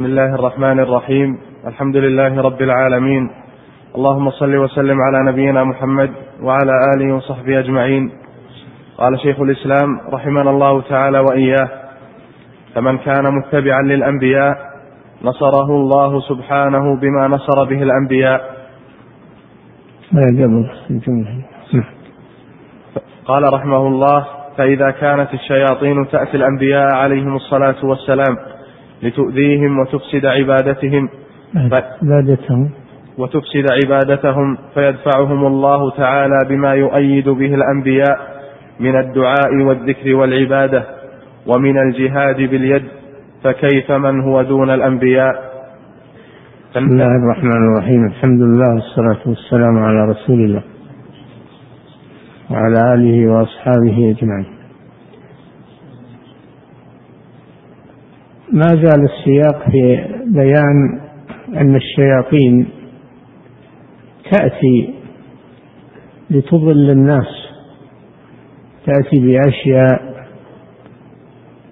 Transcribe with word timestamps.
بسم 0.00 0.08
الله 0.08 0.34
الرحمن 0.34 0.80
الرحيم. 0.80 1.38
الحمد 1.66 1.96
لله 1.96 2.40
رب 2.40 2.62
العالمين. 2.62 3.30
اللهم 3.96 4.30
صل 4.30 4.56
وسلم 4.56 4.98
على 5.00 5.32
نبينا 5.32 5.64
محمد 5.64 6.10
وعلى 6.42 6.72
آله 6.96 7.14
وصحبه 7.14 7.58
أجمعين. 7.58 8.10
قال 8.98 9.20
شيخ 9.20 9.40
الإسلام 9.40 10.00
رحمنا 10.12 10.50
الله 10.50 10.80
تعالى 10.80 11.18
وإياه 11.18 11.68
فمن 12.74 12.98
كان 12.98 13.24
متبعا 13.34 13.82
للأنبياء 13.82 14.56
نصره 15.22 15.68
الله 15.70 16.20
سبحانه 16.20 16.96
بما 16.96 17.28
نصر 17.28 17.64
به 17.64 17.82
الأنبياء. 17.82 18.40
قال 23.26 23.52
رحمه 23.52 23.86
الله 23.86 24.26
فإذا 24.56 24.90
كانت 24.90 25.34
الشياطين 25.34 26.08
تأتي 26.08 26.36
الأنبياء 26.36 26.88
عليهم 26.94 27.36
الصلاة 27.36 27.84
والسلام 27.84 28.36
لتؤذيهم 29.02 29.78
وتفسد 29.78 30.26
عبادتهم. 30.26 31.08
عبادتهم. 31.56 32.70
وتفسد 33.18 33.66
عبادتهم 33.84 34.58
فيدفعهم 34.74 35.46
الله 35.46 35.90
تعالى 35.90 36.38
بما 36.48 36.74
يؤيد 36.74 37.28
به 37.28 37.54
الأنبياء 37.54 38.18
من 38.80 38.96
الدعاء 39.00 39.54
والذكر 39.66 40.14
والعبادة 40.14 40.84
ومن 41.46 41.78
الجهاد 41.78 42.36
باليد 42.36 42.84
فكيف 43.44 43.92
من 43.92 44.20
هو 44.20 44.42
دون 44.42 44.70
الأنبياء؟ 44.70 45.50
بسم 46.70 46.84
الله 46.84 47.06
الرحمن 47.06 47.72
الرحيم. 47.72 48.06
الحمد 48.06 48.40
لله 48.40 48.74
والصلاة 48.74 49.22
والسلام 49.26 49.78
على 49.78 50.10
رسول 50.10 50.40
الله 50.44 50.62
وعلى 52.50 52.94
آله 52.94 53.32
وأصحابه 53.32 54.14
أجمعين. 54.16 54.59
ما 58.52 58.66
زال 58.66 59.04
السياق 59.04 59.70
في 59.70 60.04
بيان 60.26 61.00
أن 61.56 61.76
الشياطين 61.76 62.66
تأتي 64.30 64.94
لتضل 66.30 66.90
الناس 66.90 67.26
تأتي 68.86 69.20
بأشياء 69.20 70.10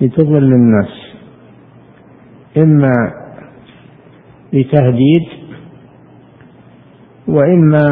لتضل 0.00 0.44
الناس 0.52 0.88
إما 2.56 2.92
بتهديد 4.52 5.26
وإما 7.28 7.86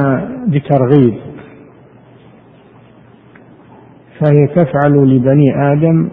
بترغيب 0.49 1.15
فهي 4.21 4.47
تفعل 4.47 4.93
لبني 5.17 5.73
آدم 5.73 6.09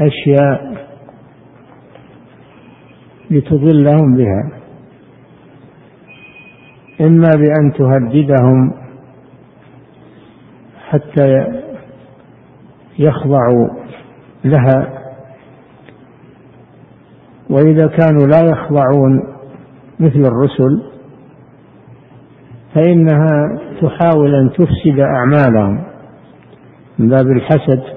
أشياء 0.00 0.86
لتضلهم 3.30 4.16
بها. 4.16 4.50
إما 7.00 7.30
بأن 7.36 7.72
تهددهم 7.78 8.72
حتى 10.88 11.46
يخضعوا 12.98 13.68
لها. 14.44 15.02
وإذا 17.50 17.86
كانوا 17.86 18.26
لا 18.26 18.40
يخضعون 18.50 19.36
مثل 20.00 20.20
الرسل 20.20 20.82
فإنها 22.74 23.58
تحاول 23.80 24.34
أن 24.34 24.50
تفسد 24.50 25.00
أعمالهم 25.00 25.84
من 26.98 27.08
باب 27.08 27.26
الحسد. 27.26 27.95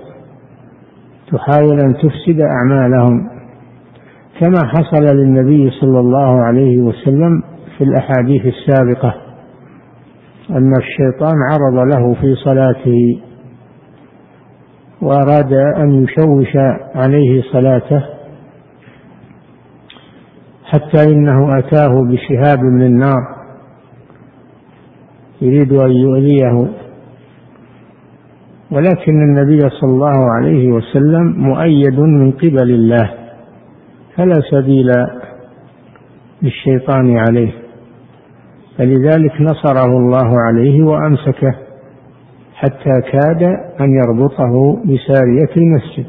تحاول 1.31 1.79
أن 1.79 1.93
تفسد 1.93 2.41
أعمالهم 2.41 3.29
كما 4.39 4.67
حصل 4.67 5.03
للنبي 5.15 5.71
صلى 5.71 5.99
الله 5.99 6.41
عليه 6.45 6.81
وسلم 6.81 7.43
في 7.77 7.83
الأحاديث 7.83 8.41
السابقة 8.45 9.15
أن 10.49 10.73
الشيطان 10.77 11.35
عرض 11.51 11.87
له 11.93 12.13
في 12.13 12.35
صلاته 12.35 13.21
وأراد 15.01 15.53
أن 15.53 16.03
يشوش 16.03 16.55
عليه 16.95 17.41
صلاته 17.51 18.05
حتى 20.65 21.03
إنه 21.03 21.59
أتاه 21.59 22.03
بشهاب 22.03 22.59
من 22.59 22.97
نار 22.97 23.39
يريد 25.41 25.73
أن 25.73 25.91
يؤذيه. 25.91 26.78
ولكن 28.71 29.21
النبي 29.21 29.59
صلى 29.59 29.89
الله 29.89 30.31
عليه 30.31 30.71
وسلم 30.71 31.33
مؤيد 31.37 31.99
من 31.99 32.31
قبل 32.31 32.69
الله 32.71 33.13
فلا 34.15 34.41
سبيل 34.51 34.91
للشيطان 36.41 37.17
عليه 37.17 37.51
فلذلك 38.77 39.41
نصره 39.41 39.97
الله 39.97 40.39
عليه 40.47 40.83
وأمسكه 40.83 41.55
حتى 42.55 43.01
كاد 43.11 43.43
أن 43.81 43.89
يربطه 43.93 44.77
بسارية 44.85 45.55
المسجد 45.57 46.05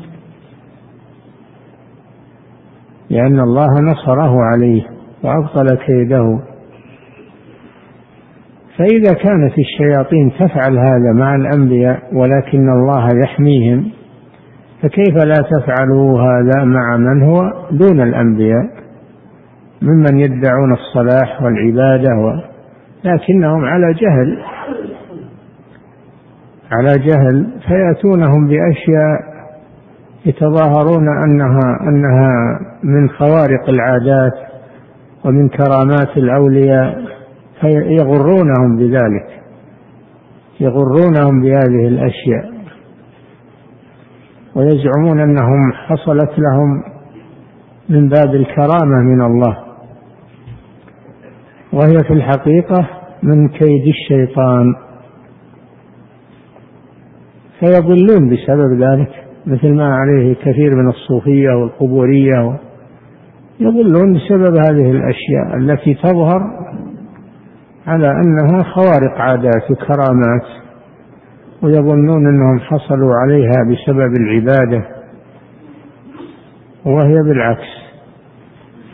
لأن 3.11 3.41
الله 3.41 3.81
نصره 3.81 4.35
عليه 4.43 4.83
وأبطل 5.25 5.77
كيده 5.87 6.41
فإذا 8.79 9.13
كانت 9.13 9.53
الشياطين 9.59 10.33
تفعل 10.33 10.79
هذا 10.79 11.13
مع 11.15 11.35
الأنبياء 11.35 12.03
ولكن 12.13 12.69
الله 12.69 13.09
يحميهم 13.25 13.91
فكيف 14.83 15.15
لا 15.25 15.45
تفعلوا 15.51 16.21
هذا 16.21 16.65
مع 16.65 16.97
من 16.97 17.23
هو 17.23 17.41
دون 17.71 18.01
الأنبياء 18.01 18.71
ممن 19.83 20.21
يدعون 20.21 20.73
الصلاح 20.73 21.43
والعبادة. 21.43 22.43
لكنهم 23.05 23.65
على 23.65 23.95
جهل 23.95 24.39
على 26.73 26.91
جهل 26.99 27.47
فيأتونهم 27.69 28.49
بأشياء 28.49 29.31
يتظاهرون 30.27 31.09
أنها 31.09 31.79
أنها 31.89 32.61
من 32.85 33.09
خوارق 33.09 33.69
العادات 33.69 34.33
ومن 35.25 35.49
كرامات 35.49 36.17
الأولياء 36.17 37.20
فيغرونهم 37.61 38.77
بذلك. 38.77 39.43
يغرونهم 40.61 41.43
بهذه 41.43 41.89
الأشياء. 41.89 42.53
ويزعمون 44.55 45.21
أنهم 45.21 45.73
حصلت 45.73 46.31
لهم 46.39 46.83
من 47.89 48.09
باب 48.09 48.35
الكرامة 48.35 49.03
من 49.03 49.23
الله. 49.23 49.57
وهي 51.73 51.99
في 52.07 52.13
الحقيقة 52.13 52.89
من 53.23 53.49
كيد 53.49 53.87
الشيطان. 53.87 54.75
فيضلون 57.61 58.31
بسبب 58.31 58.83
ذلك. 58.83 59.11
مثل 59.47 59.75
ما 59.75 59.95
عليه 59.95 60.35
كثير 60.35 60.75
من 60.75 60.89
الصوفية 60.89 61.51
والقبورية. 61.51 62.59
يضلون 63.61 64.13
بسبب 64.13 64.57
هذه 64.57 64.91
الأشياء 64.91 65.57
التي 65.57 65.95
تظهر 65.95 66.70
على 67.91 68.11
أنها 68.11 68.63
خوارق 68.63 69.21
عادات 69.21 69.71
وكرامات 69.71 70.47
ويظنون 71.63 72.27
أنهم 72.27 72.61
حصلوا 72.61 73.15
عليها 73.15 73.65
بسبب 73.71 74.13
العبادة 74.21 74.85
وهي 76.85 77.23
بالعكس 77.23 77.69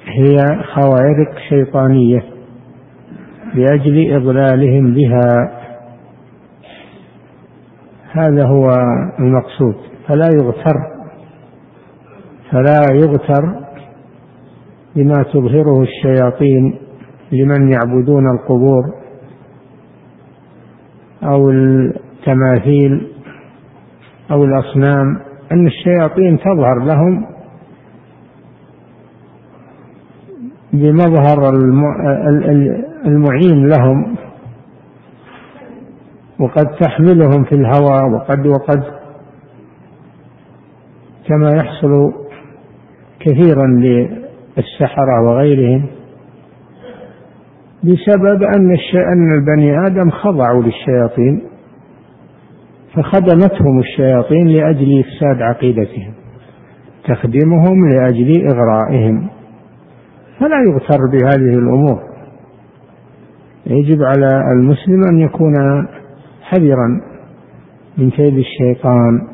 هي 0.07 0.63
خوارق 0.75 1.39
شيطانية 1.49 2.23
لأجل 3.55 4.15
إضلالهم 4.15 4.95
بها. 4.95 5.53
هذا 8.13 8.47
هو 8.47 8.71
المقصود. 9.19 9.77
فلا 10.09 10.29
يغتر 10.35 10.77
فلا 12.51 12.81
يغتر 12.93 13.67
بما 14.97 15.23
تظهره 15.23 15.83
الشياطين 15.83 16.86
لمن 17.33 17.73
يعبدون 17.73 18.31
القبور 18.31 18.95
أو 21.23 21.51
التماثيل 21.51 23.13
أو 24.31 24.45
الأصنام 24.45 25.19
أن 25.53 25.67
الشياطين 25.67 26.39
تظهر 26.39 26.85
لهم 26.85 27.27
بمظهر 30.73 31.51
المعين 33.07 33.69
لهم 33.69 34.17
وقد 36.41 36.67
تحملهم 36.67 37.45
في 37.45 37.55
الهوى 37.55 38.13
وقد 38.15 38.47
وقد 38.47 38.83
كما 41.29 41.51
يحصل 41.57 42.13
كثيرا 43.21 43.67
للسحرة 43.67 45.23
وغيرهم. 45.23 45.87
بسبب 47.87 48.43
أن 48.43 48.77
أن 49.13 49.35
البني 49.39 49.87
آدم 49.87 50.11
خضعوا 50.11 50.63
للشياطين 50.63 51.43
فخدمتهم 52.95 53.79
الشياطين 53.79 54.47
لأجل 54.49 55.01
إفساد 55.01 55.43
عقيدتهم 55.43 56.13
تخدمهم 57.05 57.89
لأجل 57.89 58.47
إغرائهم 58.47 59.29
فلا 60.39 60.63
يغتر 60.69 60.99
بهذه 61.13 61.59
الأمور. 61.59 62.03
يجب 63.67 64.03
على 64.03 64.41
المسلم 64.53 65.03
أن 65.09 65.19
يكون 65.21 65.55
حذرا 66.43 67.01
من 67.99 68.11
كيد 68.11 68.39
الشيطان 68.39 69.29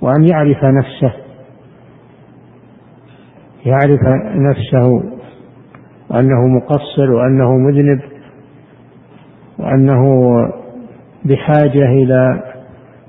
وأن 0.00 0.24
يعرف 0.24 0.64
نفسه 0.64 1.12
يعرف 3.66 4.00
نفسه 4.36 5.13
وأنه 6.14 6.46
مقصر 6.46 7.10
وأنه 7.10 7.58
مذنب 7.58 8.00
وأنه 9.58 10.04
بحاجة 11.24 11.84
إلى 11.84 12.42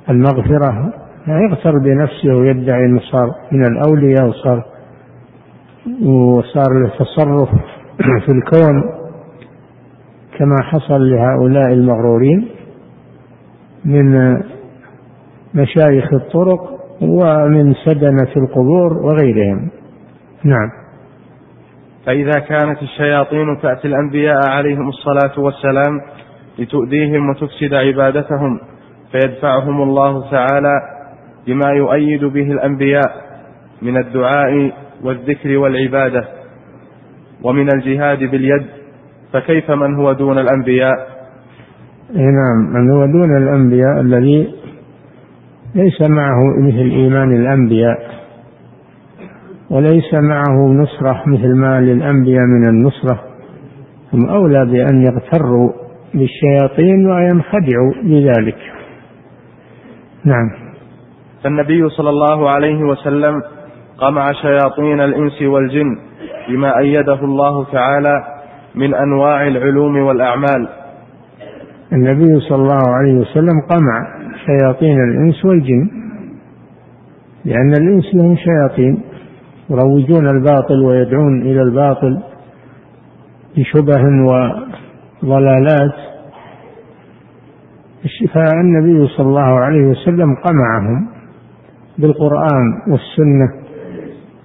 المغفرة. 0.09 0.93
لا 1.27 1.39
يغتر 1.39 1.77
بنفسه 1.79 2.35
ويدعي 2.35 2.85
أنه 2.85 2.99
صار 2.99 3.29
من 3.51 3.65
الأولياء 3.65 4.27
وصار 4.27 4.63
وصار 6.03 6.73
له 6.73 6.89
تصرف 6.89 7.49
في 8.25 8.31
الكون 8.31 8.83
كما 10.37 10.55
حصل 10.61 11.09
لهؤلاء 11.09 11.73
المغرورين 11.73 12.47
من 13.85 14.37
مشايخ 15.53 16.13
الطرق 16.13 16.75
ومن 17.01 17.73
سدنة 17.85 18.31
القبور 18.37 18.93
وغيرهم. 18.93 19.69
نعم. 20.43 20.84
فإذا 22.05 22.39
كانت 22.39 22.81
الشياطين 22.81 23.59
تأتي 23.61 23.87
الأنبياء 23.87 24.49
عليهم 24.49 24.89
الصلاة 24.89 25.39
والسلام 25.39 26.01
لتؤذيهم 26.59 27.29
وتفسد 27.29 27.73
عبادتهم 27.73 28.59
فيدفعهم 29.11 29.81
الله 29.81 30.31
تعالى 30.31 30.73
بما 31.47 31.71
يؤيد 31.71 32.25
به 32.25 32.51
الأنبياء 32.51 33.11
من 33.81 33.97
الدعاء 33.97 34.71
والذكر 35.03 35.57
والعبادة 35.57 36.27
ومن 37.43 37.69
الجهاد 37.75 38.19
باليد 38.19 38.65
فكيف 39.33 39.71
من 39.71 39.95
هو 39.95 40.13
دون 40.13 40.39
الأنبياء؟ 40.39 41.15
نعم 42.13 42.73
من 42.73 42.91
هو 42.91 43.05
دون 43.05 43.37
الأنبياء 43.37 44.01
الذي 44.01 44.55
ليس 45.75 46.01
معه 46.01 46.39
مثل 46.59 46.91
إيمان 46.91 47.35
الأنبياء؟ 47.35 48.24
وليس 49.69 50.13
معه 50.13 50.67
نصرة 50.67 51.23
مثل 51.27 51.55
ما 51.55 51.81
للأنبياء 51.81 52.43
من 52.43 52.69
النصرة. 52.69 53.19
هم 54.13 54.29
أولى 54.29 54.65
بأن 54.65 55.01
يغتروا 55.01 55.71
بالشياطين 56.13 57.07
وينخدعوا 57.11 57.93
بذلك. 58.03 58.57
نعم. 60.25 60.49
فالنبي 61.43 61.89
صلى 61.89 62.09
الله 62.09 62.49
عليه 62.49 62.83
وسلم 62.83 63.41
قمع 63.97 64.31
شياطين 64.31 65.01
الإنس 65.01 65.41
والجن 65.41 65.97
بما 66.49 66.77
أيده 66.77 67.19
الله 67.23 67.65
تعالى 67.65 68.23
من 68.75 68.93
أنواع 68.93 69.47
العلوم 69.47 69.97
والأعمال. 69.97 70.67
النبي 71.93 72.39
صلى 72.39 72.57
الله 72.57 72.83
عليه 72.87 73.13
وسلم 73.13 73.61
قمع 73.69 74.07
شياطين 74.45 74.97
الإنس 75.03 75.45
والجن 75.45 75.89
لأن 77.45 77.73
الإنس 77.81 78.15
لهم 78.15 78.35
شياطين. 78.35 79.14
يروجون 79.69 80.27
الباطل 80.27 80.83
ويدعون 80.83 81.41
إلى 81.41 81.61
الباطل 81.61 82.19
بشبه 83.57 84.03
وضلالات. 85.23 85.93
فالنبي 88.33 89.07
صلى 89.07 89.27
الله 89.27 89.59
عليه 89.59 89.87
وسلم 89.87 90.35
قمعهم 90.35 91.07
بالقرآن 91.97 92.81
والسنة 92.87 93.53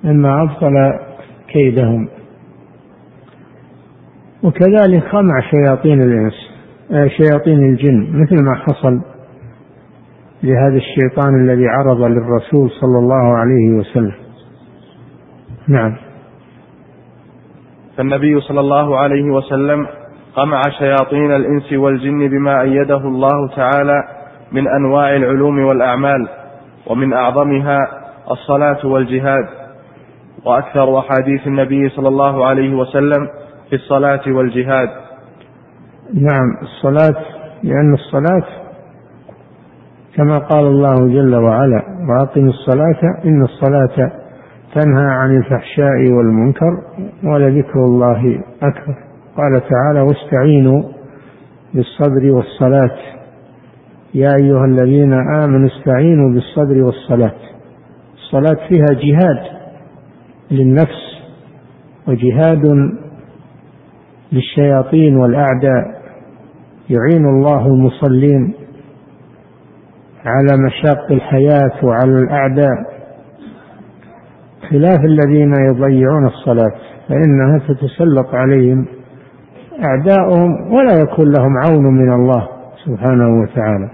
مما 0.05 0.43
أبطل 0.43 0.75
كيدهم. 1.49 2.09
وكذلك 4.43 5.03
قمع 5.05 5.41
شياطين 5.51 6.03
الإنس 6.03 6.35
آه، 6.93 7.07
شياطين 7.07 7.59
الجن 7.59 8.23
مثل 8.23 8.43
ما 8.43 8.55
حصل 8.55 9.01
لهذا 10.43 10.77
الشيطان 10.77 11.41
الذي 11.41 11.69
عرض 11.69 12.03
للرسول 12.03 12.71
صلى 12.71 12.99
الله 12.99 13.37
عليه 13.37 13.71
وسلم. 13.71 14.30
نعم. 15.71 15.97
فالنبي 17.97 18.41
صلى 18.41 18.61
الله 18.61 18.99
عليه 18.99 19.25
وسلم 19.25 19.87
قمع 20.37 20.63
شياطين 20.79 21.35
الإنس 21.35 21.73
والجن 21.73 22.29
بما 22.29 22.63
أيده 22.63 22.97
الله 22.97 23.49
تعالى 23.57 24.05
من 24.53 24.69
أنواع 24.69 25.17
العلوم 25.17 25.59
والأعمال 25.59 26.29
ومن 26.87 27.13
أعظمها 27.13 27.79
الصلاة 28.31 28.87
والجهاد. 28.87 29.49
وأكثر 30.45 30.99
أحاديث 30.99 31.47
النبي 31.47 31.89
صلى 31.89 32.09
الله 32.09 32.47
عليه 32.47 32.75
وسلم 32.75 33.29
في 33.71 33.77
الصلاة 33.77 34.23
والجهاد. 34.27 34.89
نعم 36.15 36.57
الصلاة 36.63 37.25
لأن 37.63 37.95
الصلاة 37.95 38.47
كما 40.17 40.39
قال 40.39 40.67
الله 40.67 40.95
جل 40.95 41.35
وعلا 41.35 41.83
وأقم 42.09 42.49
الصلاة 42.49 43.01
إن 43.25 43.43
الصلاة 43.43 44.20
تنهى 44.75 45.07
عن 45.07 45.37
الفحشاء 45.37 46.13
والمنكر 46.13 46.83
ولذكر 47.25 47.85
الله 47.85 48.43
أكبر. 48.63 48.95
قال 49.37 49.63
تعالى 49.69 50.01
واستعينوا 50.01 50.83
بالصبر 51.75 52.31
والصلاة. 52.31 52.97
يا 54.15 54.35
أيها 54.43 54.65
الذين 54.65 55.13
آمنوا 55.13 55.69
استعينوا 55.69 56.31
بالصبر 56.33 56.83
والصلاة. 56.83 57.35
الصلاة 58.15 58.69
فيها 58.69 58.87
جهاد 58.93 59.61
للنفس 60.51 61.21
وجهاد 62.09 62.93
للشياطين 64.33 65.17
والأعداء. 65.17 66.01
يعين 66.91 67.27
الله 67.27 67.67
المصلين 67.67 68.55
على 70.25 70.63
مشاق 70.67 71.13
الحياة 71.13 71.85
وعلى 71.85 72.13
الأعداء. 72.19 73.00
خلاف 74.71 75.05
الذين 75.05 75.53
يضيعون 75.55 76.27
الصلاة 76.27 76.73
فإنها 77.09 77.59
تتسلط 77.59 78.35
عليهم 78.35 78.87
أعداؤهم 79.85 80.73
ولا 80.73 81.01
يكون 81.01 81.33
لهم 81.33 81.53
عون 81.67 81.85
من 81.85 82.13
الله 82.13 82.49
سبحانه 82.85 83.41
وتعالى. 83.43 83.91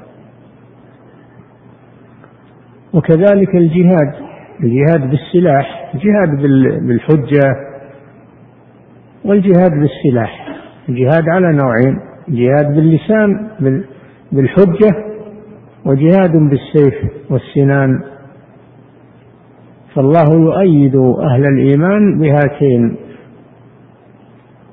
وكذلك 2.94 3.54
الجهاد 3.54 4.12
الجهاد 4.62 5.10
بالسلاح 5.10 5.92
الجهاد 5.94 6.42
بالحجة 6.86 7.56
والجهاد 9.24 9.70
بالسلاح 9.70 10.46
الجهاد 10.88 11.28
على 11.28 11.52
نوعين 11.52 11.98
جهاد 12.28 12.74
باللسان 12.74 13.48
بالحجة 14.32 15.04
وجهاد 15.84 16.32
بالسيف 16.32 16.94
والسنان. 17.30 18.00
فالله 19.96 20.34
يؤيد 20.34 20.96
أهل 20.96 21.44
الإيمان 21.46 22.18
بهاتين 22.18 22.96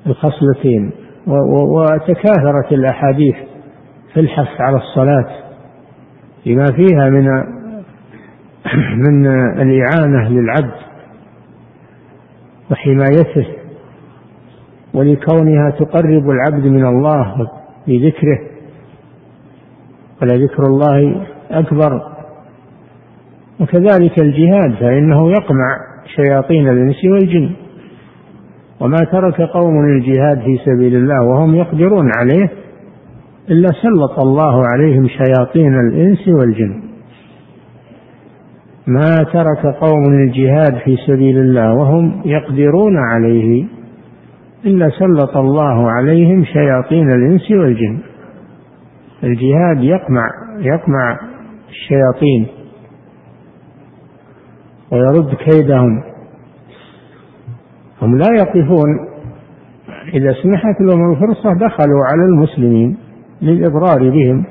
الخصلتين 0.08 0.92
وتكاثرت 1.28 2.72
الأحاديث 2.72 3.36
في 4.14 4.20
الحث 4.20 4.62
على 4.62 4.78
الصلاة 4.78 5.30
لما 6.46 6.66
فيها 6.66 7.10
من 7.10 7.28
من 9.08 9.28
الإعانة 9.62 10.30
للعبد 10.30 10.74
وحمايته 12.72 13.48
ولكونها 14.94 15.70
تقرب 15.70 16.30
العبد 16.30 16.66
من 16.66 16.86
الله 16.86 17.50
بذكره 17.88 18.40
ولذكر 20.22 20.64
الله 20.64 21.26
أكبر 21.52 22.13
وكذلك 23.64 24.20
الجهاد 24.20 24.74
فإنه 24.80 25.32
يقمع 25.32 25.78
شياطين 26.16 26.70
الإنس 26.70 27.06
والجن. 27.06 27.52
وما 28.80 28.98
ترك 29.12 29.42
قوم 29.42 29.86
الجهاد 29.86 30.40
في 30.40 30.58
سبيل 30.66 30.96
الله 30.96 31.28
وهم 31.28 31.56
يقدرون 31.56 32.12
عليه 32.18 32.50
إلا 33.50 33.70
سلط 33.72 34.20
الله 34.20 34.64
عليهم 34.68 35.08
شياطين 35.08 35.80
الإنس 35.80 36.28
والجن. 36.28 36.82
ما 38.88 39.16
ترك 39.34 39.76
قوم 39.76 40.14
الجهاد 40.14 40.78
في 40.86 40.98
سبيل 41.08 41.38
الله 41.38 41.74
وهم 41.74 42.22
يقدرون 42.26 42.98
عليه 42.98 43.66
إلا 44.66 44.90
سلط 44.90 45.38
الله 45.38 45.92
عليهم 45.92 46.46
شياطين 46.46 47.12
الإنس 47.12 47.52
والجن. 47.52 48.00
الجهاد 49.24 49.84
يقمع 49.84 50.28
يقمع 50.60 51.20
الشياطين. 51.70 52.63
ويرد 54.94 55.36
كيدهم. 55.36 56.04
هم 58.02 58.18
لا 58.18 58.28
يقفون. 58.40 58.90
إذا 60.14 60.34
سمحت 60.44 60.82
لهم 60.82 61.12
الفرصة 61.12 61.54
دخلوا 61.54 62.02
على 62.12 62.26
المسلمين 62.26 62.98
للإضرار 63.42 64.10
بهم 64.10 64.46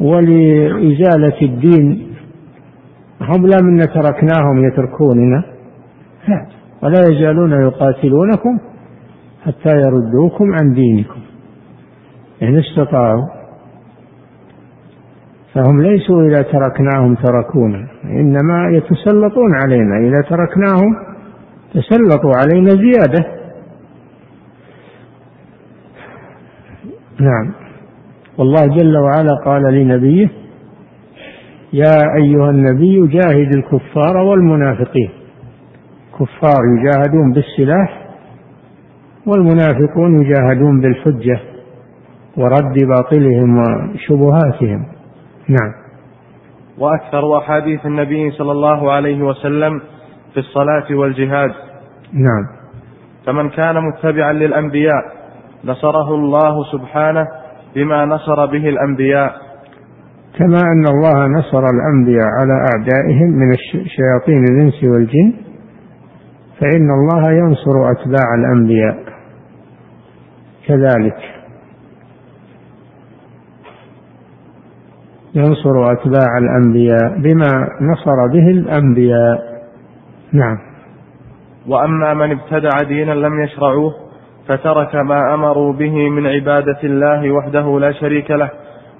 ولإزالة 0.00 1.42
الدين. 1.42 2.14
هم 3.20 3.46
لا 3.46 3.58
منا 3.62 3.84
تركناهم 3.84 4.64
يتركوننا. 4.66 5.44
لا 6.28 6.46
ولا 6.82 7.00
يزالون 7.10 7.52
يقاتلونكم 7.52 8.58
حتى 9.44 9.76
يردوكم 9.76 10.54
عن 10.54 10.74
دينكم. 10.74 11.20
إن 12.42 12.58
استطاعوا 12.58 13.41
فهم 15.54 15.82
ليسوا 15.82 16.22
إذا 16.22 16.42
تركناهم 16.42 17.14
تركونا 17.14 17.86
إنما 18.04 18.68
يتسلطون 18.72 19.54
علينا. 19.54 19.96
إذا 19.98 20.20
تركناهم 20.20 20.96
تسلطوا 21.74 22.32
علينا 22.36 22.68
زيادة. 22.68 23.26
نعم. 27.20 27.52
والله 28.38 28.66
جل 28.66 28.96
وعلا 28.96 29.34
قال 29.44 29.62
لنبيه 29.74 30.28
يا 31.72 31.96
أيها 32.16 32.50
النبي 32.50 33.06
جاهد 33.06 33.56
الكفار 33.56 34.16
والمنافقين. 34.16 35.10
كفار 36.12 36.60
يجاهدون 36.78 37.32
بالسلاح 37.32 38.06
والمنافقون 39.26 40.22
يجاهدون 40.22 40.80
بالحجة 40.80 41.40
ورد 42.36 42.74
باطلهم 42.88 43.58
وشبهاتهم. 43.58 44.91
نعم. 45.52 45.72
وأكثر 46.78 47.38
أحاديث 47.38 47.86
النبي 47.86 48.30
صلى 48.30 48.52
الله 48.52 48.92
عليه 48.92 49.22
وسلم 49.22 49.80
في 50.34 50.40
الصلاة 50.40 50.86
والجهاد. 50.90 51.50
نعم. 52.12 52.46
فمن 53.26 53.50
كان 53.50 53.74
متبعا 53.88 54.32
للأنبياء 54.32 55.02
نصره 55.64 56.14
الله 56.14 56.64
سبحانه 56.72 57.28
بما 57.74 58.04
نصر 58.04 58.46
به 58.46 58.68
الأنبياء. 58.68 59.32
كما 60.38 60.58
أن 60.72 60.84
الله 60.86 61.26
نصر 61.38 61.64
الأنبياء 61.74 62.26
على 62.40 62.52
أعدائهم 62.52 63.30
من 63.30 63.56
شياطين 63.86 64.44
الإنس 64.50 64.84
والجن 64.84 65.32
فإن 66.60 66.90
الله 66.90 67.32
ينصر 67.32 67.90
أتباع 67.90 68.34
الأنبياء. 68.38 68.96
كذلك. 70.66 71.31
ينصر 75.34 75.92
أتباع 75.92 76.38
الأنبياء 76.38 77.18
بما 77.18 77.68
نصر 77.92 78.26
به 78.32 78.50
الأنبياء. 78.50 79.62
نعم. 80.32 80.58
وأما 81.68 82.14
من 82.14 82.30
ابتدع 82.30 82.70
دينا 82.88 83.12
لم 83.12 83.42
يشرعوه 83.42 83.94
فترك 84.48 84.94
ما 84.94 85.34
أمروا 85.34 85.72
به 85.72 86.08
من 86.08 86.26
عبادة 86.26 86.78
الله 86.84 87.30
وحده 87.30 87.80
لا 87.80 87.92
شريك 87.92 88.30
له 88.30 88.50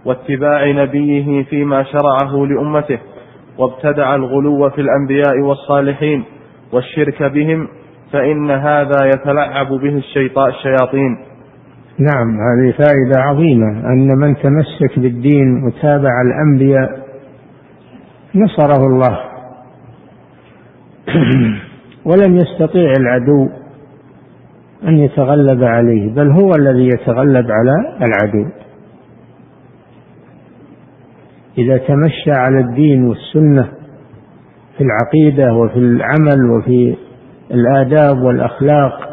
واتباع 0.05 0.71
نبيه 0.71 1.45
فيما 1.45 1.83
شرعه 1.83 2.47
لأمته 2.47 2.99
وابتدع 3.59 4.15
الغلو 4.15 4.71
في 4.71 4.81
الأنبياء 4.81 5.41
والصالحين 5.41 6.25
والشرك 6.73 7.23
بهم 7.23 7.69
فإن 8.13 8.51
هذا 8.51 9.07
يتلعب 9.07 9.69
به 9.69 9.97
الشيطان 9.97 10.49
الشياطين. 10.49 11.32
نعم 11.99 12.41
هذه 12.41 12.73
فائدة 12.73 13.21
عظيمة 13.21 13.93
أن 13.93 14.19
من 14.19 14.37
تمسك 14.37 14.99
بالدين 14.99 15.65
وتابع 15.65 16.23
الأنبياء 16.23 17.07
نصره 18.35 18.87
الله. 18.87 19.19
ولم 22.09 22.37
يستطيع 22.37 22.93
العدو 23.01 23.49
أن 24.85 24.99
يتغلب 24.99 25.65
عليه 25.65 26.11
بل 26.11 26.31
هو 26.31 26.51
الذي 26.59 26.87
يتغلب 26.87 27.51
على 27.51 27.75
العدو. 28.03 28.49
إذا 31.59 31.77
تمشى 31.77 32.31
على 32.31 32.61
الدين 32.61 33.05
والسنة 33.05 33.69
في 34.79 34.85
العقيدة 34.85 35.55
وفي 35.55 35.79
العمل 35.79 36.51
وفي 36.51 36.97
الآداب 37.51 38.23
والأخلاق 38.23 39.13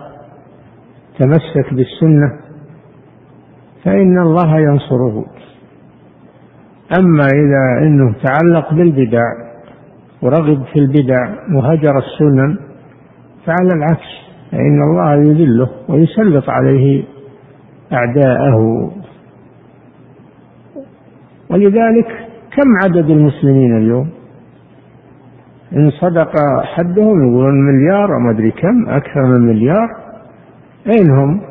تمسك 1.20 1.74
بالسنة 1.74 2.49
فإن 3.86 4.20
الله 4.20 4.60
ينصره. 4.60 5.26
أما 7.00 7.24
إذا 7.26 7.88
أنه 7.88 8.14
تعلق 8.24 8.74
بالبدع 8.74 9.24
ورغب 10.22 10.64
في 10.74 10.80
البدع 10.80 11.30
وهجر 11.56 11.98
السنن 11.98 12.58
فعلى 13.46 13.74
العكس 13.76 14.10
فإن 14.52 14.84
الله 14.84 15.16
يذله 15.16 15.70
ويسلط 15.90 16.50
عليه 16.50 17.04
أعداءه. 17.94 18.92
ولذلك 21.50 22.08
كم 22.52 22.68
عدد 22.84 23.10
المسلمين 23.10 23.78
اليوم؟ 23.78 24.10
إن 25.74 25.92
صدق 25.92 26.32
حدهم 26.64 27.30
يقولون 27.30 27.66
مليار 27.66 28.16
أو 28.16 28.30
أدري 28.32 28.52
كم 28.52 28.90
أكثر 28.90 29.22
من 29.22 29.42
مليار 29.42 29.90
أين 30.88 31.12
هم؟ 31.12 31.49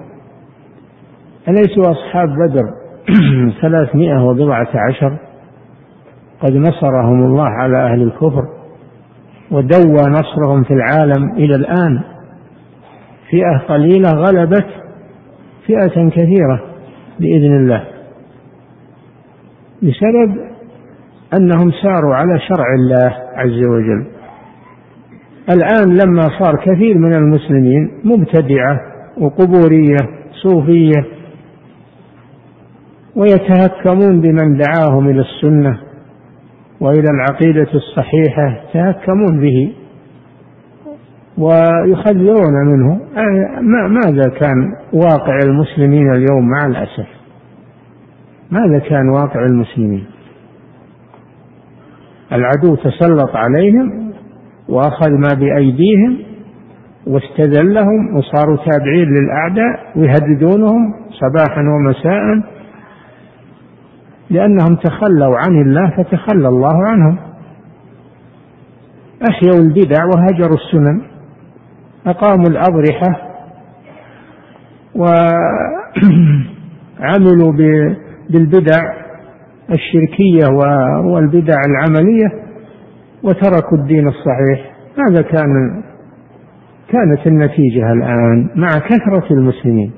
أليسوا 1.48 1.90
أصحاب 1.90 2.28
بدر 2.28 2.64
ثلاثمائة 3.62 4.24
وبضعة 4.24 4.68
عشر؟ 4.74 5.16
قد 6.40 6.56
نصرهم 6.56 7.24
الله 7.24 7.48
على 7.48 7.76
أهل 7.76 8.02
الكفر 8.02 8.44
ودوى 9.50 10.10
نصرهم 10.10 10.62
في 10.62 10.74
العالم 10.74 11.32
إلى 11.36 11.54
الآن. 11.54 12.00
فئة 13.30 13.58
قليلة 13.68 14.10
غلبت 14.10 14.66
فئة 15.66 16.08
كثيرة 16.08 16.62
بإذن 17.20 17.56
الله 17.56 17.84
بسبب 19.82 20.36
أنهم 21.38 21.72
ساروا 21.82 22.14
على 22.14 22.40
شرع 22.40 22.74
الله 22.74 23.16
عز 23.34 23.64
وجل. 23.66 24.06
الآن 25.50 25.96
لما 25.96 26.22
صار 26.38 26.56
كثير 26.56 26.98
من 26.98 27.12
المسلمين 27.12 27.90
مبتدعة 28.04 28.80
وقبورية 29.18 29.96
صوفية 30.42 31.17
ويتهكمون 33.16 34.20
بمن 34.20 34.56
دعاهم 34.56 35.08
إلى 35.08 35.20
السنة 35.20 35.78
وإلى 36.80 37.08
العقيدة 37.10 37.68
الصحيحة 37.74 38.60
يتهكمون 38.68 39.40
به 39.40 39.72
ويحذرون 41.38 42.66
منه. 42.66 43.00
ماذا 43.88 44.28
كان 44.28 44.72
واقع 44.92 45.38
المسلمين 45.44 46.12
اليوم 46.12 46.48
مع 46.48 46.66
الأسف؟ 46.66 47.08
ماذا 48.50 48.78
كان 48.78 49.08
واقع 49.08 49.44
المسلمين؟ 49.44 50.04
العدو 52.32 52.74
تسلط 52.74 53.36
عليهم 53.36 54.12
وأخذ 54.68 55.10
ما 55.10 55.28
بأيديهم 55.40 56.18
واستذلهم 57.06 58.16
وصاروا 58.16 58.56
تابعين 58.56 59.08
للأعداء 59.08 59.92
ويهددونهم 59.96 60.94
صباحا 61.10 61.60
ومساء. 61.60 62.57
لأنهم 64.30 64.76
تخلوا 64.84 65.36
عن 65.38 65.62
الله 65.62 65.90
فتخلى 65.90 66.48
الله 66.48 66.88
عنهم. 66.88 67.18
أحيوا 69.30 69.58
البدع 69.64 70.04
وهجروا 70.04 70.56
السنن 70.56 71.02
أقاموا 72.06 72.46
الأضرحة 72.48 73.28
وعملوا 74.94 75.52
بالبدع 78.30 78.80
الشركية 79.70 80.46
والبدع 81.04 81.56
العملية 81.68 82.28
وتركوا 83.22 83.78
الدين 83.78 84.08
الصحيح. 84.08 84.72
هذا 84.98 85.22
كان 85.22 85.82
كانت 86.88 87.26
النتيجة 87.26 87.92
الآن 87.92 88.50
مع 88.56 88.68
كثرة 88.78 89.26
المسلمين. 89.30 89.92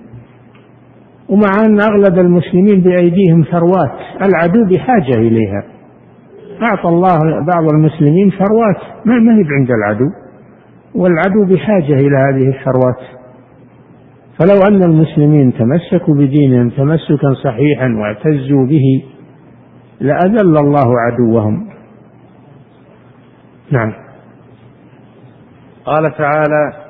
ومع 1.31 1.51
أن 1.65 1.81
أغلب 1.81 2.19
المسلمين 2.19 2.81
بأيديهم 2.81 3.45
ثروات 3.51 3.99
العدو 4.23 4.65
بحاجة 4.71 5.15
إليها. 5.15 5.65
أعطى 6.63 6.89
الله 6.89 7.19
بعض 7.47 7.73
المسلمين 7.75 8.31
ثروات 8.31 9.07
ما 9.07 9.15
هي 9.15 9.45
عند 9.59 9.71
العدو؟ 9.71 10.11
والعدو 10.95 11.45
بحاجة 11.45 11.95
إلى 11.95 12.17
هذه 12.17 12.49
الثروات. 12.49 13.01
فلو 14.39 14.61
أن 14.69 14.83
المسلمين 14.83 15.53
تمسكوا 15.53 16.15
بدينهم 16.15 16.71
تمسكا 16.71 17.35
صحيحا 17.45 17.89
واعتزوا 17.89 18.67
به 18.67 19.05
لأذل 20.01 20.59
الله 20.59 21.01
عدوهم. 21.01 21.69
نعم. 23.71 23.93
قال 25.85 26.17
تعالى 26.19 26.90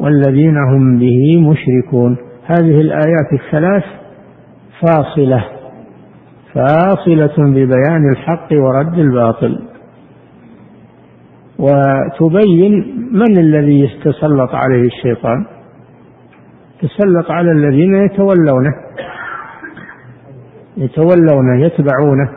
والذين 0.00 0.56
هم 0.56 0.98
به 0.98 1.50
مشركون. 1.50 2.16
هذه 2.44 2.80
الآيات 2.80 3.32
الثلاث 3.32 3.84
فاصلة 4.80 5.44
فاصلة 6.54 7.34
ببيان 7.38 8.10
الحق 8.12 8.48
ورد 8.52 8.98
الباطل. 8.98 9.58
وتبين 11.58 12.72
من 13.12 13.38
الذي 13.38 13.80
يتسلط 13.80 14.54
عليه 14.54 14.86
الشيطان. 14.86 15.46
تسلط 16.82 17.30
على 17.30 17.52
الذين 17.52 17.94
يتولونه 17.94 18.74
يتولونه 20.76 21.64
يتبعونه 21.64 22.30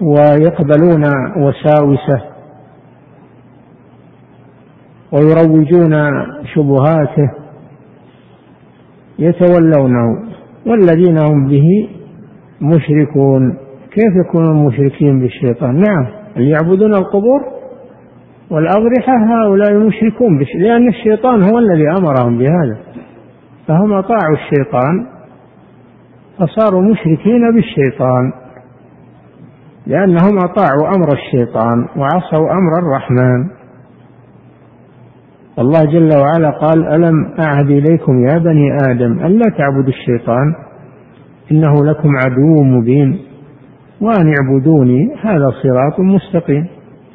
ويقبلون 0.00 1.04
وساوسه. 1.36 2.31
ويروجون 5.12 5.94
شبهاته 6.54 7.30
يتولونه 9.18 10.32
والذين 10.66 11.18
هم 11.18 11.48
به 11.48 11.88
مشركون. 12.60 13.56
كيف 13.90 14.26
يكونون 14.26 14.66
مشركين 14.66 15.20
بالشيطان؟ 15.20 15.74
نعم 15.74 16.06
اللي 16.36 16.50
يعبدون 16.50 16.94
القبور 16.94 17.40
والأضرحة؟ 18.50 19.12
هؤلاء 19.12 19.78
مشركون 19.78 20.38
بش... 20.38 20.46
لأن 20.58 20.88
الشيطان 20.88 21.42
هو 21.42 21.58
الذي 21.58 21.90
أمرهم 21.90 22.38
بهذا. 22.38 22.76
فهم 23.68 23.92
أطاعوا 23.92 24.36
الشيطان 24.36 25.06
فصاروا 26.38 26.82
مشركين 26.82 27.54
بالشيطان 27.54 28.32
لأنهم 29.86 30.38
أطاعوا 30.44 30.96
أمر 30.96 31.08
الشيطان 31.12 31.86
وعصوا 31.96 32.52
أمر 32.52 32.78
الرحمن. 32.82 33.61
الله 35.58 35.84
جل 35.84 36.10
وعلا 36.18 36.50
قال 36.50 36.86
ألم 36.86 37.34
أعهد 37.38 37.70
إليكم 37.70 38.26
يا 38.28 38.38
بني 38.38 38.76
آدم 38.90 39.26
ألا 39.26 39.44
تعبدوا 39.58 39.92
الشيطان؟ 39.92 40.54
إنه 41.52 41.84
لكم 41.84 42.08
عدو 42.24 42.62
مبين. 42.62 43.18
وأن 44.00 44.32
اعبدوني 44.40 45.14
هذا 45.22 45.50
صراط 45.62 46.00
مستقيم. 46.00 46.66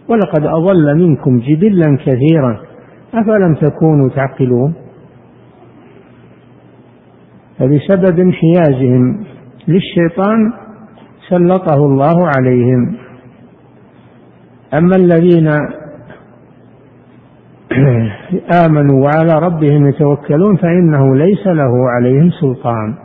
ولقد 0.09 0.45
أضل 0.45 0.97
منكم 0.97 1.39
جبلا 1.39 1.97
كثيرا. 2.05 2.59
أفلم 3.13 3.55
تكونوا 3.55 4.09
تعقلون؟ 4.09 4.73
فبسبب 7.59 8.19
انحيازهم 8.19 9.23
للشيطان 9.67 10.53
سلطه 11.29 11.85
الله 11.85 12.29
عليهم. 12.37 12.97
أما 14.73 14.95
الذين 14.95 15.49
آمنوا 18.65 19.03
وعلى 19.03 19.39
ربهم 19.39 19.87
يتوكلون 19.87 20.55
فإنه 20.55 21.15
ليس 21.15 21.47
له 21.47 21.89
عليهم 21.89 22.31
سلطان 22.41 22.95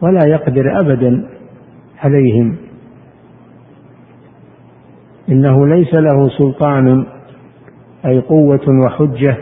ولا 0.00 0.26
يقدر 0.26 0.80
أبدا 0.80 1.28
عليهم. 2.02 2.56
إنه 5.28 5.66
ليس 5.66 5.94
له 5.94 6.28
سلطان 6.28 7.06
أي 8.06 8.20
قوة 8.20 8.80
وحجة 8.84 9.36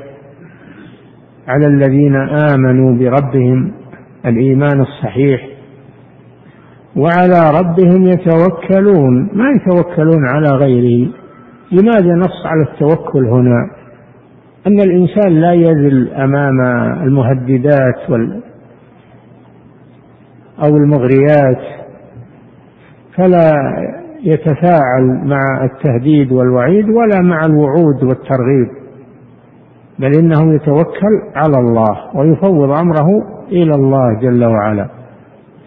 على 1.49 1.67
الذين 1.67 2.17
آمنوا 2.55 2.99
بربهم 2.99 3.73
الإيمان 4.27 4.81
الصحيح. 4.81 5.49
وعلى 6.97 7.59
ربهم 7.61 8.07
يتوكلون 8.07 9.31
ما 9.33 9.45
يتوكلون 9.51 10.29
على 10.29 10.49
غيره. 10.49 11.11
لماذا 11.73 12.15
نص 12.15 12.47
على 12.47 12.63
التوكل 12.63 13.27
هنا؟ 13.27 13.78
أن 14.69 14.81
الإنسان 14.81 15.41
لا 15.41 15.53
يذل 15.53 16.13
أمام 16.13 16.61
المهددات 17.03 18.11
وال 18.11 18.43
أو 20.63 20.77
المغريات 20.77 21.63
فلا 23.17 23.53
يتفاعل 24.23 25.21
مع 25.25 25.65
التهديد 25.65 26.33
والوعيد 26.33 26.89
ولا 26.89 27.21
مع 27.21 27.45
الوعود 27.45 28.05
والترغيب 28.05 28.69
بل 29.99 30.11
إنه 30.19 30.55
يتوكل 30.55 31.23
على 31.37 31.59
الله 31.59 32.17
ويفوض 32.17 32.71
أمره 32.71 33.09
إلى 33.49 33.75
الله 33.75 34.21
جل 34.21 34.45
وعلا. 34.45 34.89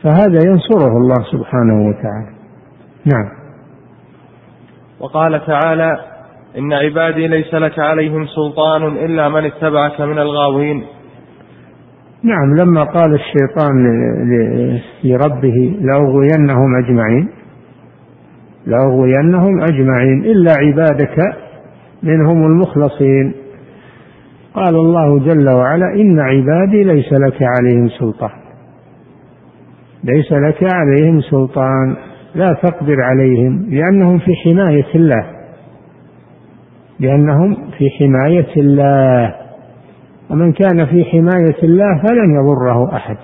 فهذا 0.03 0.39
ينصره 0.45 0.97
الله 0.97 1.23
سبحانه 1.31 1.87
وتعالى. 1.87 2.29
نعم. 3.05 3.29
وقال 4.99 5.41
تعالى 5.45 6.10
إن 6.57 6.73
عبادي 6.73 7.27
ليس 7.27 7.53
لك 7.53 7.79
عليهم 7.79 8.25
سلطان 8.25 8.97
إلا 8.97 9.29
من 9.29 9.45
اتبعك 9.45 10.01
من 10.01 10.19
الغاوين. 10.19 10.83
نعم 12.23 12.55
لما 12.55 12.83
قال 12.83 13.13
الشيطان 13.13 13.73
لربه 15.03 15.75
لأغوينهم 15.81 16.75
أجمعين 16.83 17.29
لأغوينهم 18.67 19.61
أجمعين 19.61 20.25
إلا 20.25 20.51
عبادك 20.51 21.17
منهم 22.03 22.45
المخلصين. 22.45 23.33
قال 24.53 24.75
الله 24.75 25.19
جل 25.19 25.49
وعلا 25.49 25.93
إن 25.95 26.19
عبادي 26.19 26.83
ليس 26.83 27.13
لك 27.13 27.37
عليهم 27.41 27.89
سلطان 27.89 28.41
ليس 30.03 30.31
لك 30.31 30.73
عليهم 30.73 31.21
سلطان 31.21 31.95
لا 32.35 32.53
تقدر 32.63 32.95
عليهم 33.01 33.65
لأنهم 33.69 34.17
في 34.19 34.31
حماية 34.35 34.95
الله. 34.95 35.40
لأنهم 37.01 37.55
في 37.77 37.89
حماية 37.89 38.55
الله. 38.57 39.35
ومن 40.29 40.51
كان 40.51 40.85
في 40.85 41.05
حماية 41.05 41.63
الله 41.63 42.01
فلن 42.07 42.35
يضره 42.35 42.95
أحد. 42.95 43.17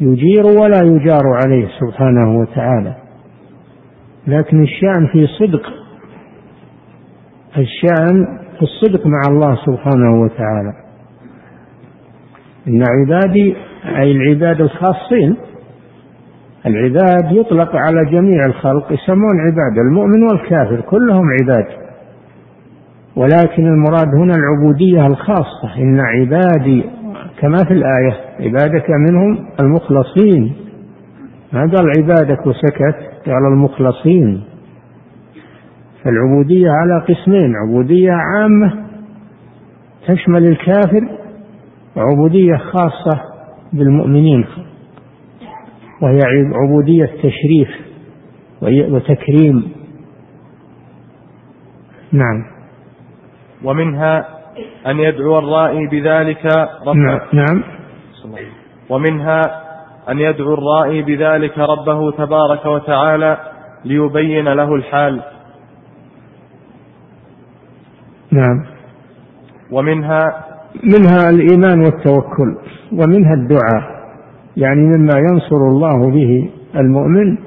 يجير 0.00 0.46
ولا 0.60 0.80
يجار 0.84 1.22
عليه 1.44 1.68
سبحانه 1.80 2.38
وتعالى. 2.38 2.94
لكن 4.26 4.62
الشأن 4.62 5.06
في 5.06 5.26
صدق. 5.26 5.62
الشأن 7.58 8.38
في 8.56 8.62
الصدق 8.62 9.06
مع 9.06 9.20
الله 9.28 9.56
سبحانه 9.66 10.20
وتعالى. 10.20 10.72
إن 12.68 12.82
عبادي 12.88 13.56
أي 13.98 14.12
العباد 14.12 14.60
الخاصين 14.60 15.36
العباد 16.66 17.32
يطلق 17.32 17.76
على 17.76 18.10
جميع 18.10 18.46
الخلق 18.46 18.92
يسمون 18.92 19.40
عباد 19.40 19.78
المؤمن 19.78 20.22
والكافر 20.22 20.80
كلهم 20.80 21.24
عباد. 21.40 21.85
ولكن 23.16 23.66
المراد 23.66 24.08
هنا 24.14 24.34
العبودية 24.34 25.06
الخاصة. 25.06 25.76
إن 25.78 26.00
عبادي 26.00 26.82
كما 27.40 27.56
في 27.56 27.72
الآية 27.72 28.16
عبادك 28.40 28.90
منهم 28.90 29.48
المخلصين. 29.60 30.54
ما 31.52 31.60
قال 31.60 31.90
عبادك 31.98 32.46
وسكت؟ 32.46 32.96
قال 33.26 33.46
المخلصين. 33.52 34.44
فالعبودية 36.04 36.70
على 36.70 37.04
قسمين 37.08 37.54
عبودية 37.56 38.12
عامة 38.12 38.86
تشمل 40.08 40.44
الكافر 40.48 41.08
وعبودية 41.96 42.56
خاصة 42.56 43.20
بالمؤمنين. 43.72 44.44
وهي 46.02 46.20
عبودية 46.54 47.06
تشريف 47.06 47.68
وتكريم. 48.62 49.72
نعم. 52.12 52.55
ومنها 53.64 54.28
أن 54.86 54.98
يدعو 54.98 55.38
الرائي 55.38 55.86
بذلك 55.86 56.46
ربه. 56.86 57.20
نعم 57.32 57.62
ومنها 58.90 59.40
أن 60.08 60.18
يدعو 60.18 60.54
الرائي 60.54 61.02
بذلك 61.02 61.58
ربه 61.58 62.10
تبارك 62.10 62.66
وتعالى 62.66 63.38
ليبين 63.84 64.48
له 64.48 64.74
الحال. 64.74 65.22
نعم. 68.30 68.66
ومنها 69.70 70.44
منها 70.84 71.30
الإيمان 71.30 71.80
والتوكل 71.80 72.56
ومنها 72.92 73.34
الدعاء 73.34 73.96
يعني 74.56 74.80
مما 74.80 75.14
ينصر 75.30 75.56
الله 75.56 76.10
به 76.10 76.50
المؤمن. 76.76 77.38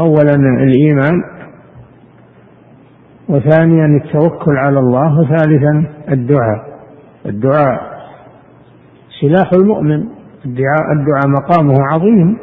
أولا 0.00 0.34
الإيمان 0.62 1.39
وثانيا 3.30 3.86
التوكل 3.86 4.56
على 4.56 4.78
الله 4.78 5.20
وثالثا 5.20 5.86
الدعاء. 6.08 6.60
الدعاء 7.26 7.80
سلاح 9.20 9.52
المؤمن 9.52 10.04
الدعاء 10.44 10.92
الدعاء 10.92 11.28
مقامه 11.28 11.74
عظيم. 11.92 12.38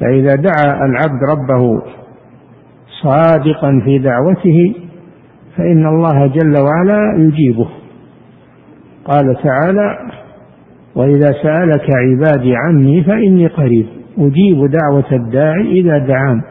فإذا 0.00 0.34
دعا 0.34 0.86
العبد 0.86 1.20
ربه 1.30 1.82
صادقا 3.02 3.80
في 3.84 3.98
دعوته 3.98 4.74
فإن 5.56 5.86
الله 5.86 6.26
جل 6.26 6.54
وعلا 6.62 7.14
يجيبه. 7.18 7.68
قال 9.04 9.36
تعالى 9.42 9.98
وإذا 10.94 11.32
سألك 11.42 11.86
عبادي 11.90 12.56
عني 12.56 13.04
فإني 13.04 13.46
قريب. 13.46 13.86
أجيب 14.18 14.70
دعوة 14.70 15.12
الداعي 15.12 15.80
إذا 15.80 15.98
دعان. 15.98 16.42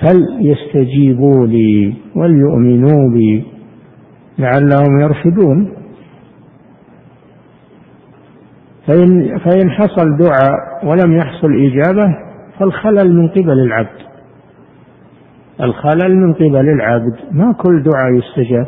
فليستجيبوا 0.00 1.46
لي 1.46 1.94
وليؤمنوا 2.16 3.10
بي 3.12 3.44
لعلهم 4.38 5.00
يرشدون. 5.00 5.72
فإن, 8.86 9.38
فإن 9.38 9.70
حصل 9.70 10.16
دعاء 10.16 10.84
ولم 10.84 11.16
يحصل 11.16 11.48
إجابة 11.54 12.14
فالخلل 12.58 13.16
من 13.16 13.28
قبل 13.28 13.58
العبد. 13.66 13.98
الخلل 15.60 16.16
من 16.16 16.32
قبل 16.34 16.68
العبد. 16.68 17.16
ما 17.32 17.52
كل 17.52 17.82
دعاء 17.82 18.12
يستجاب. 18.12 18.66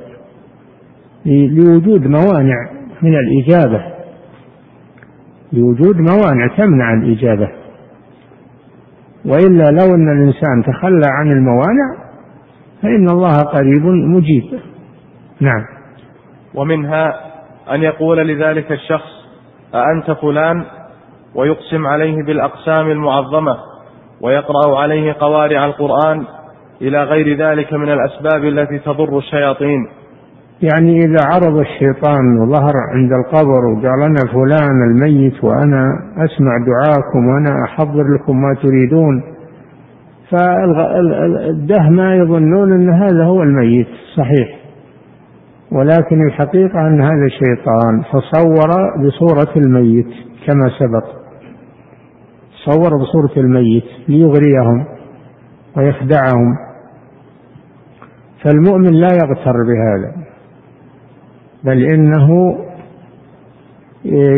لوجود 1.26 2.06
موانع 2.06 2.70
من 3.02 3.14
الإجابة. 3.14 3.84
لوجود 5.52 5.96
موانع 5.96 6.56
تمنع 6.56 6.94
الإجابة. 6.94 7.60
وإلا 9.24 9.64
لو 9.64 9.94
أن 9.94 10.12
الإنسان 10.18 10.62
تخلى 10.66 11.06
عن 11.06 11.26
الموانع 11.26 12.11
فإن 12.83 13.09
الله 13.11 13.42
قريب 13.42 13.85
مجيب. 13.87 14.61
نعم. 15.40 15.64
ومنها 16.54 17.30
أن 17.70 17.83
يقول 17.83 18.28
لذلك 18.28 18.72
الشخص 18.72 19.11
أأنت 19.74 20.11
فلان؟ 20.11 20.64
ويقسم 21.35 21.87
عليه 21.87 22.22
بالأقسام 22.26 22.90
المعظمة 22.90 23.56
ويقرأ 24.20 24.78
عليه 24.80 25.16
قوارع 25.20 25.64
القرآن 25.64 26.24
إلى 26.83 27.04
غير 27.04 27.37
ذلك 27.37 27.72
من 27.72 27.92
الأسباب 27.92 28.44
التي 28.44 28.78
تضر 28.78 29.18
الشياطين. 29.18 29.88
يعني 30.62 30.99
إذا 30.99 31.25
عرض 31.25 31.57
الشيطان 31.59 32.38
وظهر 32.38 32.73
عند 32.94 33.12
القبر 33.12 33.66
وقال 33.66 34.03
أنا 34.03 34.33
فلان 34.33 34.83
الميت 34.90 35.44
وأنا 35.44 35.85
أسمع 36.16 36.53
دعاكم 36.66 37.29
وأنا 37.29 37.64
أحضر 37.64 38.14
لكم 38.14 38.40
ما 38.40 38.55
تريدون 38.55 39.23
فالدهمة 40.31 42.14
يظنون 42.14 42.73
أن 42.73 42.90
هذا 42.90 43.25
هو 43.25 43.42
الميت 43.42 43.87
صحيح. 44.16 44.61
ولكن 45.73 46.27
الحقيقة 46.27 46.81
أن 46.81 47.03
هذا 47.03 47.29
شيطان 47.29 48.03
فصور 48.03 48.68
بصورة 48.99 49.57
الميت 49.57 50.11
كما 50.46 50.70
سبق. 50.79 51.05
صور 52.64 52.96
بصورة 53.03 53.33
الميت 53.37 53.85
ليغريهم 54.09 54.85
ويخدعهم. 55.77 56.57
فالمؤمن 58.44 58.94
لا 58.94 59.09
يغتر 59.14 59.57
بهذا. 59.62 60.29
بل 61.64 61.83
إنه 61.85 62.59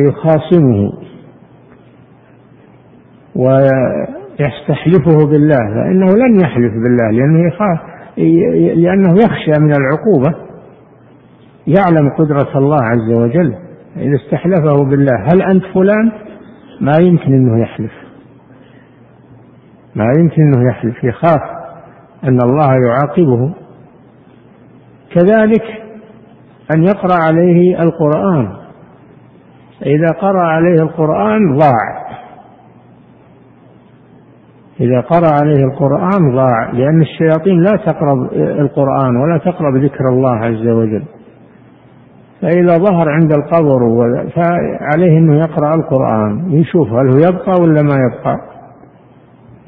يخاصمه 0.06 0.92
ويستحلفه 3.36 5.26
بالله 5.30 5.56
فإنه 5.74 6.06
لن 6.06 6.40
يحلف 6.40 6.72
بالله 6.72 7.10
لأنه 7.10 7.48
يخاف 7.48 7.80
لأنه 8.76 9.14
يخشى 9.14 9.60
من 9.60 9.72
العقوبة 9.76 10.34
يعلم 11.66 12.10
قدرة 12.18 12.58
الله 12.58 12.82
عز 12.82 13.12
وجل 13.12 13.54
إذا 13.96 14.16
استحلفه 14.16 14.84
بالله 14.84 15.16
هل 15.32 15.42
أنت 15.42 15.64
فلان؟ 15.74 16.12
ما 16.80 16.92
يمكن 17.00 17.32
أنه 17.32 17.62
يحلف. 17.62 17.92
ما 19.94 20.04
يمكن 20.18 20.42
أنه 20.42 20.68
يحلف 20.68 21.04
يخاف 21.04 21.40
أن 22.24 22.38
الله 22.42 22.72
يعاقبه. 22.86 23.54
كذلك 25.14 25.81
أن 26.74 26.82
يقرأ 26.82 27.16
عليه 27.26 27.82
القرآن. 27.82 28.48
إذا 29.86 30.08
قرأ 30.20 30.42
عليه 30.42 30.82
القرآن 30.82 31.56
ضاع. 31.56 32.02
إذا 34.80 35.00
قرأ 35.00 35.30
عليه 35.40 35.64
القرآن 35.64 36.34
ضاع 36.34 36.70
لأن 36.72 37.02
الشياطين 37.02 37.62
لا 37.62 37.76
تقرب 37.86 38.32
القرآن 38.32 39.16
ولا 39.16 39.38
تقرب 39.38 39.76
ذكر 39.76 40.04
الله 40.08 40.36
عز 40.36 40.66
وجل. 40.68 41.02
فإذا 42.42 42.78
ظهر 42.78 43.08
عند 43.08 43.32
القبر 43.32 43.80
فعليه 44.34 45.18
أنه 45.18 45.38
يقرأ 45.38 45.74
القرآن 45.74 46.52
يشوف 46.52 46.88
هل 46.88 47.10
هو 47.10 47.18
يبقى 47.18 47.62
ولا 47.62 47.82
ما 47.82 47.94
يبقى. 47.94 48.36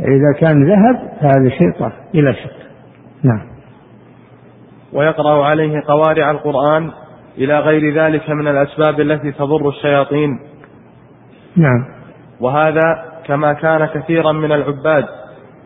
إذا 0.00 0.32
كان 0.40 0.64
ذهب 0.64 0.96
فهذا 1.20 1.48
شيطان 1.48 1.92
إلى 2.14 2.32
شك. 2.32 2.66
نعم. 3.22 3.53
ويقرأ 4.94 5.44
عليه 5.44 5.82
قوارع 5.88 6.30
القرآن 6.30 6.90
إلى 7.38 7.58
غير 7.58 7.94
ذلك 7.94 8.30
من 8.30 8.48
الأسباب 8.48 9.00
التي 9.00 9.32
تضر 9.32 9.68
الشياطين. 9.68 10.38
نعم. 11.56 11.84
وهذا 12.40 13.04
كما 13.26 13.52
كان 13.52 13.86
كثيرا 13.86 14.32
من 14.32 14.52
العباد 14.52 15.04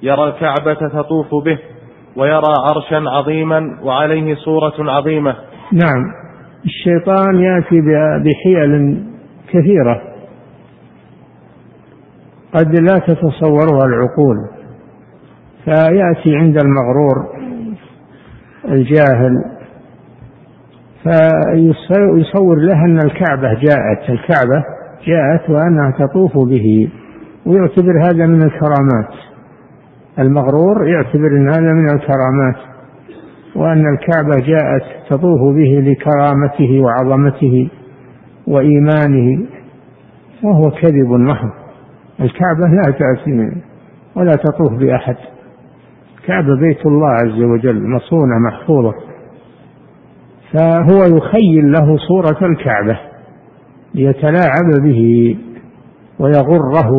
يرى 0.03 0.25
الكعبة 0.25 0.75
تطوف 0.75 1.45
به 1.45 1.59
ويرى 2.17 2.55
عرشا 2.69 3.11
عظيما 3.11 3.79
وعليه 3.83 4.35
صورة 4.35 4.75
عظيمة. 4.79 5.37
نعم. 5.73 6.05
الشيطان 6.65 7.39
يأتي 7.41 7.81
بحيل 8.25 9.03
كثيرة. 9.49 10.03
قد 12.55 12.81
لا 12.81 12.99
تتصورها 12.99 13.85
العقول. 13.85 14.37
فيأتي 15.65 16.37
عند 16.37 16.57
المغرور. 16.63 17.39
الجاهل 18.65 19.45
فيصور 21.03 22.57
له 22.57 22.85
أن 22.85 22.99
الكعبة 22.99 23.55
جاءت 23.55 24.11
الكعبة 24.11 24.65
جاءت 25.07 25.51
وأنها 25.51 25.91
تطوف 25.99 26.39
به 26.39 26.91
ويعتبر 27.47 28.03
هذا 28.03 28.27
من 28.27 28.43
الكرامات. 28.43 29.15
المغرور 30.19 30.89
يعتبر 30.89 31.27
إن 31.27 31.49
هذا 31.49 31.73
من 31.73 31.89
الكرامات 31.91 32.57
وأن 33.57 33.85
الكعبة 33.87 34.37
جاءت 34.47 34.83
تطوف 35.11 35.41
به 35.55 35.81
لكرامته 35.81 36.81
وعظمته 36.81 37.71
وإيمانه 38.47 39.47
وهو 40.43 40.71
كذب 40.71 41.11
محض 41.11 41.51
الكعبة 42.21 42.69
لا 42.69 42.83
تأتي 42.83 43.63
ولا 44.17 44.33
تطوف 44.33 44.73
بأحد. 44.73 45.17
كعبة 46.29 46.57
بيت 46.61 46.87
الله 46.87 47.09
عز 47.09 47.43
وجل 47.43 47.89
مصونة 47.89 48.39
محفوظة 48.39 48.95
فهو 50.53 51.17
يخيل 51.17 51.73
له 51.73 51.97
صورة 51.97 52.51
الكعبة 52.51 52.99
ليتلاعب 53.95 54.83
به 54.83 55.37
ويغره. 56.19 56.93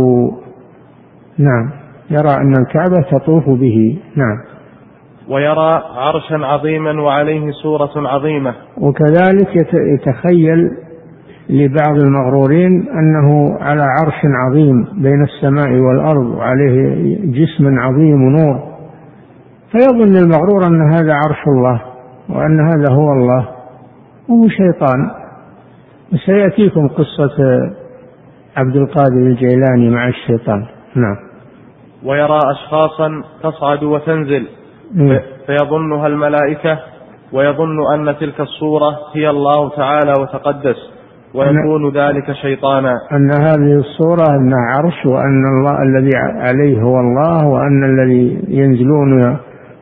نعم 1.38 1.70
يرى 2.12 2.32
أن 2.38 2.54
الكعبة 2.60 3.02
تطوف 3.12 3.50
به. 3.50 4.00
نعم. 4.16 4.38
ويرى 5.30 5.84
عرشا 5.96 6.46
عظيما 6.46 7.02
وعليه 7.02 7.52
سورة 7.52 7.92
عظيمة. 7.96 8.54
وكذلك 8.78 9.68
يتخيل 9.74 10.72
لبعض 11.50 11.98
المغرورين 12.04 12.90
أنه 12.90 13.58
على 13.60 13.82
عرش 13.82 14.22
عظيم 14.26 14.86
بين 15.02 15.24
السماء 15.24 15.72
والأرض 15.72 16.26
وعليه 16.26 17.16
جسم 17.24 17.80
عظيم 17.80 18.24
ونور. 18.24 18.69
فيظن 19.72 20.18
المغرور 20.18 20.68
أن 20.68 20.94
هذا 20.94 21.14
عرش 21.14 21.48
الله 21.48 21.82
وأن 22.30 22.60
هذا 22.60 22.94
هو 22.94 23.12
الله. 23.14 23.48
وهو 24.30 24.48
شيطان. 24.48 25.12
وسيأتيكم 26.14 26.88
قصة 26.88 27.38
عبد 28.58 28.76
القادر 28.76 29.18
الجيلاني 29.18 29.90
مع 29.90 30.08
الشيطان. 30.08 30.66
نعم. 30.96 31.16
ويرى 32.06 32.40
أشخاصا 32.52 33.24
تصعد 33.44 33.84
وتنزل. 33.84 34.48
فيظنها 35.48 36.08
الملائكة 36.08 36.80
ويظن 37.34 37.78
أن 37.94 38.18
تلك 38.20 38.40
الصورة 38.42 38.98
هي 39.16 39.30
الله 39.30 39.70
تعالى 39.70 40.14
وتقدس. 40.22 40.78
ويكون 41.34 41.90
ذلك 41.98 42.32
شيطانا. 42.32 42.94
أن 43.12 43.32
هذه 43.32 43.80
الصورة 43.80 44.26
أنها 44.30 44.78
عرش 44.78 45.06
وأن 45.06 45.44
الله 45.46 45.84
الذي 45.84 46.18
عليه 46.18 46.82
هو 46.82 47.00
الله 47.00 47.48
وأن 47.48 47.84
الذي 47.84 48.42
ينزلون 48.48 49.38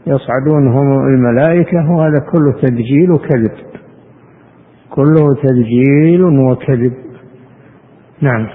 يصعدون 0.07 0.67
هم 0.67 1.07
الملائكة 1.07 1.91
وهذا 1.91 2.19
كله 2.31 2.51
تدجيل 2.61 3.11
وكذب. 3.11 3.51
كله 4.89 5.33
تدجيل 5.43 6.23
وكذب. 6.23 6.93
نعم. 8.21 8.47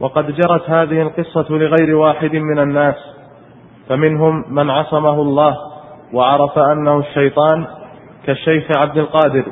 وقد 0.00 0.24
جرت 0.26 0.70
هذه 0.70 1.02
القصة 1.02 1.46
لغير 1.50 1.96
واحد 1.96 2.36
من 2.36 2.58
الناس 2.58 2.94
فمنهم 3.88 4.44
من 4.50 4.70
عصمه 4.70 5.22
الله 5.22 5.54
وعرف 6.12 6.58
أنه 6.58 6.98
الشيطان 6.98 7.64
كالشيخ 8.26 8.78
عبد 8.78 8.96
القادر 8.98 9.44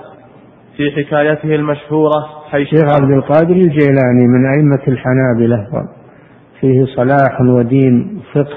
في 0.76 0.90
حكايته 0.90 1.54
المشهورة 1.54 2.26
حيث 2.50 2.72
الشيخ 2.72 3.02
عبد 3.02 3.10
القادر 3.10 3.54
الجيلاني 3.54 4.26
من 4.28 4.46
أئمة 4.46 4.82
الحنابلة 4.88 5.66
فيه 6.60 6.84
صلاح 6.96 7.40
ودين 7.40 8.18
وفقه 8.18 8.56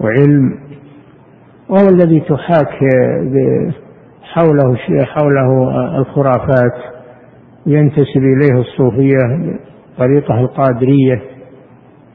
وعلم 0.00 0.58
وهو 1.72 1.88
الذي 1.88 2.20
تحاك 2.20 2.78
حوله 4.22 4.76
حوله 5.04 5.70
الخرافات 5.98 6.74
ينتسب 7.66 8.16
إليه 8.16 8.60
الصوفية 8.60 9.56
طريقة 9.98 10.40
القادرية. 10.40 11.22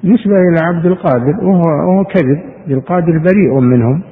نسبة 0.04 0.36
إلى 0.36 0.60
عبد 0.62 0.86
القادر 0.86 1.34
وهو, 1.43 1.62
وهو 1.62 2.04
كذب 2.04 2.72
القادر 2.72 3.17
بريء 3.17 3.60
منهم. 3.60 4.04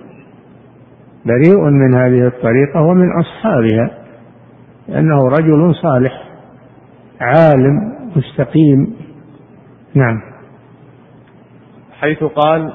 بريء 1.26 1.70
من 1.70 1.94
هذه 1.96 2.28
الطريقة 2.28 2.82
ومن 2.82 3.08
أصحابها 3.20 3.90
لأنه 4.88 5.28
رجل 5.28 5.76
صالح 5.76 6.24
عالم 7.22 7.94
مستقيم. 8.16 8.96
نعم. 9.94 10.22
حيث 12.00 12.24
قال 12.24 12.74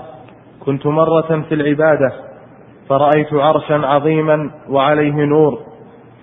كنت 0.61 0.87
مرة 0.87 1.45
في 1.49 1.55
العبادة 1.55 2.30
فرأيت 2.90 3.35
عرشا 3.35 3.87
عظيما 3.87 4.50
وعليه 4.68 5.24
نور 5.24 5.59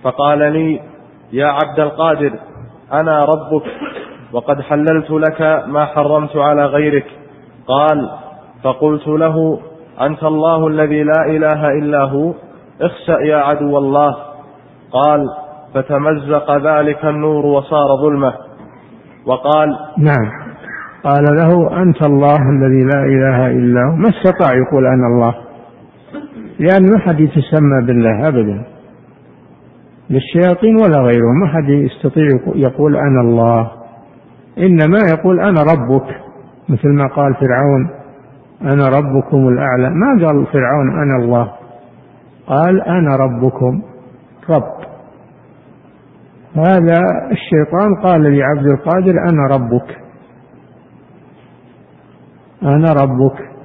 فقال 0.02 0.38
لي 0.38 0.80
يا 1.32 1.46
عبد 1.46 1.80
القادر 1.80 2.32
أنا 2.92 3.24
ربك 3.24 3.62
وقد 4.32 4.60
حللت 4.60 5.10
لك 5.10 5.64
ما 5.66 5.84
حرمت 5.84 6.36
على 6.36 6.66
غيرك. 6.66 7.06
قال 7.66 8.10
فقلت 8.64 9.08
له 9.08 9.60
أنت 10.00 10.24
الله 10.24 10.66
الذي 10.66 11.02
لا 11.02 11.24
إله 11.26 11.68
إلا 11.68 12.02
هو 12.02 12.32
اخسأ 12.80 13.20
يا 13.20 13.36
عدو 13.36 13.78
الله. 13.78 14.16
قال 14.92 15.26
فتمزق 15.74 16.56
ذلك 16.56 17.04
النور 17.04 17.46
وصار 17.46 17.88
ظلمة. 18.02 18.34
وقال 19.26 19.68
نعم. 19.98 20.30
قال 21.04 21.24
له 21.36 21.82
أنت 21.82 22.02
الله 22.02 22.36
الذي 22.36 22.84
لا 22.94 23.02
إله 23.04 23.46
إلا 23.46 23.80
هو 23.80 23.96
ما 23.96 24.08
استطاع 24.08 24.54
يقول 24.54 24.86
أنا 24.86 25.06
الله؟ 25.06 25.47
لأن 26.58 26.82
ما 26.92 26.98
حد 26.98 27.20
يتسمى 27.20 27.86
بالله 27.86 28.28
أبدا. 28.28 28.64
للشياطين 30.10 30.76
ولا 30.76 30.98
غيرهم. 30.98 31.40
ما 31.40 31.46
حد 31.46 31.68
يستطيع 31.68 32.24
يقول 32.54 32.96
أنا 32.96 33.20
الله. 33.20 33.70
إنما 34.58 34.98
يقول 35.12 35.40
أنا 35.40 35.62
ربك. 35.62 36.20
مثل 36.68 36.88
ما 36.88 37.06
قال 37.06 37.34
فرعون 37.34 37.90
أنا 38.62 38.88
ربكم 38.88 39.48
الأعلى. 39.48 39.90
ما 39.90 40.26
قال 40.26 40.46
فرعون 40.46 41.02
أنا 41.02 41.24
الله؟ 41.24 41.52
قال 42.46 42.82
أنا 42.82 43.16
ربكم. 43.16 43.82
رب. 44.50 44.78
هذا 46.56 46.98
الشيطان 47.30 47.94
قال 48.02 48.38
لعبد 48.38 48.66
القادر 48.66 49.12
أنا 49.30 49.46
ربك. 49.56 49.98
أنا 52.62 52.92
ربك. 52.92 53.57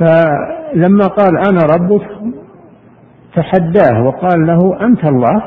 فلما 0.00 1.06
قال 1.06 1.38
أنا 1.38 1.60
ربك 1.74 2.06
تحداه 3.34 4.02
وقال 4.02 4.46
له 4.46 4.86
أنت 4.86 5.04
الله 5.04 5.42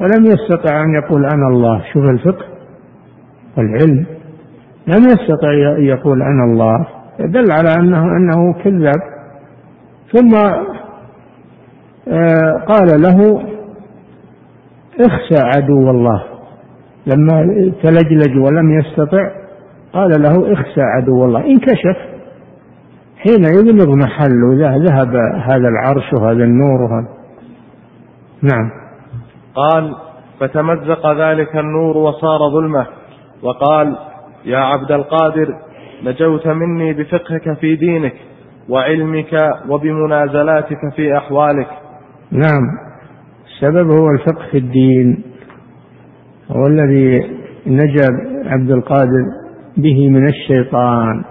ولم 0.00 0.24
يستطع 0.24 0.82
أن 0.82 0.94
يقول 0.94 1.24
أنا 1.24 1.48
الله. 1.48 1.82
شوف 1.92 2.10
الفقه 2.10 2.44
والعلم. 3.56 4.06
لم 4.86 5.04
يستطع 5.04 5.52
يقول 5.78 6.22
أنا 6.22 6.44
الله. 6.44 6.86
دل 7.18 7.52
على 7.52 7.74
أنه 7.74 8.02
أنه 8.02 8.52
كذاب. 8.52 9.02
ثم 10.12 10.36
آه، 12.08 12.64
قال 12.66 13.02
له 13.02 13.42
اخشى 15.00 15.38
عدو 15.56 15.90
الله. 15.90 16.22
لما 17.06 17.42
تلجلج 17.82 18.36
ولم 18.38 18.78
يستطع 18.78 19.30
قال 19.92 20.22
له 20.22 20.52
اخشى 20.52 20.82
عدو 20.82 21.24
الله. 21.24 21.46
انكشف. 21.46 22.09
حين 23.22 23.44
يبلغ 23.44 23.94
محله 23.94 24.54
ذهب 24.88 25.16
هذا 25.50 25.68
العرش 25.68 26.12
وهذا 26.12 26.44
النور 26.44 26.82
وهذا. 26.82 27.08
نعم. 28.42 28.70
قال 29.54 29.94
فتمزق 30.40 31.12
ذلك 31.12 31.56
النور 31.56 31.96
وصار 31.96 32.38
ظلمة. 32.54 32.86
وقال 33.42 33.96
يا 34.44 34.58
عبد 34.58 34.92
القادر 34.92 35.54
نجوت 36.04 36.48
مني 36.48 36.92
بفقهك 36.92 37.58
في 37.60 37.76
دينك 37.76 38.14
وعلمك 38.68 39.32
وبمنازلاتك 39.68 40.94
في 40.96 41.16
أحوالك. 41.16 41.68
نعم. 42.30 42.62
السبب 43.46 43.90
هو 43.90 44.10
الفقه 44.10 44.46
في 44.50 44.58
الدين 44.58 45.22
هو 46.50 46.66
الذي 46.66 47.30
نجا 47.66 48.08
عبد 48.46 48.70
القادر 48.70 49.24
به 49.76 50.08
من 50.08 50.28
الشيطان. 50.28 51.24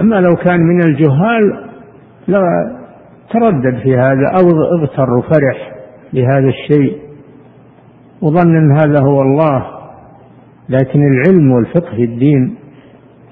أما 0.00 0.20
لو 0.20 0.36
كان 0.36 0.60
من 0.60 0.82
الجهال 0.82 1.70
لا 2.28 2.42
تردد 3.30 3.78
في 3.82 3.96
هذا 3.96 4.30
أو 4.40 4.48
اغتر 4.80 5.10
وفرح 5.18 5.74
بهذا 6.12 6.48
الشيء. 6.48 6.98
وظن 8.22 8.56
أن 8.56 8.72
هذا 8.72 9.00
هو 9.00 9.22
الله. 9.22 9.66
لكن 10.68 11.00
العلم 11.02 11.50
والفقه 11.52 11.96
في 11.96 12.04
الدين 12.04 12.56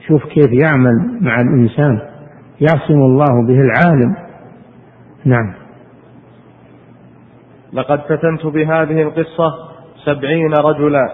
شوف 0.08 0.24
كيف 0.24 0.52
يعمل 0.52 1.18
مع 1.20 1.40
الإنسان. 1.40 1.98
يعصم 2.60 2.94
الله 2.94 3.46
به 3.46 3.60
العالم. 3.60 4.16
نعم. 5.24 5.54
لقد 7.72 8.00
فتنت 8.00 8.46
بهذه 8.46 9.02
القصة 9.02 9.52
سبعين 10.04 10.52
رجلا. 10.52 11.08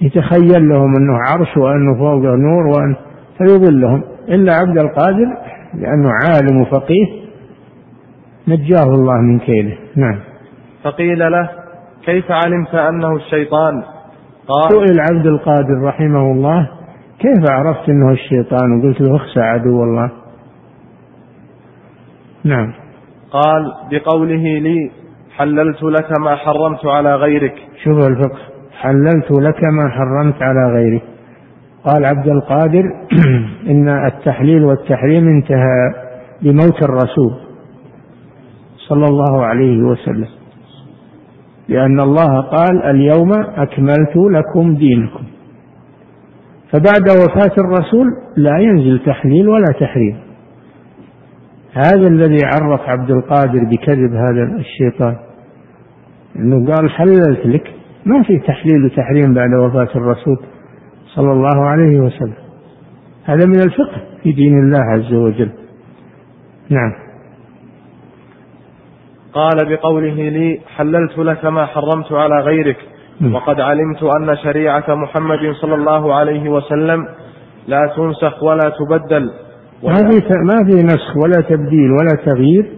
يتخيل 0.00 0.68
لهم 0.68 0.96
أنه 0.96 1.18
عرش 1.30 1.56
وأنه 1.56 1.94
فوقه 1.98 2.36
نور 2.36 2.66
وأن 2.66 2.96
فيضلهم 3.38 4.04
إلا 4.28 4.54
عبد 4.54 4.78
القادر 4.78 5.26
لأنه 5.74 6.10
عالم 6.24 6.60
وفقيه 6.60 7.06
نجاه 8.48 8.84
الله 8.84 9.20
من 9.20 9.38
كيده. 9.38 9.76
نعم. 9.96 10.20
فقيل 10.84 11.18
له 11.18 11.50
كيف 12.04 12.24
علمت 12.30 12.74
أنه 12.74 13.16
الشيطان؟ 13.16 13.82
قال 14.48 14.70
سئل 14.70 15.00
عبد 15.00 15.26
القادر 15.26 15.82
رحمه 15.82 16.32
الله 16.32 16.70
كيف 17.18 17.50
عرفت 17.50 17.88
أنه 17.88 18.12
الشيطان؟ 18.12 18.78
وقلت 18.78 19.00
له 19.00 19.16
اخسى 19.16 19.40
عدو 19.40 19.84
الله. 19.84 20.10
نعم. 22.44 22.72
قال 23.30 23.72
بقوله 23.90 24.58
لي 24.58 24.90
حللت 25.36 25.82
لك 25.82 26.20
ما 26.20 26.36
حرمت 26.36 26.86
على 26.86 27.14
غيرك. 27.14 27.54
شوف 27.84 28.06
الفقه. 28.06 28.38
حللت 28.80 29.30
لك 29.30 29.64
ما 29.64 29.88
حرمت 29.88 30.42
على 30.42 30.74
غيرك. 30.74 31.13
قال 31.84 32.04
عبد 32.04 32.28
القادر 32.28 32.84
إن 33.70 33.88
التحليل 33.88 34.64
والتحريم 34.64 35.28
انتهى 35.28 35.94
بموت 36.42 36.82
الرسول 36.82 37.34
صلى 38.88 39.06
الله 39.06 39.44
عليه 39.44 39.82
وسلم. 39.82 40.28
لأن 41.68 42.00
الله 42.00 42.40
قال 42.40 42.82
اليوم 42.82 43.32
أكملت 43.56 44.16
لكم 44.16 44.74
دينكم. 44.74 45.24
فبعد 46.72 47.10
وفاة 47.10 47.54
الرسول 47.58 48.06
لا 48.36 48.58
ينزل 48.58 49.00
تحليل 49.06 49.48
ولا 49.48 49.72
تحريم. 49.80 50.18
هذا 51.72 52.08
الذي 52.08 52.40
عرف 52.44 52.80
عبد 52.80 53.10
القادر 53.10 53.64
بكذب 53.64 54.14
هذا 54.14 54.56
الشيطان 54.58 55.16
إنه 56.36 56.74
قال 56.74 56.90
حللت 56.90 57.46
لك 57.46 57.74
ما 58.06 58.22
في 58.22 58.38
تحليل 58.38 58.84
وتحريم 58.84 59.34
بعد 59.34 59.54
وفاة 59.54 59.88
الرسول. 59.96 60.38
صلى 61.14 61.32
الله 61.32 61.66
عليه 61.66 62.00
وسلم. 62.00 62.34
هذا 63.24 63.46
من 63.46 63.60
الفقه 63.60 64.02
في 64.22 64.32
دين 64.32 64.58
الله 64.58 64.80
عز 64.80 65.12
وجل. 65.12 65.50
نعم. 66.70 66.92
قال 69.32 69.76
بقوله 69.76 70.14
لي 70.14 70.60
حللت 70.76 71.18
لك 71.18 71.44
ما 71.44 71.66
حرمت 71.66 72.12
على 72.12 72.40
غيرك 72.40 72.76
وقد 73.32 73.60
علمت 73.60 74.02
أن 74.02 74.36
شريعة 74.36 74.94
محمد 74.94 75.38
صلى 75.60 75.74
الله 75.74 76.14
عليه 76.14 76.48
وسلم 76.50 77.08
لا 77.66 77.92
تنسخ 77.96 78.42
ولا 78.42 78.72
تبدل. 78.78 79.30
ما 79.82 79.94
في 79.94 80.20
ما 80.44 80.64
في 80.70 80.82
نسخ 80.82 81.16
ولا 81.16 81.40
تبديل 81.48 81.90
ولا 81.92 82.24
تغيير 82.26 82.72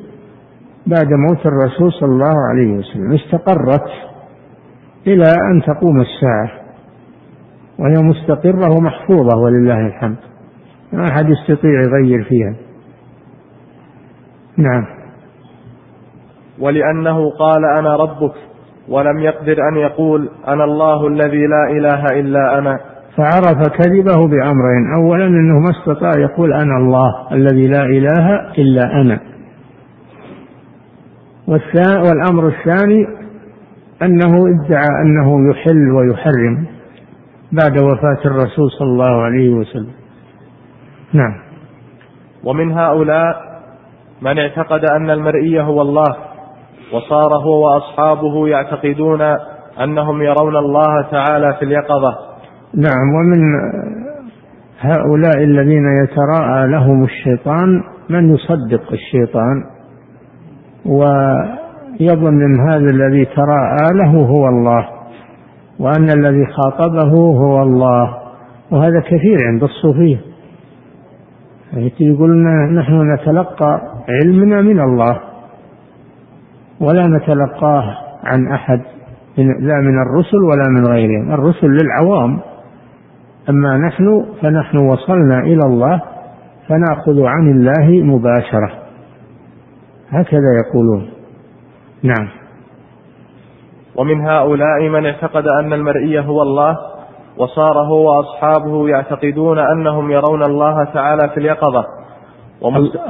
بعد 0.87 1.09
موت 1.29 1.47
الرسول 1.47 1.93
صلى 1.93 2.09
الله 2.09 2.35
عليه 2.51 2.73
وسلم. 2.79 3.13
استقرت 3.13 3.91
إلى 5.07 5.29
أن 5.53 5.63
تقوم 5.63 6.01
الساعة. 6.01 6.66
وهي 7.79 8.03
مستقرة 8.03 8.77
ومحفوظة 8.79 9.37
ولله 9.37 9.87
الحمد. 9.87 10.17
ما 10.93 11.09
أحد 11.09 11.29
يستطيع 11.29 11.71
يغير 11.71 12.25
فيها. 12.25 12.55
نعم. 14.57 14.87
ولأنه 16.61 17.31
قال 17.31 17.65
أنا 17.65 17.97
ربك 17.97 18.35
ولم 18.89 19.19
يقدر 19.19 19.69
أن 19.69 19.77
يقول 19.77 20.29
أنا 20.49 20.65
الله 20.65 21.07
الذي 21.07 21.47
لا 21.47 21.71
إله 21.71 22.05
إلا 22.21 22.59
أنا. 22.59 22.81
فعرف 23.17 23.69
كذبه 23.69 24.29
بأمرين. 24.29 24.95
أولا 24.97 25.27
أنه 25.27 25.59
ما 25.59 25.71
استطاع 25.71 26.13
يقول 26.19 26.53
أنا 26.53 26.77
الله 26.77 27.33
الذي 27.33 27.69
لا 27.69 27.83
إله 27.83 28.53
إلا 28.59 29.01
أنا. 29.01 29.21
والأمر 32.05 32.47
الثاني 32.47 33.07
أنه 34.03 34.37
ادعى 34.37 34.89
أنه 35.03 35.51
يحل 35.51 35.91
ويحرم. 35.91 36.76
بعد 37.53 37.79
وفاة 37.79 38.25
الرسول 38.25 38.71
صلى 38.79 38.89
الله 38.89 39.23
عليه 39.23 39.51
وسلم. 39.51 39.93
نعم. 41.13 41.35
ومن 42.45 42.73
هؤلاء 42.73 43.37
من 44.23 44.39
اعتقد 44.39 44.85
أن 44.85 45.11
المرئي 45.11 45.61
هو 45.61 45.83
الله 45.83 46.17
وصار 46.93 47.31
هو 47.45 47.67
وأصحابه 47.67 48.49
يعتقدون 48.49 49.23
أنهم 49.83 50.23
يرون 50.23 50.57
الله 50.57 51.03
تعالى 51.11 51.55
في 51.59 51.65
اليقظة. 51.65 52.15
نعم. 52.75 53.15
ومن 53.15 53.41
هؤلاء 54.81 55.45
الذين 55.45 55.85
يتراءى 56.05 56.67
لهم 56.67 57.05
الشيطان 57.05 57.83
من 58.11 58.35
يصدق 58.35 58.93
الشيطان 58.93 59.65
ويظن 60.87 62.43
أن 62.43 62.69
هذا 62.69 62.91
الذي 62.91 63.25
تراءى 63.25 63.95
له 63.95 64.27
هو 64.27 64.49
الله. 64.49 64.96
وأن 65.79 66.11
الذي 66.19 66.47
خاطبه 66.47 67.11
هو 67.15 67.63
الله. 67.63 68.17
وهذا 68.71 69.01
كثير 69.01 69.37
عند 69.47 69.63
الصوفية. 69.63 70.21
يقولون 72.01 72.75
نحن 72.75 73.15
نتلقى 73.15 73.81
علمنا 74.09 74.63
من 74.63 74.81
الله. 74.81 75.21
ولا 76.81 77.07
نتلقاه 77.07 77.97
عن 78.25 78.53
أحد 78.53 78.81
لا 79.39 79.81
من 79.81 80.03
الرسل 80.03 80.43
ولا 80.43 80.69
من 80.69 80.87
غيرهم. 80.87 81.33
الرسل 81.33 81.67
للعوام. 81.67 82.41
أما 83.51 83.77
نحن 83.77 84.27
فنحن 84.43 84.77
وصلنا 84.77 85.39
إلى 85.39 85.67
الله 85.67 86.03
فنأخذ 86.69 87.23
عن 87.23 87.51
الله 87.51 88.03
مباشرة. 88.03 88.71
هكذا 90.11 90.51
يقولون. 90.67 91.09
نعم. 92.03 92.46
ومن 93.99 94.21
هؤلاء 94.21 94.89
من 94.89 95.07
اعتقد 95.07 95.45
أن 95.61 95.73
المرئي 95.73 96.21
هو 96.21 96.43
الله 96.43 96.77
وصار 97.39 97.79
هو 97.79 98.17
وأصحابه 98.17 98.89
يعتقدون 98.89 99.59
أنهم 99.59 100.11
يرون 100.11 100.43
الله 100.43 100.85
تعالى 100.85 101.29
في 101.29 101.41
اليقظة. 101.41 101.85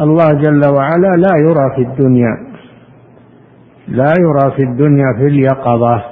الله 0.00 0.32
جل 0.32 0.60
وعلا 0.74 1.16
لا 1.16 1.32
يرى 1.38 1.76
في 1.76 1.82
الدنيا 1.82 2.36
لا 3.88 4.12
يرى 4.20 4.50
في 4.56 4.62
الدنيا 4.62 5.12
في 5.18 5.26
اليقظة 5.26 6.02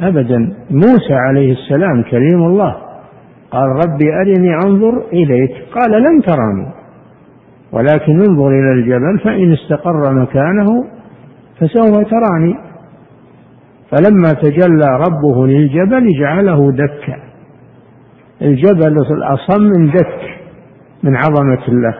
ابدا. 0.00 0.54
موسى 0.70 1.14
عليه 1.14 1.52
السلام 1.52 2.02
كريم 2.02 2.42
الله 2.46 2.76
قال 3.50 3.68
ربي 3.68 4.14
أرني 4.14 4.54
أنظر 4.54 5.02
إليك. 5.12 5.50
قال 5.74 6.02
لن 6.02 6.22
تراني 6.22 6.66
ولكن 7.72 8.20
انظر 8.20 8.48
إلى 8.48 8.72
الجبل 8.72 9.18
فإن 9.24 9.52
استقر 9.52 10.12
مكانه 10.12 10.84
فسوف 11.60 12.10
تراني. 12.10 12.69
فلما 13.90 14.32
تجلى 14.32 14.86
ربه 15.06 15.46
للجبل 15.46 16.08
جعله 16.20 16.72
دكا. 16.72 17.16
الجبل 18.42 18.96
الأصم 19.10 19.86
دك 19.86 20.20
من 21.02 21.16
عظمة 21.16 21.68
الله. 21.68 21.94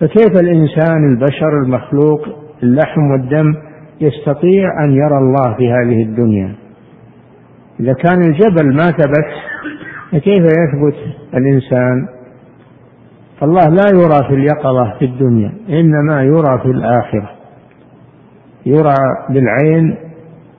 فكيف 0.00 0.40
الإنسان 0.40 1.10
البشر 1.10 1.62
المخلوق 1.62 2.28
اللحم 2.62 3.10
والدم 3.10 3.54
يستطيع 4.00 4.84
أن 4.84 4.92
يرى 4.92 5.18
الله 5.18 5.54
في 5.56 5.72
هذه 5.72 6.02
الدنيا؟ 6.02 6.54
إذا 7.80 7.92
كان 7.92 8.22
الجبل 8.22 8.66
ما 8.76 8.90
ثبت 8.90 9.28
فكيف 10.12 10.44
يثبت 10.44 10.96
الإنسان؟ 11.34 12.08
فالله 13.40 13.68
لا 13.68 13.88
يرى 13.94 14.28
في 14.28 14.34
اليقظة 14.34 14.98
في 14.98 15.04
الدنيا 15.04 15.52
إنما 15.68 16.22
يرى 16.22 16.58
في 16.62 16.70
الآخرة. 16.70 17.30
يرى 18.66 18.94
بالعين 19.30 20.07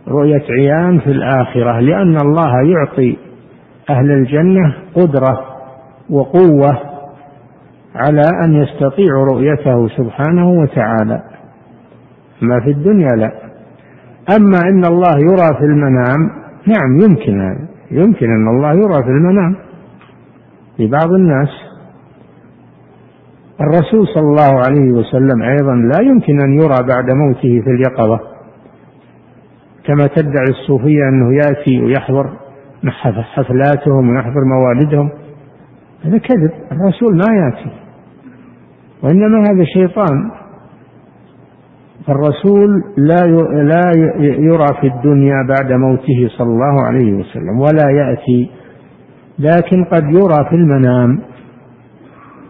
رؤية 0.09 0.43
عيان 0.49 0.99
في 0.99 1.11
الآخرة 1.11 1.79
لأن 1.79 2.17
الله 2.21 2.51
يعطي 2.63 3.17
أهل 3.89 4.11
الجنة 4.11 4.75
قدرة 4.95 5.45
وقوة 6.09 6.77
على 7.95 8.21
أن 8.45 8.53
يستطيعوا 8.53 9.25
رؤيته 9.25 9.87
سبحانه 9.87 10.49
وتعالى. 10.49 11.21
ما 12.41 12.59
في 12.59 12.69
الدنيا 12.69 13.15
لا. 13.15 13.31
أما 14.37 14.59
إن 14.69 14.85
الله 14.85 15.19
يرى 15.19 15.57
في 15.57 15.65
المنام 15.65 16.29
نعم 16.67 16.99
يمكن 16.99 17.41
هذا 17.41 17.67
يمكن 17.91 18.25
أن 18.25 18.47
الله 18.47 18.73
يرى 18.73 19.03
في 19.03 19.09
المنام. 19.09 19.55
لبعض 20.79 21.11
الناس 21.11 21.49
الرسول 23.61 24.07
صلى 24.07 24.23
الله 24.23 24.59
عليه 24.59 24.91
وسلم 24.91 25.41
أيضا 25.41 25.75
لا 25.75 26.01
يمكن 26.09 26.41
أن 26.41 26.53
يرى 26.53 26.77
بعد 26.87 27.11
موته 27.11 27.61
في 27.61 27.69
اليقظة. 27.69 28.38
كما 29.89 30.07
تدعي 30.07 30.49
الصوفية 30.49 31.09
أنه 31.09 31.33
يأتي 31.33 31.81
ويحضر 31.81 32.29
حفلاتهم 33.35 34.09
ويحضر 34.09 34.41
موالدهم 34.45 35.09
هذا 36.03 36.17
كذب 36.17 36.51
الرسول 36.71 37.15
ما 37.17 37.35
يأتي. 37.35 37.71
وإنما 39.03 39.43
هذا 39.49 39.63
شيطان. 39.63 40.31
فالرسول 42.07 42.83
لا 42.97 43.25
لا 43.63 43.91
يرى 44.21 44.67
في 44.81 44.87
الدنيا 44.87 45.47
بعد 45.49 45.73
موته 45.73 46.29
صلى 46.37 46.47
الله 46.47 46.85
عليه 46.85 47.13
وسلم 47.13 47.59
ولا 47.59 47.89
يأتي 47.89 48.49
لكن 49.39 49.83
قد 49.83 50.03
يرى 50.03 50.49
في 50.49 50.55
المنام 50.55 51.19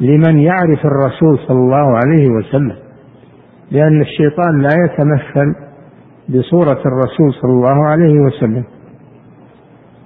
لمن 0.02 0.40
يعرف 0.40 0.86
الرسول 0.86 1.40
صلى 1.48 1.58
الله 1.58 1.98
عليه 1.98 2.30
وسلم 2.30 2.76
لأن 3.72 4.02
الشيطان 4.02 4.62
لا 4.62 4.70
يتمثل 4.86 5.69
بصورة 6.30 6.82
الرسول 6.86 7.34
صلى 7.42 7.52
الله 7.52 7.88
عليه 7.88 8.20
وسلم. 8.20 8.64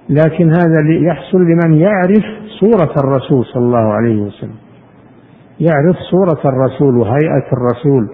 لكن 0.08 0.50
هذا 0.50 0.80
يحصل 1.08 1.38
لمن 1.38 1.74
يعرف 1.74 2.24
صورة 2.60 2.94
الرسول 3.04 3.44
صلى 3.44 3.62
الله 3.62 3.92
عليه 3.92 4.22
وسلم. 4.22 4.56
يعرف 5.60 5.96
صورة 6.10 6.52
الرسول 6.52 6.96
وهيئة 6.96 7.52
الرسول 7.52 8.08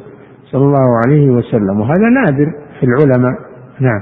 صلى 0.45 0.63
الله 0.63 1.01
عليه 1.07 1.31
وسلم. 1.31 1.81
وهذا 1.81 2.09
نادر 2.25 2.53
في 2.81 2.87
العلماء. 2.87 3.35
نعم. 3.81 4.01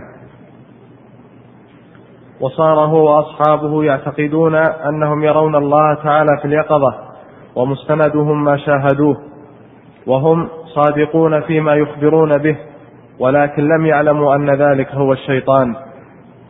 وصار 2.41 2.79
هو 2.79 3.17
وأصحابه 3.17 3.85
يعتقدون 3.85 4.55
أنهم 4.55 5.23
يرون 5.23 5.57
الله 5.57 5.95
تعالى 5.95 6.39
في 6.43 6.45
اليقظة 6.45 6.95
ومستندهم 7.57 8.45
ما 8.45 8.57
شاهدوه 8.57 9.17
وهم 10.07 10.49
صادقون 10.75 11.41
فيما 11.41 11.75
يخبرون 11.75 12.39
به. 12.39 12.57
ولكن 13.21 13.63
لم 13.63 13.87
يعلموا 13.87 14.35
أن 14.35 14.51
ذلك 14.51 14.89
هو 14.95 15.13
الشيطان. 15.13 15.75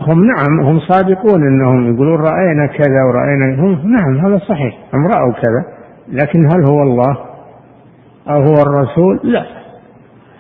هم 0.00 0.24
نعم 0.24 0.60
هم 0.60 0.78
صادقون 0.80 1.42
إنهم 1.48 1.94
يقولون 1.94 2.20
رأينا 2.20 2.66
كذا 2.66 3.02
ورأينا 3.08 3.62
هم 3.62 3.92
نعم 3.92 4.26
هذا 4.26 4.38
صحيح. 4.38 4.78
هم 4.94 5.06
رأوا 5.06 5.32
كذا. 5.32 5.64
لكن 6.12 6.46
هل 6.46 6.70
هو 6.70 6.82
الله 6.82 7.16
أو 8.30 8.42
هو 8.42 8.54
الرسول؟ 8.66 9.20
لا. 9.22 9.44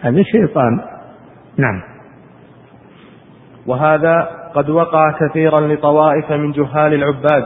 هذا 0.00 0.22
شيطان. 0.22 0.80
نعم. 1.56 1.80
وهذا 3.66 4.28
قد 4.54 4.70
وقع 4.70 5.12
كثيرا 5.20 5.60
لطوائف 5.60 6.32
من 6.32 6.52
جهال 6.52 6.94
العباد. 6.94 7.44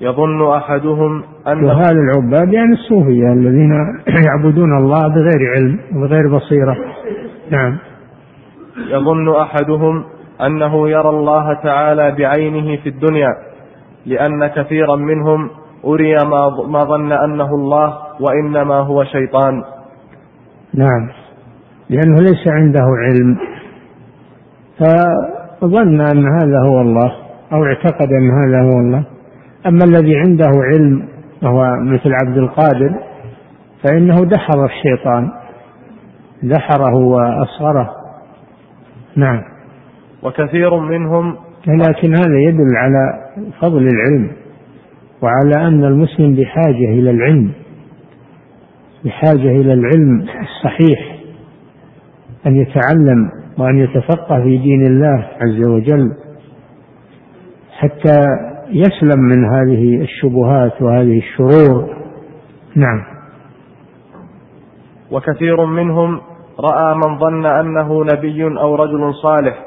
يظن 0.00 0.52
أحدهم 0.56 1.22
أن 1.46 1.62
جهال 1.62 1.98
العباد 1.98 2.52
يعني 2.52 2.72
الصوفية 2.72 3.32
الذين 3.32 3.70
يعبدون 4.26 4.78
الله 4.78 5.08
بغير 5.08 5.54
علم 5.56 5.78
وبغير 5.96 6.36
بصيرة. 6.36 6.76
نعم. 7.50 7.78
يظن 8.90 9.36
أحدهم 9.36 10.04
أنه 10.46 10.88
يرى 10.88 11.08
الله 11.08 11.54
تعالى 11.54 12.10
بعينه 12.18 12.76
في 12.82 12.88
الدنيا 12.88 13.34
لأن 14.06 14.46
كثيرا 14.46 14.96
منهم 14.96 15.50
أري 15.84 16.14
ما 16.68 16.84
ظن 16.84 17.12
أنه 17.12 17.54
الله 17.54 17.98
وإنما 18.20 18.74
هو 18.74 19.04
شيطان. 19.04 19.62
نعم. 20.74 21.08
لأنه 21.90 22.16
ليس 22.20 22.48
عنده 22.48 22.84
علم 22.84 23.38
فظن 24.78 26.00
أن 26.00 26.26
هذا 26.40 26.58
هو 26.66 26.80
الله 26.80 27.12
أو 27.52 27.64
اعتقد 27.64 28.08
أن 28.12 28.30
هذا 28.30 28.62
هو 28.62 28.78
الله. 28.78 29.04
أما 29.66 29.84
الذي 29.84 30.16
عنده 30.16 30.50
علم 30.72 31.08
وهو 31.42 31.76
مثل 31.80 32.12
عبد 32.22 32.36
القادر 32.38 32.94
فإنه 33.82 34.24
دحر 34.24 34.64
الشيطان 34.64 35.30
دحره 36.42 36.94
وأصغره. 36.94 37.97
نعم. 39.18 39.42
وكثير 40.22 40.76
منهم 40.80 41.36
لكن 41.66 42.14
هذا 42.14 42.38
يدل 42.48 42.76
على 42.76 43.30
فضل 43.60 43.86
العلم 43.86 44.30
وعلى 45.22 45.68
أن 45.68 45.84
المسلم 45.84 46.34
بحاجة 46.34 46.88
إلى 46.92 47.10
العلم 47.10 47.52
بحاجة 49.04 49.50
إلى 49.50 49.72
العلم 49.72 50.20
الصحيح 50.20 51.18
أن 52.46 52.56
يتعلم 52.56 53.30
وأن 53.58 53.78
يتفقه 53.78 54.42
في 54.42 54.58
دين 54.58 54.86
الله 54.86 55.28
عز 55.40 55.64
وجل 55.64 56.12
حتى 57.78 58.26
يسلم 58.70 59.20
من 59.20 59.44
هذه 59.44 60.02
الشبهات 60.02 60.82
وهذه 60.82 61.18
الشرور. 61.18 61.96
نعم. 62.76 63.04
وكثير 65.10 65.64
منهم 65.66 66.20
رأى 66.60 66.94
من 66.94 67.18
ظن 67.18 67.46
أنه 67.46 68.04
نبي 68.04 68.44
أو 68.44 68.74
رجل 68.74 69.14
صالح 69.22 69.66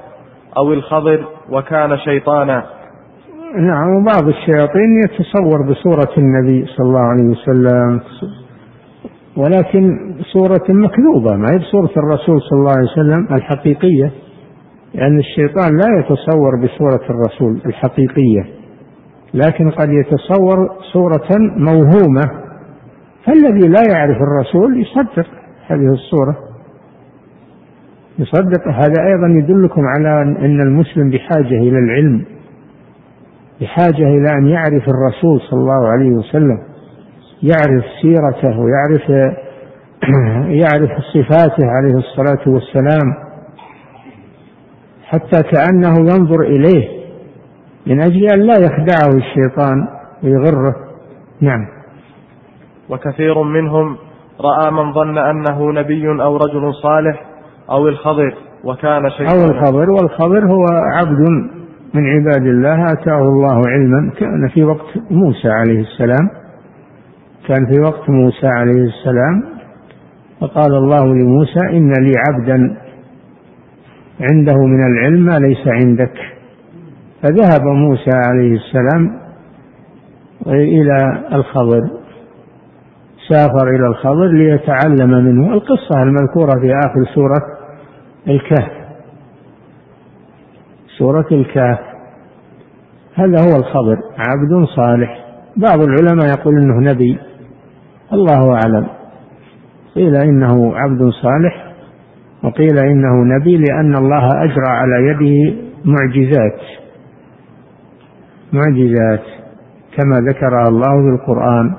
أو 0.58 0.74
الخضر 0.74 1.26
وكان 1.50 1.98
شيطانا. 1.98 2.64
نعم 3.56 3.89
وبعض 3.96 4.28
الشياطين 4.28 5.04
يتصور 5.04 5.62
بصورة 5.70 6.18
النبي 6.18 6.66
صلى 6.66 6.86
الله 6.86 7.00
عليه 7.00 7.30
وسلم 7.30 8.02
ولكن 9.38 10.14
صورة 10.34 10.66
مكذوبة 10.70 11.36
ما 11.36 11.48
هي 11.54 11.58
بصورة 11.58 11.92
الرسول 11.98 12.42
صلى 12.42 12.60
الله 12.60 12.72
عليه 12.72 12.92
وسلم 12.92 13.36
الحقيقية 13.36 14.12
لأن 14.94 15.20
الشيطان 15.20 15.78
لا 15.78 16.00
يتصور 16.00 16.64
بصورة 16.64 17.02
الرسول 17.10 17.62
الحقيقية 17.66 18.46
لكن 19.34 19.70
قد 19.72 19.89
يتصور 19.89 20.70
صورة 20.94 21.28
موهومة 21.58 22.22
فالذي 23.26 23.68
لا 23.68 23.82
يعرف 23.92 24.18
الرسول 24.18 24.82
يصدق 24.82 25.28
هذه 25.68 25.94
الصورة. 25.94 26.51
يصدق. 28.22 28.67
هذا 28.67 29.05
أيضا 29.07 29.28
يدلكم 29.28 29.82
على 29.86 30.22
أن 30.22 30.61
المسلم 30.61 31.09
بحاجة 31.09 31.57
إلى 31.57 31.80
العلم 31.80 32.26
بحاجة 33.61 34.07
إلى 34.07 34.30
أن 34.38 34.47
يعرف 34.47 34.84
الرسول 34.89 35.41
صلى 35.41 35.59
الله 35.59 35.88
عليه 35.88 36.11
وسلم 36.11 36.59
يعرف 37.43 37.86
سيرته 38.01 38.59
ويعرف 38.59 39.34
يعرف 40.63 40.91
صفاته 41.13 41.65
عليه 41.65 41.93
الصلاة 41.93 42.47
والسلام 42.47 43.13
حتى 45.03 45.43
كأنه 45.43 45.99
ينظر 45.99 46.41
إليه 46.41 46.88
من 47.88 48.01
أجل 48.01 48.28
أن 48.34 48.39
لا 48.39 48.53
يخدعه 48.53 49.17
الشيطان 49.17 49.88
ويغره. 50.24 50.76
نعم. 51.41 51.67
وكثير 52.89 53.43
منهم 53.43 53.97
رأى 54.41 54.72
من 54.72 54.93
ظن 54.93 55.17
أنه 55.17 55.72
نبي 55.72 56.07
أو 56.07 56.38
رجل 56.38 56.74
صالح 56.84 57.30
أو 57.72 57.88
الخضر 57.88 58.36
وكان 58.63 59.09
شيطانا 59.09 59.43
أو 59.43 59.51
الخضر. 59.51 59.91
والخضر 59.91 60.45
هو 60.45 60.65
عبد 60.95 61.19
من 61.93 62.05
عباد 62.05 62.47
الله 62.47 62.84
آتاه 62.84 63.22
الله 63.22 63.61
علما. 63.67 64.11
كان 64.19 64.47
في 64.47 64.63
وقت 64.63 64.97
موسى 65.11 65.49
عليه 65.49 65.80
السلام. 65.80 66.30
كان 67.47 67.65
في 67.65 67.80
وقت 67.80 68.09
موسى 68.09 68.47
عليه 68.47 68.84
السلام. 68.84 69.43
فقال 70.41 70.74
الله 70.74 71.05
لموسى 71.05 71.59
إن 71.69 71.91
لي 71.91 72.11
عبدا 72.30 72.78
عنده 74.32 74.57
من 74.65 74.86
العلم 74.86 75.26
ما 75.26 75.39
ليس 75.39 75.67
عندك. 75.67 76.13
فذهب 77.24 77.61
موسى 77.61 78.11
عليه 78.28 78.55
السلام 78.55 79.22
إلى 80.47 81.24
الخضر. 81.34 81.82
سافر 83.30 83.67
إلى 83.67 83.88
الخضر 83.88 84.28
ليتعلم 84.28 85.09
منه. 85.26 85.53
القصة 85.53 86.03
المذكورة 86.03 86.59
في 86.59 86.74
آخر 86.86 87.13
سورة 87.15 87.61
الكهف. 88.28 88.72
سورة 90.97 91.28
الكهف. 91.32 91.80
هذا 93.15 93.41
هو 93.41 93.55
الخضر 93.55 93.97
عبد 94.17 94.65
صالح. 94.76 95.26
بعض 95.57 95.80
العلماء 95.82 96.28
يقول 96.28 96.57
إنه 96.57 96.91
نبي. 96.91 97.19
الله 98.13 98.53
أعلم. 98.53 98.88
قيل 99.95 100.15
إنه 100.15 100.76
عبد 100.76 101.09
صالح 101.09 101.74
وقيل 102.43 102.78
إنه 102.78 103.36
نبي 103.36 103.57
لأن 103.57 103.95
الله 103.95 104.43
أجرى 104.43 104.67
على 104.67 105.07
يده 105.07 105.55
معجزات. 105.86 106.61
معجزات. 108.53 109.24
كما 109.97 110.15
ذكرها 110.30 110.67
الله 110.67 111.01
في 111.01 111.22
القرآن. 111.22 111.76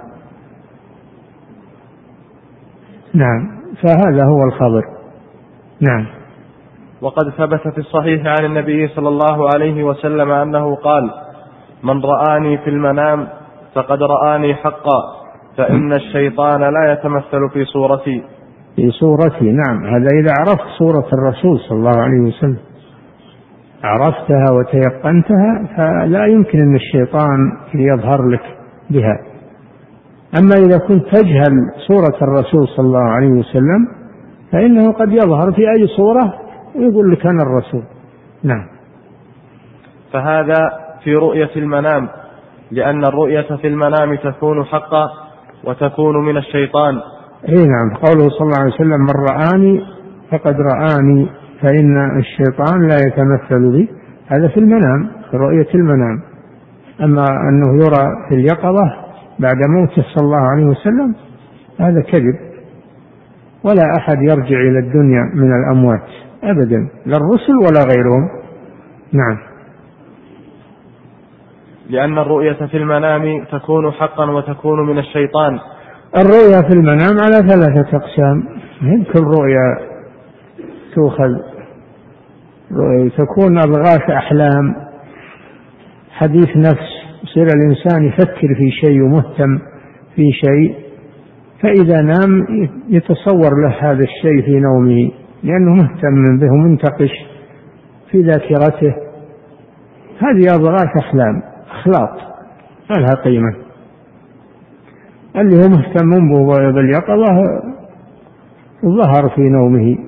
نعم. 3.14 3.62
فهذا 3.82 4.24
هو 4.24 4.45
الخبر. 4.45 4.84
نعم. 5.80 6.22
وقد 7.03 7.30
ثبت 7.38 7.74
في 7.74 7.78
الصحيح 7.78 8.26
عن 8.26 8.44
النبي 8.44 8.88
صلى 8.88 9.09
الله 9.09 9.48
عليه 9.55 9.84
وسلم 9.84 10.30
أنه 10.30 10.74
قال 10.74 11.11
من 11.84 12.03
رآني 12.05 12.59
في 12.59 12.70
المنام 12.70 13.28
فقد 13.74 13.98
رآني 14.03 14.55
حقا 14.55 15.22
فإن 15.57 15.92
الشيطان 15.92 16.61
لا 16.61 16.92
يتمثل 16.92 17.50
في 17.53 17.64
صورتي. 17.64 18.22
في 18.76 18.90
صورتي 18.90 19.44
نعم. 19.44 19.84
هذا 19.86 20.09
إذا 20.20 20.32
عرفت 20.38 20.66
صورة 20.78 21.07
الرسول 21.12 21.59
صلى 21.68 21.78
الله 21.78 22.03
عليه 22.03 22.20
وسلم. 22.20 22.59
عرفتها 23.84 24.46
وتيقنتها 24.50 25.68
فلا 25.76 26.26
يمكن 26.26 26.59
أن 26.59 26.74
الشيطان 26.74 27.38
يظهر 27.74 28.28
لك 28.28 28.57
بها. 28.90 29.18
أما 30.40 30.55
إذا 30.66 30.78
كنت 30.78 31.16
تجهل 31.16 31.53
صورة 31.88 32.16
الرسول 32.22 32.68
صلى 32.68 32.86
الله 32.86 33.11
عليه 33.11 33.30
وسلم 33.30 33.88
فإنه 34.53 34.92
قد 34.92 35.12
يظهر 35.12 35.53
في 35.53 35.70
أي 35.70 35.86
صورة 35.96 36.41
ويقول 36.75 37.12
لك 37.12 37.27
أنا 37.27 37.43
الرسول. 37.43 37.83
نعم. 38.45 38.66
فهذا 40.12 40.70
في 41.05 41.14
رؤية 41.14 41.51
المنام 41.57 42.09
لأن 42.70 43.05
الرؤية 43.05 43.57
في 43.57 43.68
المنام 43.68 44.14
تكون 44.14 44.64
حقا 44.64 45.09
وتكون 45.64 46.25
من 46.25 46.37
الشيطان. 46.37 47.01
إي 47.49 47.66
نعم. 47.66 47.95
قوله 47.95 48.29
صلى 48.29 48.47
الله 48.47 48.59
عليه 48.59 48.75
وسلم 48.75 49.01
من 49.01 49.14
رآني 49.31 49.81
فقد 50.31 50.57
رآني 50.61 51.29
فإن 51.62 52.18
الشيطان 52.18 52.89
لا 52.89 52.97
يتمثل 52.97 53.73
بي. 53.73 53.89
هذا 54.27 54.49
في 54.49 54.61
المنام 54.61 55.11
في 55.31 55.37
رؤية 55.37 55.68
المنام. 55.75 56.23
أما 57.01 57.25
أنه 57.49 57.85
يرى 57.85 58.05
في 58.29 58.35
اليقظة 58.35 58.93
بعد 59.39 59.57
موته 59.68 60.03
صلى 60.14 60.25
الله 60.25 60.51
عليه 60.51 60.66
وسلم 60.66 61.14
هذا 61.81 62.01
كذب. 62.01 62.53
ولا 63.64 63.83
أحد 63.99 64.16
يرجع 64.23 64.61
إلى 64.61 64.79
الدنيا 64.79 65.23
من 65.35 65.53
الأموات. 65.53 66.09
أبدا 66.43 66.88
لا 67.07 67.16
الرسل 67.16 67.57
ولا 67.57 67.84
غيرهم. 67.84 68.28
نعم. 69.12 69.38
لأن 71.90 72.18
الرؤية 72.18 72.66
في 72.66 72.76
المنام 72.76 73.45
تكون 73.45 73.93
حقا 73.93 74.30
وتكون 74.30 74.86
من 74.86 74.99
الشيطان. 74.99 75.59
الرؤيا 76.16 76.62
في 76.68 76.74
المنام 76.74 77.18
على 77.18 77.49
ثلاثة 77.49 77.97
أقسام. 77.97 78.62
كل 78.82 79.24
رؤيا 79.24 79.93
تؤخذ 80.95 81.53
تكون 83.16 83.59
أضغاث 83.59 84.11
أحلام 84.11 84.74
حديث 86.11 86.57
نفس 86.57 86.93
يصير 87.24 87.47
الإنسان 87.47 88.05
يفكر 88.05 88.55
في 88.55 88.70
شيء 88.70 89.03
ومهتم 89.03 89.59
في 90.16 90.32
شيء 90.32 90.74
فإذا 91.62 92.03
نام 92.03 92.47
يتصور 92.88 93.51
له 93.62 93.74
هذا 93.80 94.05
الشيء 94.05 94.43
في 94.45 94.61
نومه. 94.61 95.11
لأنه 95.43 95.74
مهتم 95.74 96.38
به 96.38 96.53
ومنتقش 96.53 97.11
في 98.11 98.22
ذاكرته. 98.22 98.95
هذه 100.18 100.55
أضغاث 100.55 100.97
أحلام 100.99 101.43
أخلاط 101.70 102.18
ما 102.90 102.97
لها 102.97 103.14
قيمة؟ 103.24 103.55
اللي 105.36 105.57
هو 105.57 105.68
مهتم 105.68 106.11
باليقظة 106.72 107.62
ظهر 108.84 109.28
في 109.28 109.40
نومه. 109.40 109.99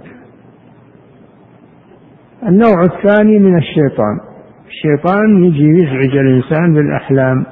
النوع 2.48 2.82
الثاني 2.82 3.38
من 3.38 3.58
الشيطان. 3.58 4.20
الشيطان 4.66 5.44
يجي 5.44 5.68
يزعج 5.68 6.16
الإنسان 6.16 6.74
بالأحلام 6.74 7.46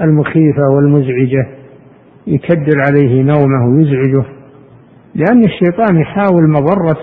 المخيفة 0.00 0.62
والمزعجة 0.76 1.46
يكدر 2.26 2.80
عليه 2.88 3.22
نومه 3.22 3.68
ويزعجه. 3.68 4.35
لأن 5.16 5.44
الشيطان 5.44 6.00
يحاول 6.00 6.50
مضرة 6.50 7.00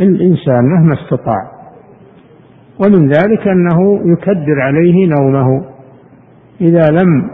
الإنسان 0.00 0.64
مهما 0.64 0.94
استطاع. 0.94 1.58
ومن 2.86 3.08
ذلك 3.08 3.48
أنه 3.48 4.00
يكدر 4.12 4.60
عليه 4.60 5.06
نومه. 5.06 5.64
إذا 6.60 6.84
لم 6.90 7.30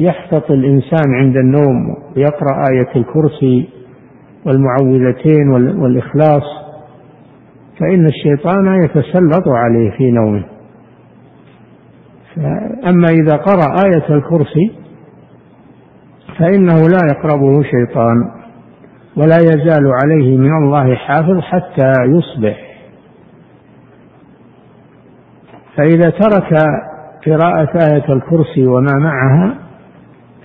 يحتط 0.00 0.50
الإنسان 0.50 1.14
عند 1.14 1.36
النوم 1.36 1.96
ويقرأ 2.16 2.62
آية 2.70 2.96
الكرسي 2.96 3.68
والمعوذتين 4.46 5.48
والإخلاص 5.48 6.42
فإن 7.80 8.06
الشيطان 8.06 8.82
يتسلط 8.84 9.48
عليه 9.48 9.90
في 9.90 10.10
نومه. 10.10 10.44
أما 12.88 13.08
إذا 13.10 13.36
قرأ 13.36 13.86
آية 13.86 14.16
الكرسي 14.16 14.72
فإنه 16.38 16.88
لا 16.88 17.00
يقربه 17.12 17.62
شيطان. 17.62 18.43
ولا 19.16 19.36
يزال 19.36 19.92
عليه 20.02 20.36
من 20.36 20.50
الله 20.56 20.94
حافظ 20.94 21.40
حتى 21.40 21.92
يصبح. 22.06 22.74
فإذا 25.76 26.10
ترك 26.10 26.54
قراءة 27.26 27.92
آية 27.92 28.12
الكرسي 28.14 28.66
وما 28.66 28.98
معها 28.98 29.58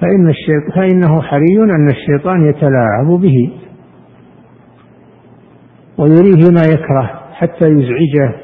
فإن 0.02 0.34
فإنه 0.76 1.22
حري 1.22 1.58
أن 1.76 1.90
الشيطان 1.90 2.50
يتلاعب 2.50 3.08
به 3.08 3.52
ويريه 5.98 6.50
ما 6.52 6.62
يكره 6.74 7.20
حتى 7.34 7.66
يزعجه 7.66 8.36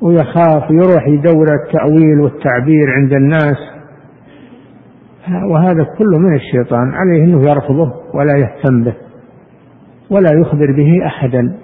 ويخاف 0.00 0.70
يروح 0.70 1.08
يدور 1.08 1.46
التأويل 1.54 2.20
والتعبير 2.20 2.86
عند 2.90 3.12
الناس 3.12 3.73
وهذا 5.28 5.86
كله 5.98 6.18
من 6.18 6.34
الشيطان 6.34 6.94
عليه 6.94 7.24
أنه 7.24 7.50
يرفضه 7.50 7.92
ولا 8.14 8.36
يهتم 8.38 8.84
به 8.84 8.94
ولا 10.10 10.30
يخبر 10.40 10.72
به 10.72 11.06
أحدا. 11.06 11.56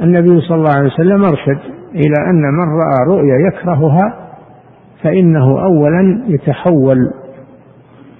النبي 0.00 0.40
صلى 0.40 0.56
الله 0.56 0.70
عليه 0.76 0.88
وسلم 0.88 1.24
أرشد 1.24 1.58
إلى 1.94 2.30
أن 2.30 2.42
من 2.42 2.68
رأى 2.68 3.16
رؤيا 3.16 3.36
يكرهها 3.48 4.14
فإنه 5.02 5.64
أولا 5.64 6.24
يتحول 6.28 6.98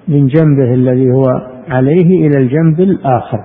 من 0.07 0.27
جنبه 0.27 0.73
الذي 0.73 1.11
هو 1.11 1.25
عليه 1.69 2.27
إلى 2.27 2.37
الجنب 2.37 2.79
الآخر. 2.79 3.39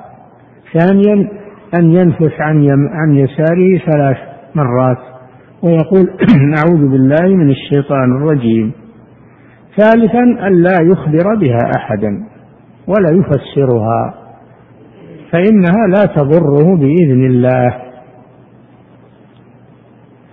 ثانيا 0.78 1.28
أن 1.74 1.93
ينفث 1.93 2.41
عن, 2.41 2.68
عن 2.93 3.14
يساره 3.14 3.78
ثلاث 3.87 4.16
مرات 4.55 4.99
ويقول 5.62 6.11
نعوذ 6.55 6.89
بالله 6.91 7.37
من 7.37 7.51
الشيطان 7.51 8.16
الرجيم. 8.16 8.72
ثالثا 9.81 10.47
ألا 10.49 10.76
يخبر 10.83 11.35
بها 11.41 11.59
أحدا 11.76 12.24
ولا 12.87 13.11
يفسرها 13.11 14.14
فإنها 15.33 15.87
لا 15.97 16.07
تضره 16.16 16.76
بإذن 16.76 17.26
الله. 17.26 17.83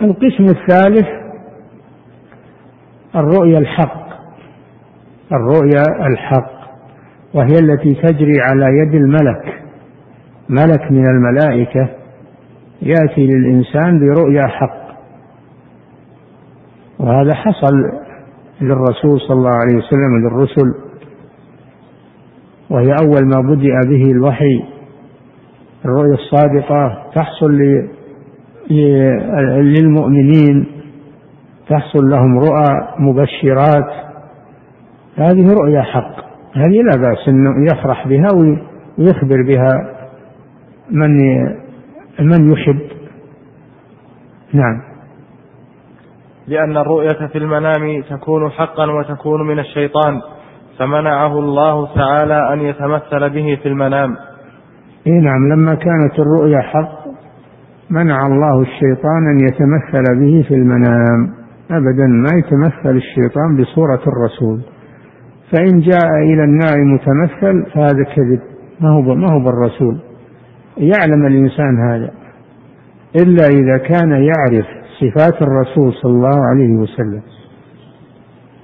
القسم 0.02 0.44
الثالث 0.44 1.08
الرؤيا 3.16 3.58
الحق 3.60 4.08
الرؤيا 5.32 6.08
الحق 6.08 6.58
وهي 7.34 7.54
التي 7.62 7.94
تجري 7.94 8.42
على 8.42 8.66
يد 8.66 8.94
الملك. 8.94 9.64
ملك 10.50 10.92
من 10.92 11.06
الملائكة 11.06 11.90
يأتي 12.82 13.28
للإنسان 13.28 14.00
برؤيا 14.00 14.48
حق 14.48 14.88
وهذا 17.00 17.34
حصل 17.34 18.07
للرسول 18.62 19.20
صلى 19.20 19.38
الله 19.38 19.56
عليه 19.56 19.76
وسلم 19.78 20.28
للرسل 20.28 20.74
وهي 22.70 22.96
أول 23.02 23.26
ما 23.26 23.42
بدأ 23.56 23.90
به 23.90 24.12
الوحي 24.12 24.64
الرؤيا 25.86 26.14
الصادقة 26.14 27.04
تحصل 27.16 27.52
للمؤمنين 29.62 30.78
تحصل 31.70 32.10
لهم 32.10 32.40
رؤى 32.40 32.88
مبشرات. 33.00 34.08
هذه 35.16 35.54
رؤيا 35.54 35.82
حق 35.82 36.16
هذه 36.56 36.82
لا 36.82 37.02
بأس 37.02 37.28
أنه 37.28 37.66
يفرح 37.72 38.08
بها 38.08 38.28
ويخبر 38.98 39.42
بها 39.42 39.98
من 40.92 41.18
من 42.20 42.52
يحب. 42.52 42.80
نعم. 44.54 44.87
لأن 46.48 46.78
الرؤية 46.78 47.28
في 47.28 47.38
المنام 47.38 48.02
تكون 48.10 48.52
حقا 48.52 48.92
وتكون 48.92 49.48
من 49.48 49.60
الشيطان 49.60 50.22
فمنعه 50.80 51.40
الله 51.40 51.96
تعالى 51.96 52.54
أن 52.54 52.60
يتمثل 52.62 53.30
به 53.30 53.60
في 53.64 53.70
المنام. 53.70 54.16
إي 55.08 55.12
نعم 55.12 55.54
لما 55.54 55.76
كانت 55.76 56.20
الرؤيا 56.20 56.62
حق 56.62 57.08
منع 57.90 58.26
الله 58.26 58.62
الشيطان 58.62 59.28
أن 59.32 59.40
يتمثل 59.40 60.20
به 60.20 60.46
في 60.48 60.54
المنام. 60.54 61.34
ابدا 61.72 62.08
ما 62.08 62.30
يتمثل 62.38 62.96
الشيطان 62.96 63.58
بصورة 63.62 64.02
الرسول. 64.08 64.62
فإن 65.52 65.80
جاء 65.80 66.10
إلى 66.24 66.44
النائم 66.44 66.94
متمثل 66.94 67.72
فهذا 67.74 68.04
كذب. 68.16 68.40
ما 68.82 68.90
هو 68.90 69.16
ما 69.16 69.34
هو 69.34 69.40
بالرسول. 69.40 70.00
يعلم 70.78 71.26
الإنسان 71.28 71.90
هذا. 71.90 72.12
إلا 73.22 73.46
إذا 73.48 73.78
كان 73.78 74.12
يعرف 74.12 74.66
صفات 75.00 75.42
الرسول 75.42 75.94
صلى 75.94 76.12
الله 76.12 76.46
عليه 76.46 76.74
وسلم. 76.74 77.22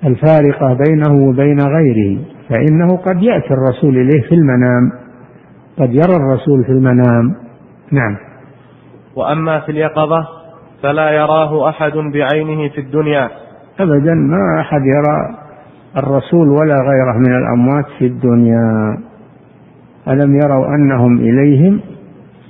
الفارقة 0.05 0.77
بينه 0.88 1.27
وبين 1.29 1.59
غيره 1.59 2.19
فإنه 2.49 2.97
قد 2.97 3.23
يأتي 3.23 3.53
الرسول 3.53 3.97
إليه 3.97 4.21
في 4.21 4.36
المنام 4.36 4.91
قد 5.77 5.93
يرى 5.93 6.15
الرسول 6.15 6.63
في 6.63 6.71
المنام. 6.71 7.36
نعم. 7.91 8.17
وأما 9.15 9.59
في 9.59 9.71
اليقظة 9.71 10.27
فلا 10.84 11.09
يراه 11.11 11.69
أحد 11.69 11.91
بعينه 11.91 12.69
في 12.69 12.81
الدنيا. 12.81 13.29
أبدا 13.79 14.13
ما 14.13 14.61
أحد 14.61 14.81
يرى 14.81 15.38
الرسول 15.97 16.49
ولا 16.49 16.75
غيره 16.75 17.17
من 17.17 17.38
الأموات 17.38 17.86
في 17.99 18.05
الدنيا. 18.05 18.97
ألم 20.07 20.36
يروا 20.36 20.75
أنهم 20.75 21.17
إليهم 21.17 21.79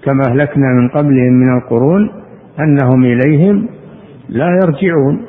كما 0.04 0.24
أهلكنا 0.30 0.68
من 0.68 0.90
قبلهم 0.90 1.34
من 1.34 1.58
القرون؟ 1.58 2.23
أنهم 2.60 3.04
إليهم 3.04 3.70
لا 4.30 4.48
يرجعون. 4.64 5.26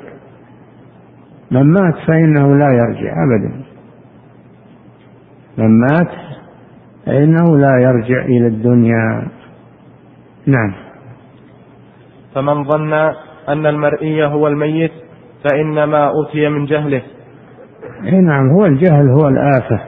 من 1.51 1.63
مات 1.63 1.95
فإنه 2.07 2.57
لا 2.57 2.69
يرجع 2.69 3.13
أبدا. 3.25 3.65
من 5.59 5.81
مات 5.81 6.11
فإنه 7.07 7.57
لا 7.59 7.79
يرجع 7.81 8.25
إلى 8.25 8.47
الدنيا. 8.47 9.29
نعم. 10.47 10.75
فمن 12.35 12.65
ظن 12.65 12.93
أن 13.49 13.67
المرئي 13.67 14.25
هو 14.25 14.49
الميت 14.49 14.93
فإنما 15.45 16.09
أوتي 16.09 16.49
من 16.49 16.65
جهله. 16.65 17.03
اي 18.05 18.21
نعم 18.21 18.51
هو 18.51 18.67
الجهل 18.67 19.09
هو 19.09 19.29
الآفة. 19.29 19.81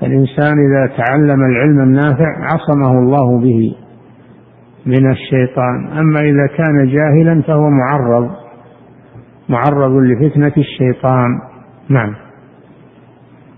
فالإنسان 0.00 0.52
إذا 0.66 0.96
تعلم 0.96 1.40
العلم 1.44 1.80
النافع 1.80 2.36
عصمه 2.40 2.98
الله 2.98 3.40
به. 3.40 3.87
من 4.88 5.10
الشيطان. 5.10 5.98
أما 5.98 6.20
إذا 6.20 6.46
كان 6.56 6.86
جاهلا 6.86 7.42
فهو 7.42 7.70
معرض 7.70 8.30
معرض 9.48 9.92
لفتنة 9.92 10.52
الشيطان. 10.56 11.40
نعم. 11.88 12.14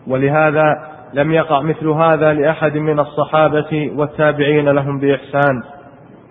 ولهذا 0.06 0.78
لم 1.14 1.32
يقع 1.32 1.62
مثل 1.62 1.88
هذا 1.88 2.32
لأحد 2.32 2.76
من 2.76 2.98
الصحابة 2.98 3.90
والتابعين 3.96 4.68
لهم 4.68 4.98
بإحسان. 4.98 5.62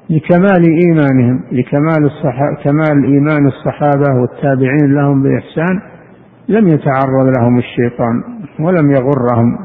لكمال 0.10 0.64
إيمانهم 0.86 1.43
لكمال 1.52 2.06
الصحابة 2.06 2.64
كمال 2.64 3.04
إيمان 3.04 3.47
الصحابة 3.47 4.22
والتابعين 4.22 4.95
لهم 4.95 5.24
بإحسان 5.24 5.82
لم 6.47 6.68
يتعرض 6.68 7.38
لهم 7.38 7.58
الشيطان 7.58 8.24
ولم 8.60 8.91
يغرهم. 8.91 9.58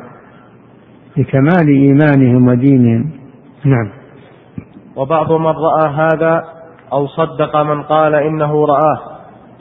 لكمال 1.16 1.68
إيمانهم 1.68 2.48
ودينهم. 2.48 3.10
نعم. 3.64 4.03
وبعض 4.96 5.32
من 5.32 5.46
رأى 5.46 5.90
هذا 5.90 6.44
أو 6.92 7.06
صدق 7.06 7.56
من 7.56 7.82
قال 7.82 8.14
إنه 8.14 8.66
رآه 8.66 8.98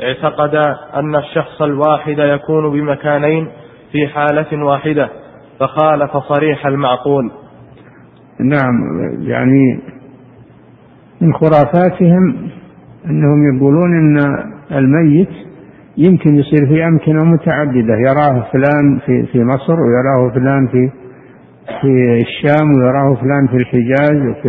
اعتقد 0.04 0.56
أن 0.96 1.16
الشخص 1.16 1.62
الواحد 1.62 2.18
يكون 2.18 2.72
بمكانين 2.72 3.48
في 3.92 4.08
حالة 4.08 4.66
واحدة 4.66 5.10
فخالف 5.60 6.18
صريح 6.18 6.68
المعقول. 6.68 7.32
نعم 8.40 8.74
يعني 9.22 9.80
من 11.22 11.34
خرافاتهم 11.34 12.50
أنهم 13.06 13.56
يقولون 13.56 13.98
إن 13.98 14.18
الميت 14.72 15.30
يمكن 15.98 16.36
يصير 16.36 16.68
في 16.68 16.86
أمكنة 16.86 17.24
متعددة 17.24 17.96
يراه 17.98 18.48
فلان 18.52 19.00
في 19.06 19.26
في 19.32 19.44
مصر 19.44 19.74
ويراه 19.74 20.34
فلان 20.34 20.68
في 20.68 20.90
في 21.82 22.22
الشام 22.22 22.68
ويراه 22.78 23.16
فلان 23.16 23.48
في 23.48 23.58
الحجاز 23.58 24.30
وفي 24.30 24.48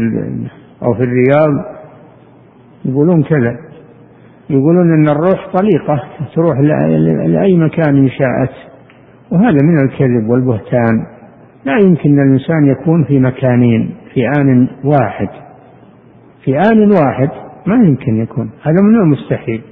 أو 0.84 0.94
في 0.94 1.02
الرياض 1.02 1.64
يقولون 2.84 3.22
كذا. 3.22 3.56
يقولون 4.50 4.94
إن 4.94 5.08
الروح 5.08 5.48
طليقة 5.52 6.02
تروح 6.34 6.58
لأي 7.26 7.56
مكان 7.56 8.08
شاءت 8.08 8.50
وهذا 9.30 9.58
من 9.62 9.84
الكذب 9.84 10.28
والبهتان. 10.28 11.06
لا 11.64 11.78
يمكن 11.78 12.20
الإنسان 12.20 12.66
يكون 12.66 13.04
في 13.04 13.18
مكانين 13.18 13.94
في 14.14 14.28
آن 14.40 14.68
واحد. 14.84 15.28
في 16.44 16.58
آن 16.58 16.90
واحد 16.90 17.28
ما 17.66 17.74
يمكن 17.74 18.16
يكون. 18.16 18.50
هذا 18.62 18.82
من 18.82 18.94
المستحيل. 18.94 19.62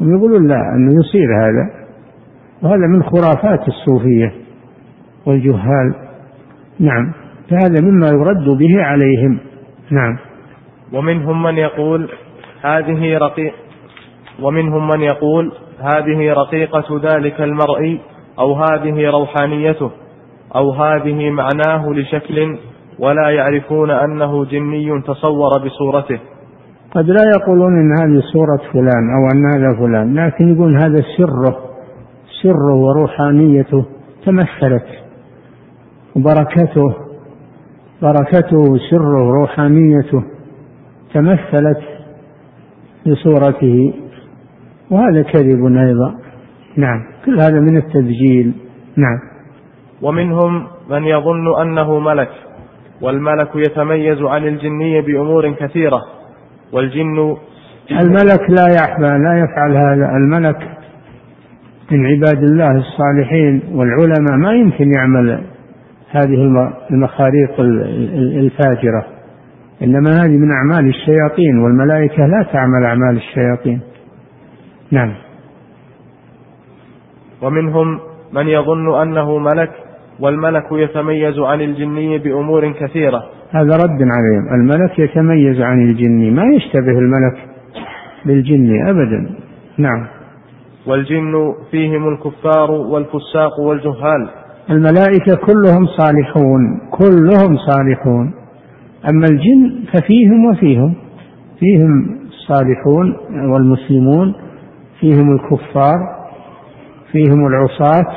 هم 0.00 0.16
يقولون 0.16 0.46
لا 0.46 0.74
أنه 0.74 0.92
يصير 1.00 1.44
هذا. 1.44 1.70
وهذا 2.62 2.86
من 2.86 3.02
خرافات 3.02 3.68
الصوفية 3.68 4.32
والجهال. 5.26 5.94
نعم. 6.80 7.12
فهذا 7.50 7.80
مما 7.82 8.08
يرد 8.08 8.58
به 8.58 8.82
عليهم. 8.82 9.38
نعم. 9.90 10.18
ومنهم 10.92 11.42
من 11.42 11.58
يقول 11.58 12.10
هذه 12.62 13.18
رقيق 13.18 13.54
ومنهم 14.42 14.88
من 14.88 15.00
يقول 15.00 15.52
هذه 15.80 16.32
رقيقة 16.32 17.00
ذلك 17.02 17.40
المرء 17.40 17.98
أو 18.38 18.54
هذه 18.54 19.10
روحانيته 19.10 19.90
أو 20.56 20.70
هذه 20.70 21.30
معناه 21.30 21.90
لشكل 21.92 22.58
ولا 22.98 23.30
يعرفون 23.30 23.90
أنه 23.90 24.44
جني 24.44 25.02
تصور 25.02 25.50
بصورته. 25.64 26.20
قد 26.94 27.10
لا 27.10 27.24
يقولون 27.36 27.72
إن 27.72 27.92
هذه 28.00 28.22
صورة 28.32 28.60
فلان 28.72 29.10
أو 29.14 29.28
أن 29.34 29.44
هذا 29.54 29.78
فلان 29.78 30.14
لكن 30.14 30.54
يقول 30.54 30.76
هذا 30.76 31.04
سره 31.16 31.58
سره 32.42 32.74
وروحانيته 32.74 33.84
تمثلت 34.26 34.86
وبركته 36.16 37.09
بركته 38.02 38.56
وسره 38.56 39.28
وروحانيته 39.28 40.22
تمثلت 41.14 41.80
بصورته. 43.06 43.94
وهذا 44.90 45.22
كذب 45.22 45.76
أيضا. 45.76 46.14
نعم. 46.76 47.00
كل 47.24 47.40
هذا 47.40 47.60
من 47.60 47.76
التدجيل 47.76 48.52
نعم. 48.96 49.18
ومنهم 50.02 50.66
من 50.90 51.04
يظن 51.04 51.60
أنه 51.60 51.98
ملك 51.98 52.30
والملك 53.00 53.48
يتميز 53.54 54.22
عن 54.22 54.46
الجني 54.46 55.00
بأمور 55.00 55.52
كثيرة 55.52 56.00
والجن 56.72 57.36
الملك 57.90 58.50
لا 58.50 58.66
يحبى 58.80 59.06
لا 59.06 59.44
يفعل 59.44 59.76
هذا. 59.76 60.10
الملك 60.16 60.68
من 61.90 62.06
عباد 62.06 62.42
الله 62.42 62.76
الصالحين 62.76 63.62
والعلماء 63.72 64.36
ما 64.36 64.52
يمكن 64.52 64.92
يعمل 64.92 65.44
هذه 66.10 66.34
المخاريق 66.90 67.60
الفاجرة. 68.40 69.06
إنما 69.82 70.24
هذه 70.24 70.36
من 70.38 70.52
أعمال 70.52 70.88
الشياطين 70.88 71.58
والملائكة 71.58 72.26
لا 72.26 72.46
تعمل 72.52 72.84
أعمال 72.84 73.16
الشياطين. 73.16 73.80
نعم. 74.90 75.14
ومنهم 77.42 78.00
من 78.32 78.48
يظن 78.48 79.00
أنه 79.02 79.38
ملك 79.38 79.70
والملك 80.20 80.66
يتميز 80.72 81.38
عن 81.38 81.60
الجني 81.60 82.18
بأمور 82.18 82.72
كثيرة. 82.72 83.22
هذا 83.50 83.76
رد 83.76 84.02
عليهم. 84.02 84.54
الملك 84.54 84.98
يتميز 84.98 85.60
عن 85.60 85.82
الجني 85.82 86.30
ما 86.30 86.44
يشتبه 86.56 86.98
الملك 86.98 87.38
بالجني 88.26 88.90
أبدا. 88.90 89.34
نعم. 89.78 90.06
والجن 90.86 91.54
فيهم 91.70 92.08
الكفار 92.08 92.70
والفساق 92.70 93.60
والجهال. 93.60 94.39
الملائكة 94.70 95.34
كلهم 95.34 95.86
صالحون 95.86 96.80
كلهم 96.90 97.56
صالحون. 97.56 98.32
أما 99.10 99.26
الجن 99.26 99.84
ففيهم 99.92 100.44
وفيهم 100.44 100.94
فيهم 101.58 102.18
الصالحون 102.28 103.16
والمسلمون 103.52 104.34
فيهم 105.00 105.32
الكفار 105.32 105.98
فيهم 107.12 107.46
العصاة 107.46 108.12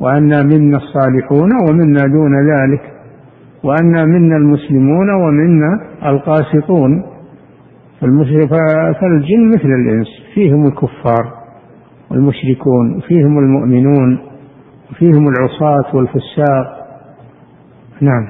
وأنا 0.00 0.42
منا 0.42 0.76
الصالحون 0.76 1.50
ومنا 1.68 2.02
دون 2.06 2.34
ذلك 2.52 2.82
وأنا 3.64 4.04
منا 4.04 4.36
المسلمون 4.36 5.10
ومنا 5.10 5.80
القاسطون. 6.06 7.02
فالجن 9.00 9.48
مثل 9.48 9.68
الإنس 9.68 10.06
فيهم 10.34 10.66
الكفار 10.66 11.32
والمشركون 12.10 13.00
فيهم 13.08 13.38
المؤمنون. 13.38 14.18
فيهم 14.94 15.28
العصاة 15.28 15.96
والفساق. 15.96 16.86
نعم. 18.00 18.28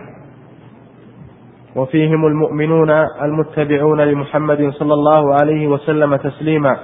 وفيهم 1.77 2.27
المؤمنون 2.27 2.91
المتبعون 3.23 4.01
لمحمد 4.01 4.71
صلى 4.71 4.95
الله 4.95 5.35
عليه 5.35 5.67
وسلم 5.67 6.17
تسليما. 6.17 6.77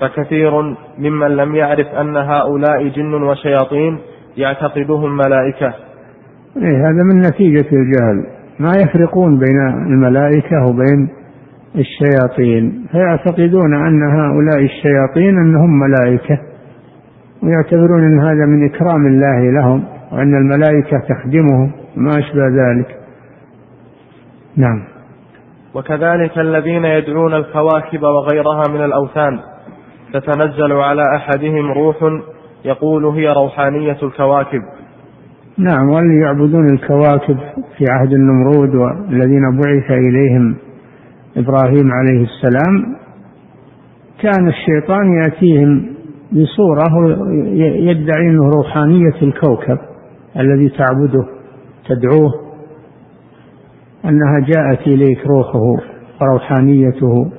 فكثير 0.00 0.62
ممن 0.98 1.36
لم 1.36 1.54
يعرف 1.54 1.86
أن 1.86 2.16
هؤلاء 2.16 2.88
جن 2.88 3.14
وشياطين 3.14 3.98
يعتقدهم 4.36 5.16
ملائكة. 5.16 5.74
إيه 6.56 6.78
هذا 6.78 7.02
من 7.12 7.20
نتيجة 7.20 7.68
الجهل. 7.72 8.26
ما 8.58 8.72
يفرقون 8.82 9.38
بين 9.38 9.86
الملائكة 9.86 10.66
وبين 10.66 11.08
الشياطين. 11.74 12.86
فيعتقدون 12.92 13.74
أن 13.74 14.02
هؤلاء 14.02 14.64
الشياطين 14.64 15.38
أنهم 15.38 15.78
ملائكة. 15.78 16.53
ويعتبرون 17.42 18.02
أن 18.02 18.20
هذا 18.20 18.46
من 18.46 18.64
إكرام 18.66 19.06
الله 19.06 19.50
لهم 19.50 19.84
وأن 20.12 20.34
الملائكة 20.34 20.98
تخدمهم 21.08 21.72
وما 21.96 22.10
أشبه 22.10 22.46
ذلك. 22.48 22.96
نعم. 24.56 24.82
وكذلك 25.74 26.38
الذين 26.38 26.84
يدعون 26.84 27.34
الكواكب 27.34 28.02
وغيرها 28.02 28.62
من 28.70 28.84
الأوثان 28.84 29.40
تتنزل 30.12 30.72
على 30.72 31.02
أحدهم 31.16 31.72
روح 31.72 31.96
يقول 32.64 33.04
هي 33.06 33.28
روحانية 33.28 33.96
الكواكب. 34.02 34.62
نعم 35.58 35.88
والذي 35.88 36.20
يعبدون 36.24 36.74
الكواكب 36.74 37.36
في 37.78 37.84
عهد 37.90 38.12
النمرود 38.12 38.74
والذين 38.74 39.56
بعث 39.56 39.90
إليهم 39.90 40.56
إبراهيم 41.36 41.92
عليه 41.92 42.24
السلام. 42.24 42.96
كان 44.22 44.48
الشيطان 44.48 45.22
يأتيهم 45.22 45.93
بصورة 46.34 46.84
يدعي 47.90 48.30
أنه 48.30 48.50
روحانية 48.56 49.22
الكوكب 49.22 49.78
الذي 50.36 50.68
تعبده 50.68 51.24
تدعوه 51.88 52.32
أنها 54.04 54.40
جاءت 54.46 54.86
إليك 54.86 55.26
روحه 55.26 55.76
وروحانيته 56.20 57.30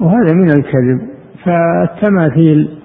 وهذا 0.00 0.34
من 0.34 0.50
الكذب. 0.50 1.00
فالتماثيل 1.44 2.78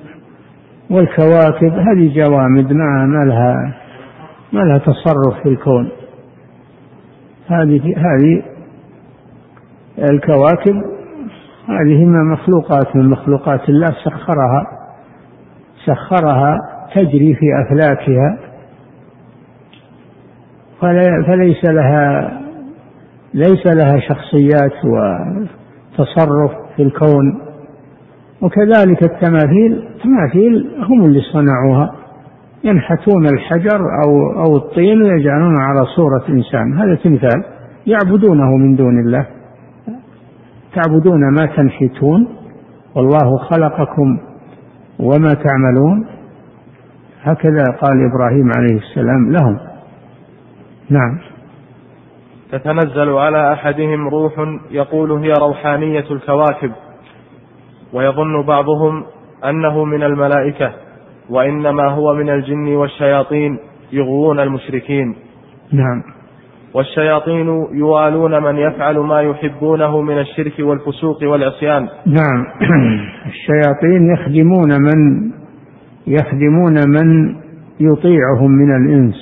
والكواكب 0.89 1.73
هذه 1.73 2.13
جوامد 2.15 2.73
ما 2.73 3.05
ما 3.05 3.25
لها 3.25 3.73
ما 4.53 4.59
لها 4.59 4.77
تصرف 4.77 5.43
في 5.43 5.49
الكون. 5.49 5.89
هذه 7.47 7.93
هذه 7.97 8.43
الكواكب 10.11 10.75
هذه 11.67 12.05
من 12.05 12.31
مخلوقات 12.31 12.95
من 12.95 13.09
مخلوقات 13.09 13.69
الله 13.69 13.89
سخرها. 14.05 14.80
سخرها 15.85 16.57
تجري 16.95 17.35
في 17.35 17.45
أفلاكها 17.65 18.37
فليس 21.27 21.65
لها 21.65 22.31
ليس 23.33 23.65
لها 23.65 23.99
شخصيات 23.99 24.85
وتصرف 24.85 26.51
في 26.75 26.83
الكون. 26.83 27.41
وكذلك 28.41 29.03
التماثيل 29.03 29.87
التماثيل 29.95 30.71
هم 30.89 31.05
اللي 31.05 31.21
صنعوها. 31.33 31.95
ينحتون 32.63 33.25
الحجر 33.25 33.81
أو 34.05 34.31
أو 34.45 34.57
الطين 34.57 35.01
ويجعلونه 35.01 35.59
على 35.59 35.85
صورة 35.95 36.23
إنسان 36.29 36.73
هذا 36.77 36.95
تمثال 36.95 37.43
يعبدونه 37.87 38.57
من 38.57 38.75
دون 38.75 38.99
الله. 38.99 39.25
تعبدون 40.75 41.33
ما 41.39 41.45
تنحتون. 41.45 42.27
والله 42.95 43.37
خلقكم 43.37 44.19
وما 45.01 45.33
تعملون؟ 45.33 46.07
هكذا 47.21 47.63
قال 47.81 48.09
إبراهيم 48.11 48.51
عليه 48.57 48.77
السلام 48.77 49.31
لهم. 49.31 49.57
نعم. 50.89 51.19
تتنزل 52.51 53.09
على 53.09 53.53
أحدهم 53.53 54.07
روح 54.07 54.33
يقول 54.71 55.11
هي 55.11 55.31
روحانية 55.31 56.05
الكواكب 56.11 56.71
ويظن 57.93 58.45
بعضهم 58.45 59.03
أنه 59.45 59.85
من 59.85 60.03
الملائكة 60.03 60.73
وإنما 61.29 61.87
هو 61.87 62.13
من 62.13 62.29
الجن 62.29 62.75
والشياطين 62.75 63.59
يغوون 63.91 64.39
المشركين. 64.39 65.15
نعم. 65.71 66.20
والشياطين 66.73 67.47
يوالون 67.71 68.43
من 68.43 68.57
يفعل 68.57 68.97
ما 68.97 69.21
يحبونه 69.21 70.01
من 70.01 70.19
الشرك 70.19 70.53
والفسوق 70.59 71.23
والعصيان. 71.23 71.87
نعم. 72.05 72.45
الشياطين 73.31 74.13
يخدمون 74.13 74.69
من 74.69 75.31
يخدمون 76.07 76.73
من 76.73 77.35
يطيعهم 77.79 78.51
من 78.51 78.75
الإنس 78.75 79.15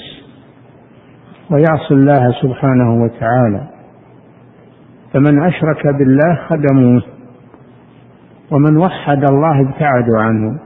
ويعصي 1.51 1.93
الله 1.93 2.31
سبحانه 2.41 3.03
وتعالى. 3.03 3.67
فمن 5.13 5.43
أشرك 5.43 5.87
بالله 5.97 6.35
خدموه 6.47 7.01
ومن 8.51 8.77
وحد 8.77 9.23
الله 9.29 9.61
ابتعدوا 9.61 10.19
عنه. 10.19 10.59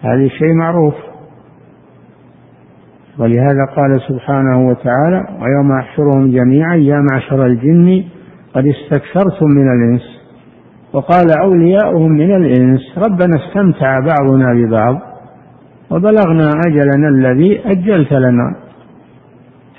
هذا 0.00 0.28
شيء 0.28 0.54
معروف. 0.54 0.94
ولهذا 3.18 3.64
قال 3.76 4.00
سبحانه 4.08 4.68
وتعالى 4.68 5.24
ويوم 5.42 5.72
أحشرهم 5.80 6.30
جميعا 6.30 6.76
يا 6.76 7.04
معشر 7.12 7.46
الجن 7.46 8.04
قد 8.54 8.66
استكثرتم 8.66 9.46
من 9.46 9.68
الإنس. 9.72 10.02
وقال 10.92 11.26
أولياؤهم 11.42 12.12
من 12.12 12.36
الإنس. 12.36 12.80
ربنا 12.98 13.36
استمتع 13.36 14.00
بعضنا 14.00 14.54
ببعض 14.54 15.00
وبلغنا 15.90 16.50
أجلنا 16.66 17.08
الذي 17.08 17.60
أجلت 17.64 18.12
لنا 18.12 18.56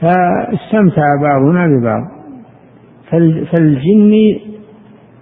فاستمتع 0.01 1.03
بعضنا 1.21 1.67
ببعض. 1.67 2.03
فالجن 3.51 4.13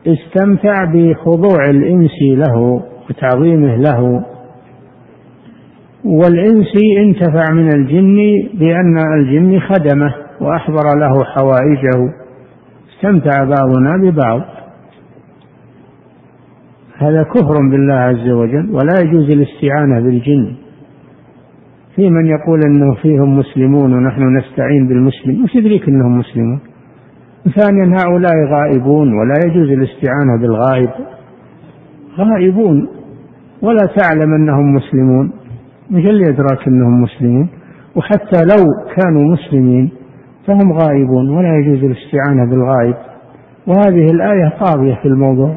استمتع 0.07 0.85
بخضوع 0.93 1.65
الإنس 1.69 2.21
له 2.21 2.81
وتعظيمه 3.09 3.75
له. 3.75 4.25
والإنس 6.05 6.73
انتفع 6.97 7.53
من 7.53 7.71
الجن 7.73 8.17
بأن 8.53 8.97
الجن 8.97 9.59
خدمه 9.59 10.13
وأحضر 10.41 10.99
له 10.99 11.23
حوائجه. 11.23 12.13
استمتع 12.95 13.43
بعضنا 13.43 13.97
ببعض. 13.97 14.41
هذا 16.97 17.23
كفر 17.23 17.69
بالله 17.71 17.93
عز 17.93 18.29
وجل 18.29 18.69
ولا 18.71 18.93
يجوز 19.01 19.29
الاستعانة 19.29 19.99
بالجن. 19.99 20.55
في 21.95 22.09
من 22.09 22.25
يقول 22.25 22.59
إنه 22.67 22.93
فيهم 22.93 23.37
مسلمون 23.37 23.93
ونحن 23.93 24.37
نستعين 24.37 24.87
بالمسلم 24.87 25.43
وش 25.43 25.55
يدريك 25.55 25.87
إنهم 25.89 26.19
مسلمون؟ 26.19 26.59
ثانيا 27.55 27.97
هؤلاء 27.97 28.33
غائبون 28.45 29.13
ولا 29.13 29.33
يجوز 29.45 29.69
الاستعانة 29.69 30.41
بالغائب. 30.41 30.89
غائبون. 32.17 32.87
ولا 33.61 33.89
تعلم 33.97 34.33
أنهم 34.33 34.75
مسلمون. 34.75 35.44
مش 35.91 36.05
اللي 36.05 36.23
يدراك 36.29 36.67
أنهم 36.67 37.01
مسلمون 37.01 37.49
وحتى 37.95 38.43
لو 38.43 38.63
كانوا 38.95 39.33
مسلمين 39.33 39.91
فهم 40.47 40.73
غائبون 40.73 41.29
ولا 41.29 41.57
يجوز 41.57 41.83
الاستعانة 41.83 42.49
بالغائب. 42.49 42.95
وهذه 43.67 44.11
الآية 44.11 44.53
طاغية 44.59 44.95
في 44.95 45.07
الموضوع. 45.07 45.55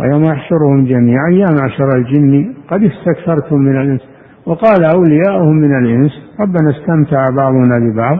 ويوم 0.00 0.22
يحشرهم 0.22 0.84
جميعا 0.84 1.30
يا 1.30 1.46
معشر 1.60 1.96
الجن 1.96 2.54
قد 2.70 2.82
استكثرتم 2.82 3.56
من 3.56 3.80
الإنس. 3.80 4.00
وقال 4.46 4.84
أولياؤهم 4.84 5.56
من 5.56 5.78
الإنس 5.78 6.12
ربنا 6.40 6.70
استمتع 6.70 7.30
بعضنا 7.30 7.78
ببعض. 7.78 8.18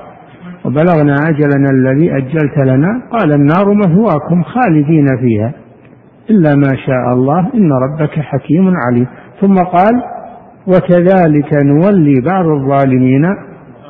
وبلغنا 0.65 1.15
أجلنا 1.29 1.71
الذي 1.71 2.17
أجلت 2.17 2.59
لنا. 2.59 3.03
قال 3.11 3.33
النار 3.33 3.75
مثواكم 3.75 4.43
خالدين 4.43 5.07
فيها. 5.21 5.53
إلا 6.31 6.55
ما 6.55 6.77
شاء 6.87 7.13
الله 7.13 7.41
إن 7.55 7.73
ربك 7.73 8.11
حكيم 8.11 8.73
عليم. 8.87 9.07
ثم 9.41 9.55
قال 9.55 10.03
وكذلك 10.69 11.65
نولي 11.65 12.15
بعض 12.21 12.47
الظالمين 12.47 13.23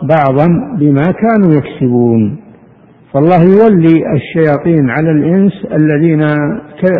بعضا 0.03 0.47
بما 0.79 1.03
كانوا 1.03 1.53
يكسبون. 1.59 2.37
فالله 3.12 3.43
يولي 3.43 4.12
الشياطين 4.16 4.91
على 4.91 5.11
الإنس 5.11 5.53
الذين 5.72 6.22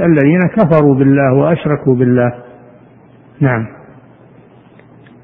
الذين 0.07 0.41
كفروا 0.57 0.95
بالله 0.95 1.35
وأشركوا 1.35 1.95
بالله. 1.95 2.33
نعم. 3.41 3.67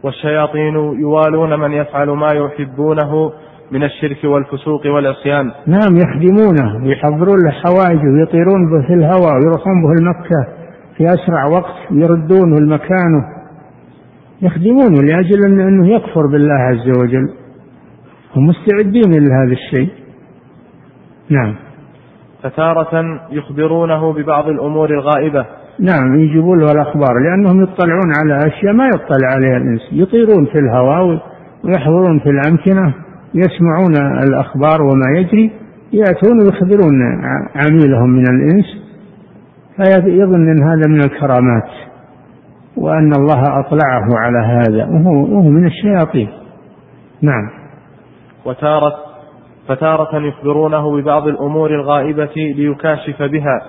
والشياطين 0.02 0.74
يوالون 0.74 1.60
من 1.60 1.72
يفعل 1.72 2.10
ما 2.10 2.32
يحبونه 2.32 3.32
من 3.72 3.82
الشرك 3.82 4.24
والفسوق 4.24 4.86
والعصيان. 4.86 5.50
نعم 5.66 5.96
يخدمونه 5.96 6.84
ويحضرون 6.84 7.38
له 7.44 7.50
حوائج 7.50 8.00
ويطيرون 8.04 8.70
به 8.70 8.86
في 8.86 8.94
الهواء 8.94 9.34
ويروحون 9.34 9.82
به 9.82 9.92
المكة 10.00 10.46
في 10.96 11.14
أسرع 11.14 11.46
وقت 11.46 11.92
ويردونه 11.92 12.60
لمكانه 12.60 13.43
يخدمونه 14.44 15.02
لأجل 15.02 15.44
أنه 15.44 15.88
يكفر 15.88 16.26
بالله 16.26 16.54
عز 16.54 16.98
وجل. 16.98 17.28
هم 18.36 18.46
مستعدين 18.46 19.12
لهذا 19.12 19.52
الشيء. 19.52 19.88
نعم. 21.30 21.54
فتارة 22.42 23.20
يخبرونه 23.30 24.12
ببعض 24.12 24.48
الأمور 24.48 24.90
الغائبة. 24.90 25.46
نعم 25.80 26.18
يجيبون 26.18 26.58
له 26.58 26.72
الأخبار 26.72 27.18
لأنهم 27.24 27.62
يطلعون 27.62 28.12
على 28.20 28.46
أشياء 28.46 28.72
ما 28.72 28.86
يطلع 28.86 29.28
عليها 29.34 29.56
الإنس 29.56 29.80
يطيرون 29.92 30.46
في 30.46 30.58
الهواء 30.58 31.22
ويحضرون 31.64 32.18
في 32.18 32.30
الأمكنة 32.30 32.94
يسمعون 33.34 33.96
الأخبار 34.28 34.82
وما 34.82 35.18
يجري 35.18 35.50
يأتون 35.92 36.38
ويخبرون 36.42 37.02
عميلهم 37.54 38.10
من 38.10 38.24
الإنس. 38.28 38.66
فيظن 39.76 40.48
أن 40.48 40.62
هذا 40.62 40.88
من 40.88 41.00
الكرامات. 41.00 41.70
وأن 42.76 43.12
الله 43.18 43.60
أطلعه 43.60 44.08
على 44.18 44.38
هذا. 44.38 44.84
وهو, 44.84 45.12
وهو 45.12 45.48
من 45.50 45.66
الشياطين. 45.66 46.28
نعم. 47.22 47.50
وتارة 48.44 48.94
فتارة 49.68 50.18
يخبرونه 50.18 50.96
ببعض 50.96 51.26
الأمور 51.26 51.70
الغائبة 51.70 52.34
ليكاشف 52.36 53.22
بها. 53.22 53.62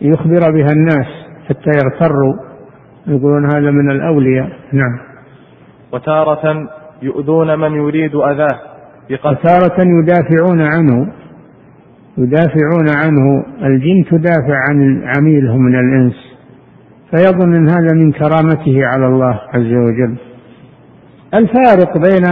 يخبر 0.00 0.52
بها 0.54 0.72
الناس 0.76 1.06
حتى 1.48 1.70
يغتروا. 1.84 2.34
يقولون 3.06 3.44
هذا 3.44 3.70
من 3.70 3.90
الأولياء. 3.90 4.48
نعم. 4.72 4.98
وتارة 5.92 6.68
يؤذون 7.02 7.58
من 7.58 7.72
يريد 7.72 8.14
أذاه 8.14 8.58
وتارة 9.10 9.76
يدافعون 9.78 10.60
عنه. 10.60 11.12
يدافعون 12.18 12.88
عنه. 12.96 13.44
الجن 13.62 14.04
تدافع 14.10 14.56
عن 14.68 15.02
عميلهم 15.16 15.62
من 15.62 15.74
الإنس. 15.74 16.31
فيظن 17.12 17.54
أن 17.54 17.68
هذا 17.68 17.94
من 17.94 18.12
كرامته 18.12 18.86
على 18.86 19.06
الله 19.06 19.40
عز 19.54 19.72
وجل. 19.72 20.16
الفارق 21.34 21.98
بين 21.98 22.26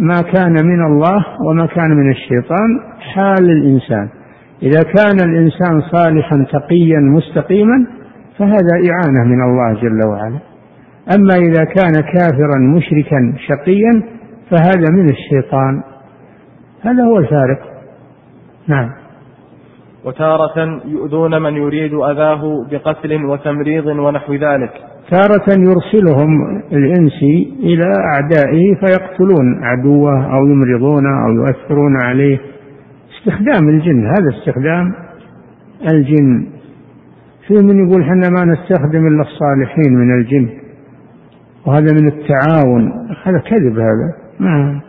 ما 0.00 0.22
كان 0.34 0.52
من 0.52 0.84
الله 0.86 1.24
وما 1.48 1.66
كان 1.66 1.90
من 1.90 2.10
الشيطان 2.10 2.80
حال 3.14 3.50
الإنسان. 3.50 4.08
إذا 4.62 4.82
كان 4.82 5.28
الإنسان 5.30 5.80
صالحا 5.80 6.46
تقيا 6.52 7.00
مستقيما 7.00 7.86
فهذا 8.38 8.74
إعانة 8.90 9.24
من 9.24 9.42
الله 9.42 9.80
جل 9.82 10.06
وعلا. 10.06 10.38
أما 11.16 11.34
إذا 11.34 11.64
كان 11.64 11.92
كافرا 11.92 12.58
مشركا 12.58 13.34
شقيا 13.48 14.02
فهذا 14.50 14.92
من 14.92 15.08
الشيطان. 15.10 15.82
هذا 16.82 17.04
هو 17.04 17.18
الفارق. 17.18 17.58
نعم. 18.68 18.99
وتارة 20.04 20.80
يؤذون 20.84 21.42
من 21.42 21.54
يريد 21.54 21.94
أذاه 21.94 22.66
بقتل 22.70 23.24
وتمريض 23.24 23.86
ونحو 23.86 24.34
ذلك. 24.34 24.72
تارة 25.10 25.46
يرسلهم 25.58 26.60
الإنسي 26.72 27.54
إلى 27.62 27.86
أعدائه 28.14 28.74
فيقتلون 28.74 29.64
عدوه 29.64 30.34
أو 30.34 30.46
يمرضونه 30.46 31.26
أو 31.26 31.32
يؤثرون 31.32 32.04
عليه. 32.04 32.38
استخدام 33.18 33.68
الجن 33.68 34.06
هذا 34.06 34.28
استخدام 34.38 34.92
الجن. 35.92 36.46
في 37.46 37.54
من 37.54 37.86
يقول 37.86 38.04
حنا 38.04 38.28
ما 38.28 38.44
نستخدم 38.44 39.06
إلا 39.06 39.22
الصالحين 39.22 39.94
من 39.94 40.20
الجن. 40.20 40.48
وهذا 41.66 41.92
من 42.00 42.08
التعاون. 42.08 42.92
هذا 43.24 43.38
كذب 43.38 43.78
هذا. 43.78 44.14
ما 44.40 44.80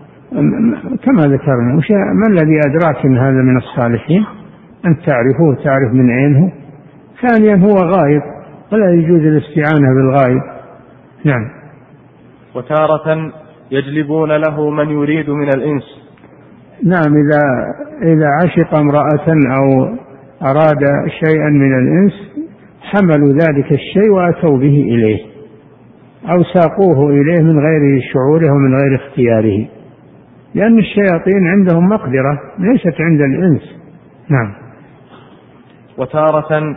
كما 1.04 1.22
ذكرنا. 1.22 1.74
ما 2.14 2.28
الذي 2.30 2.60
أدراك 2.68 3.06
أن 3.06 3.18
هذا 3.18 3.42
من 3.42 3.58
الصالحين؟ 3.58 4.26
أن 4.86 4.96
تعرفه 5.06 5.64
تعرف 5.64 5.94
من 5.94 6.10
عينه. 6.10 6.52
ثانيا 7.22 7.56
هو 7.56 7.76
غائب 7.76 8.22
ولا 8.74 8.94
يجوز 8.94 9.22
الاستعانة 9.22 9.94
بالغائب. 9.96 10.42
نعم. 11.26 11.50
وتارة 12.56 13.32
يجلبون 13.72 14.32
له 14.32 14.70
من 14.70 14.90
يريد 14.90 15.30
من 15.30 15.48
الإنس. 15.48 15.84
نعم 16.84 17.18
إذا 17.18 17.42
إذا 18.02 18.28
عشق 18.44 18.76
امرأة 18.76 19.28
أو 19.58 19.96
أراد 20.42 21.10
شيئا 21.26 21.50
من 21.50 21.74
الإنس 21.78 22.14
حملوا 22.82 23.34
ذلك 23.34 23.72
الشيء 23.72 24.10
وأتوا 24.10 24.58
به 24.58 24.84
إليه. 24.88 25.20
أو 26.26 26.44
ساقوه 26.44 27.10
إليه 27.10 27.42
من 27.42 27.60
غير 27.60 28.02
شعوره 28.14 28.52
ومن 28.52 28.76
غير 28.76 28.96
اختياره. 28.96 29.68
لأن 30.56 30.80
الشياطين 30.80 31.48
عندهم 31.48 31.90
مقدرة 31.90 32.40
ليست 32.60 33.02
عند 33.02 33.22
الإنس. 33.22 33.62
نعم. 34.30 34.54
وتارة 35.98 36.76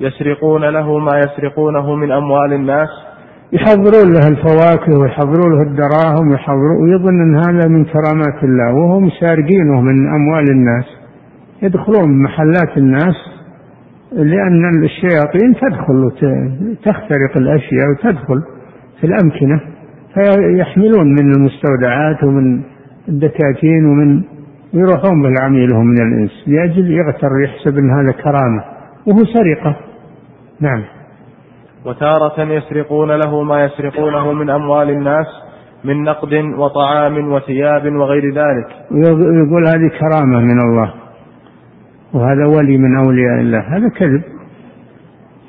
يسرقون 0.00 0.64
له 0.64 0.98
ما 0.98 1.18
يسرقونه 1.18 1.94
من 1.94 2.12
أموال 2.12 2.52
الناس. 2.52 2.88
يحضرون 3.52 4.12
له 4.12 4.28
الفواكه 4.28 5.00
ويحضرون 5.00 5.52
له 5.54 5.62
الدراهم 5.62 6.30
ويحضرون 6.30 6.82
ويظن 6.82 7.20
أن 7.22 7.36
هذا 7.36 7.68
من 7.68 7.84
كرامات 7.84 8.44
الله 8.44 8.74
وهم 8.74 9.10
سارقينه 9.20 9.80
من 9.80 10.14
أموال 10.14 10.50
الناس. 10.50 10.84
يدخلون 11.62 12.22
محلات 12.22 12.78
الناس 12.78 13.16
لأن 14.12 14.84
الشياطين 14.84 15.54
تدخل 15.54 16.04
وتخترق 16.04 17.36
الأشياء 17.36 17.90
وتدخل 17.90 18.42
في 19.00 19.06
الأمكنة 19.06 19.60
فيحملون 20.14 21.08
من 21.08 21.32
المستودعات 21.36 22.24
ومن 22.24 22.60
الدكاكين 23.08 23.86
ومن 23.86 24.22
يروحون 24.76 25.22
بالعميلهم 25.22 25.86
من 25.86 26.02
الإنس. 26.02 26.30
لأجل 26.46 26.90
يغتر 26.90 27.28
يحسب 27.44 27.78
أن 27.78 27.90
هذا 27.90 28.12
كرامة 28.12 28.64
وهو 29.06 29.24
سرقة. 29.24 29.76
نعم. 30.60 30.84
وتارة 31.86 32.42
يسرقون 32.42 33.10
له 33.10 33.42
ما 33.42 33.64
يسرقونه 33.64 34.32
من 34.32 34.50
أموال 34.50 34.90
الناس 34.90 35.26
من 35.84 36.02
نقد 36.02 36.34
وطعام 36.34 37.32
وثياب 37.32 37.92
وغير 37.96 38.24
ذلك. 38.34 38.68
يقول 38.90 39.66
هذه 39.66 39.90
كرامة 40.00 40.40
من 40.40 40.60
الله. 40.60 40.92
وهذا 42.14 42.46
ولي 42.56 42.78
من 42.78 42.96
أولياء 43.06 43.40
الله. 43.40 43.76
هذا 43.76 43.88
كذب. 43.88 44.22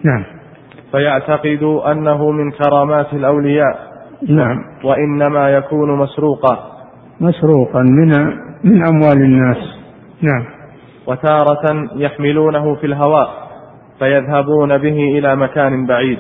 نعم. 0.04 0.24
فيعتقد 0.92 1.64
أنه 1.92 2.32
من 2.32 2.52
كرامات 2.52 3.14
الأولياء. 3.14 3.80
نعم. 4.30 4.58
وإنما 4.84 5.50
يكون 5.50 5.98
مسروقا. 5.98 6.58
مسروقا 7.22 7.82
من 7.82 8.12
من 8.64 8.86
أموال 8.86 9.22
الناس. 9.22 9.58
نعم. 10.22 10.46
وتارة 11.08 11.90
يحملونه 11.96 12.76
في 12.76 12.86
الهواء 12.86 13.30
فيذهبون 14.00 14.78
به 14.78 15.18
إلى 15.18 15.36
مكان 15.36 15.86
بعيد. 15.86 16.20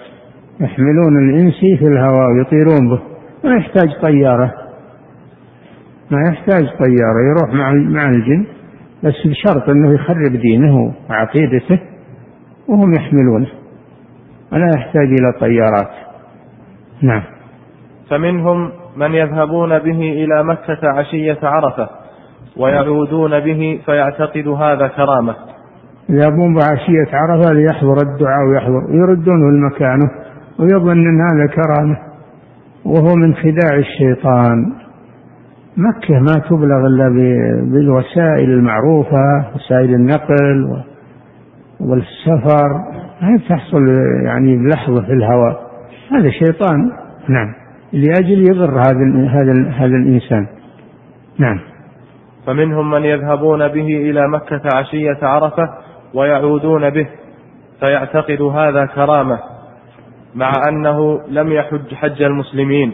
يحملون 0.59 1.29
الإنسي 1.29 1.77
في 1.77 1.85
الهواء 1.85 2.27
ويطيرون 2.31 2.89
به. 2.89 3.01
ما 3.43 3.55
يحتاج 3.57 3.89
طيارة. 4.01 4.53
ما 6.11 6.17
يحتاج 6.29 6.65
طيارة 6.65 7.19
يروح 7.29 7.53
مع 7.53 7.71
مع 7.73 8.09
الجن. 8.09 8.45
بس 9.03 9.27
بشرط 9.27 9.69
أنه 9.69 9.93
يخرب 9.93 10.31
دينه 10.31 10.93
وعقيدته 11.09 11.79
وهم 12.67 12.93
يحملونه. 12.93 13.47
ولا 14.51 14.71
يحتاج 14.77 15.07
إلى 15.07 15.33
طيارات. 15.39 15.91
نعم. 17.01 17.23
فمنهم 18.09 18.71
من 18.97 19.13
يذهبون 19.13 19.79
به 19.79 19.99
إلى 19.99 20.43
مكة 20.43 20.79
عشية 20.83 21.39
عرفة. 21.43 21.89
ويعودون 22.59 23.39
به 23.39 23.81
فيعتقد 23.85 24.47
هذا 24.47 24.87
كرامة. 24.87 25.35
يذهبون 26.09 26.53
بعشية 26.53 27.15
عرفة 27.15 27.53
ليحضر 27.53 27.97
الدعاء 28.01 28.47
ويحضر 28.49 28.91
ويردونه 28.91 29.51
لمكانه 29.51 30.09
ويظن 30.59 31.07
أن 31.07 31.21
هذا 31.21 31.47
كرامة. 31.55 31.97
وهو 32.85 33.15
من 33.15 33.35
خداع 33.35 33.75
الشيطان. 33.77 34.73
مكة 35.77 36.19
ما 36.19 36.47
تبلغ 36.49 36.87
إلا 36.87 37.09
بالوسائل 37.71 38.49
المعروفة 38.49 39.45
وسائل 39.55 39.93
النقل 39.93 40.83
والسفر. 41.79 42.69
ما 43.21 43.39
تحصل 43.49 43.87
يعني 44.25 44.57
بلحظة 44.57 45.05
في 45.05 45.13
الهواء. 45.13 45.61
هذا 46.11 46.29
شيطان. 46.29 46.91
نعم. 47.29 47.53
لأجل 47.93 48.39
يضر 48.39 48.79
هذا 48.79 49.27
هذا 49.29 49.69
هذا 49.69 49.95
الإنسان. 49.95 50.47
نعم. 51.39 51.59
فمنهم 52.47 52.91
من 52.91 53.03
يذهبون 53.03 53.67
به 53.67 53.87
إلى 53.87 54.27
مكة 54.27 54.61
عشية 54.75 55.17
عرفة 55.21 55.69
ويعودون 56.13 56.89
به 56.89 57.07
فيعتقد 57.79 58.41
هذا 58.41 58.85
كرامة 58.85 59.39
مع 60.35 60.51
أنه 60.69 61.21
لم 61.29 61.51
يحج 61.51 61.93
حج 61.93 62.21
المسلمين. 62.21 62.93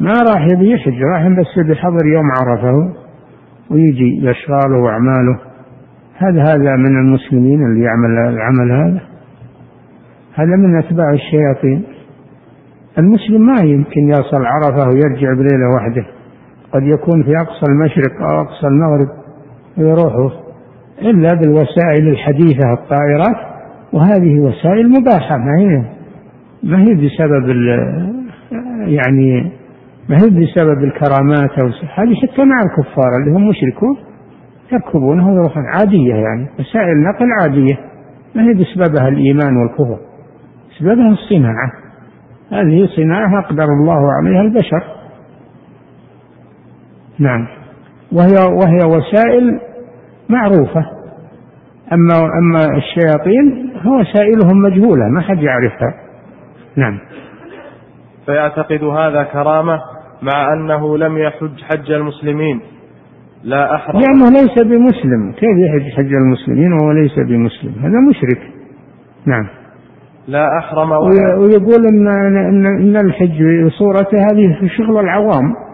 ما 0.00 0.12
راح 0.12 0.46
يبي 0.52 0.70
يحج 0.72 1.02
راح 1.12 1.22
بس 1.22 1.68
بحضر 1.68 2.06
يوم 2.06 2.24
عرفة 2.40 2.94
ويجي 3.70 4.20
بأشغاله 4.22 4.78
وأعماله 4.84 5.38
هل 6.16 6.38
هذا 6.40 6.76
من 6.76 7.00
المسلمين 7.00 7.66
اللي 7.66 7.84
يعمل 7.84 8.34
العمل 8.34 8.72
هذا؟ 8.72 9.00
هذا 10.34 10.56
من 10.56 10.78
أتباع 10.78 11.10
الشياطين. 11.12 11.84
المسلم 12.98 13.46
ما 13.46 13.60
يمكن 13.62 14.08
يصل 14.08 14.44
عرفة 14.44 14.88
ويرجع 14.88 15.32
بليلة 15.32 15.68
واحدة. 15.74 16.17
قد 16.72 16.82
يكون 16.82 17.22
في 17.22 17.36
أقصى 17.36 17.72
المشرق 17.72 18.22
أو 18.22 18.40
أقصى 18.40 18.66
المغرب 18.66 19.08
ويروح 19.78 20.32
إلا 21.02 21.34
بالوسائل 21.34 22.08
الحديثة 22.08 22.72
الطائرات 22.72 23.36
وهذه 23.92 24.40
وسائل 24.40 24.90
مباحة 24.90 25.36
ما 25.36 25.58
هي؟ 25.58 25.82
ما 26.62 26.78
هي 26.82 26.94
بسبب 26.94 27.48
يعني 28.86 29.52
ما 30.08 30.16
هي 30.16 30.30
بسبب 30.30 30.84
الكرامات 30.84 31.50
أو 31.58 31.66
هذه 31.94 32.14
حتى 32.14 32.44
مع 32.44 32.62
الكفار 32.62 33.16
اللي 33.20 33.38
هم 33.38 33.48
مشركون 33.48 33.96
يركبونها 34.72 35.30
ويروحون 35.30 35.64
عادية 35.66 36.14
يعني 36.14 36.48
وسائل 36.58 37.02
نقل 37.02 37.26
عادية. 37.42 37.78
ما 38.34 38.42
هي 38.42 38.54
بسببها 38.54 39.08
الإيمان 39.08 39.56
والكفر؟ 39.56 39.98
سببها 40.78 41.08
الصناعة. 41.08 41.72
هذه 42.52 42.86
صناعة 42.96 43.40
أقدر 43.40 43.64
الله 43.64 44.12
عليها 44.12 44.40
البشر. 44.40 44.97
نعم. 47.20 47.46
وهي 48.12 48.36
وهي 48.52 48.96
وسائل 48.96 49.60
معروفة. 50.28 50.86
أما 51.92 52.14
أما 52.38 52.76
الشياطين 52.76 53.72
وسائلهم 53.86 54.62
مجهولة 54.62 55.08
ما 55.08 55.20
حد 55.20 55.42
يعرفها. 55.42 55.94
نعم. 56.76 56.98
فيعتقد 58.26 58.84
هذا 58.84 59.22
كرامة 59.22 59.80
مع 60.22 60.52
أنه 60.52 60.98
لم 60.98 61.18
يحج 61.18 61.62
حج 61.62 61.90
المسلمين. 61.90 62.60
لا 63.44 63.74
أحرم. 63.74 64.00
لأنه 64.00 64.30
ليس 64.30 64.62
بمسلم. 64.64 65.32
كيف 65.32 65.58
يحج 65.58 65.96
حج 65.96 66.12
المسلمين 66.12 66.72
وهو 66.72 66.92
ليس 66.92 67.14
بمسلم؟ 67.18 67.72
هذا 67.80 68.00
مشرك. 68.10 68.52
نعم. 69.26 69.48
لا 70.28 70.58
أحرم 70.58 70.90
ولا 70.90 71.36
ويقول 71.38 71.86
إن, 71.92 72.08
إن, 72.08 72.66
إن 72.66 72.96
الحج 72.96 73.42
بصورته 73.66 74.18
هذه 74.32 74.68
شغل 74.76 75.00
العوام. 75.00 75.67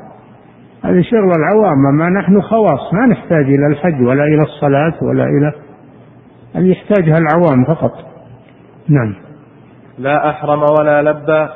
هذه 0.84 1.02
شغل 1.02 1.32
العوام 1.38 1.86
أما 1.86 2.20
نحن 2.20 2.40
خواص 2.40 2.94
ما 2.94 3.06
نحتاج 3.06 3.44
إلى 3.44 3.66
الحج 3.66 4.02
ولا 4.02 4.24
إلى 4.24 4.42
الصلاة 4.42 4.94
ولا 5.02 5.24
إلى 5.24 5.52
اللي 6.56 6.70
يحتاجها 6.70 7.18
العوام 7.18 7.64
فقط. 7.64 7.92
نعم. 8.88 9.14
لا 9.98 10.30
أحرم 10.30 10.62
ولا 10.62 11.02
لبى 11.02 11.48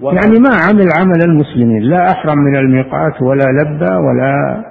ولا 0.00 0.14
يعني 0.14 0.40
ما 0.40 0.50
عمل 0.68 0.88
عمل 1.00 1.22
المسلمين 1.28 1.82
لا 1.82 2.10
أحرم 2.10 2.38
من 2.38 2.56
الميقات 2.56 3.22
ولا 3.22 3.44
لبى 3.44 3.94
ولا 3.94 4.62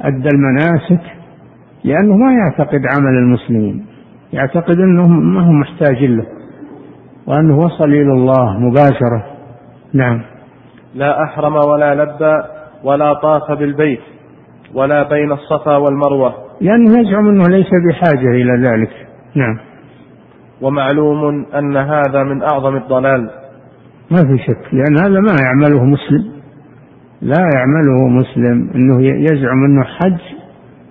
أدى 0.00 0.28
المناسك 0.28 1.04
لأنه 1.84 2.16
ما 2.16 2.32
يعتقد 2.32 2.82
عمل 2.98 3.18
المسلمين 3.18 3.86
يعتقد 4.32 4.80
أنه 4.80 5.08
ما 5.08 5.40
هو 5.40 5.52
محتاج 5.52 6.04
له 6.04 6.26
وأنه 7.26 7.58
وصل 7.58 7.88
إلى 7.88 8.12
الله 8.12 8.58
مباشرة. 8.58 9.24
نعم. 9.94 10.22
لا 10.94 11.24
أحرم 11.24 11.56
ولا 11.56 11.94
لبى 11.94 12.55
ولا 12.86 13.12
طاف 13.12 13.58
بالبيت 13.58 14.00
ولا 14.74 15.02
بين 15.02 15.32
الصفا 15.32 15.76
والمروة. 15.76 16.34
لأنه 16.60 17.00
يزعم 17.00 17.28
أنه 17.28 17.48
ليس 17.48 17.70
بحاجة 17.88 18.30
إلى 18.30 18.68
ذلك. 18.68 18.90
نعم. 19.34 19.58
ومعلوم 20.62 21.46
أن 21.54 21.76
هذا 21.76 22.22
من 22.22 22.42
أعظم 22.42 22.76
الضلال. 22.76 23.30
ما 24.10 24.18
في 24.18 24.38
شك 24.38 24.74
لأن 24.74 24.98
هذا 24.98 25.20
ما 25.20 25.36
يعمله 25.42 25.84
مسلم. 25.84 26.32
لا 27.22 27.48
يعمله 27.54 28.08
مسلم 28.08 28.70
أنه 28.74 29.02
يزعم 29.02 29.64
أنه 29.64 29.84
حج 29.84 30.20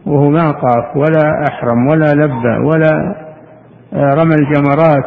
وهو 0.06 0.30
ما 0.30 0.52
طاف 0.52 0.98
ولا 0.98 1.44
أحرم 1.50 1.88
ولا 1.88 2.14
لبى 2.14 2.68
ولا 2.68 3.16
رمى 3.94 4.36
الجمرات 4.36 5.06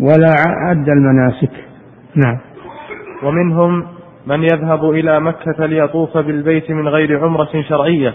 ولا 0.00 0.34
أدى 0.70 0.92
المناسك. 0.92 1.52
نعم. 2.16 2.38
ومنهم 3.22 3.86
من 4.26 4.42
يذهب 4.42 4.90
إلى 4.90 5.20
مكة 5.20 5.66
ليطوف 5.66 6.18
بالبيت 6.18 6.70
من 6.70 6.88
غير 6.88 7.24
عمرة 7.24 7.62
شرعية 7.68 8.14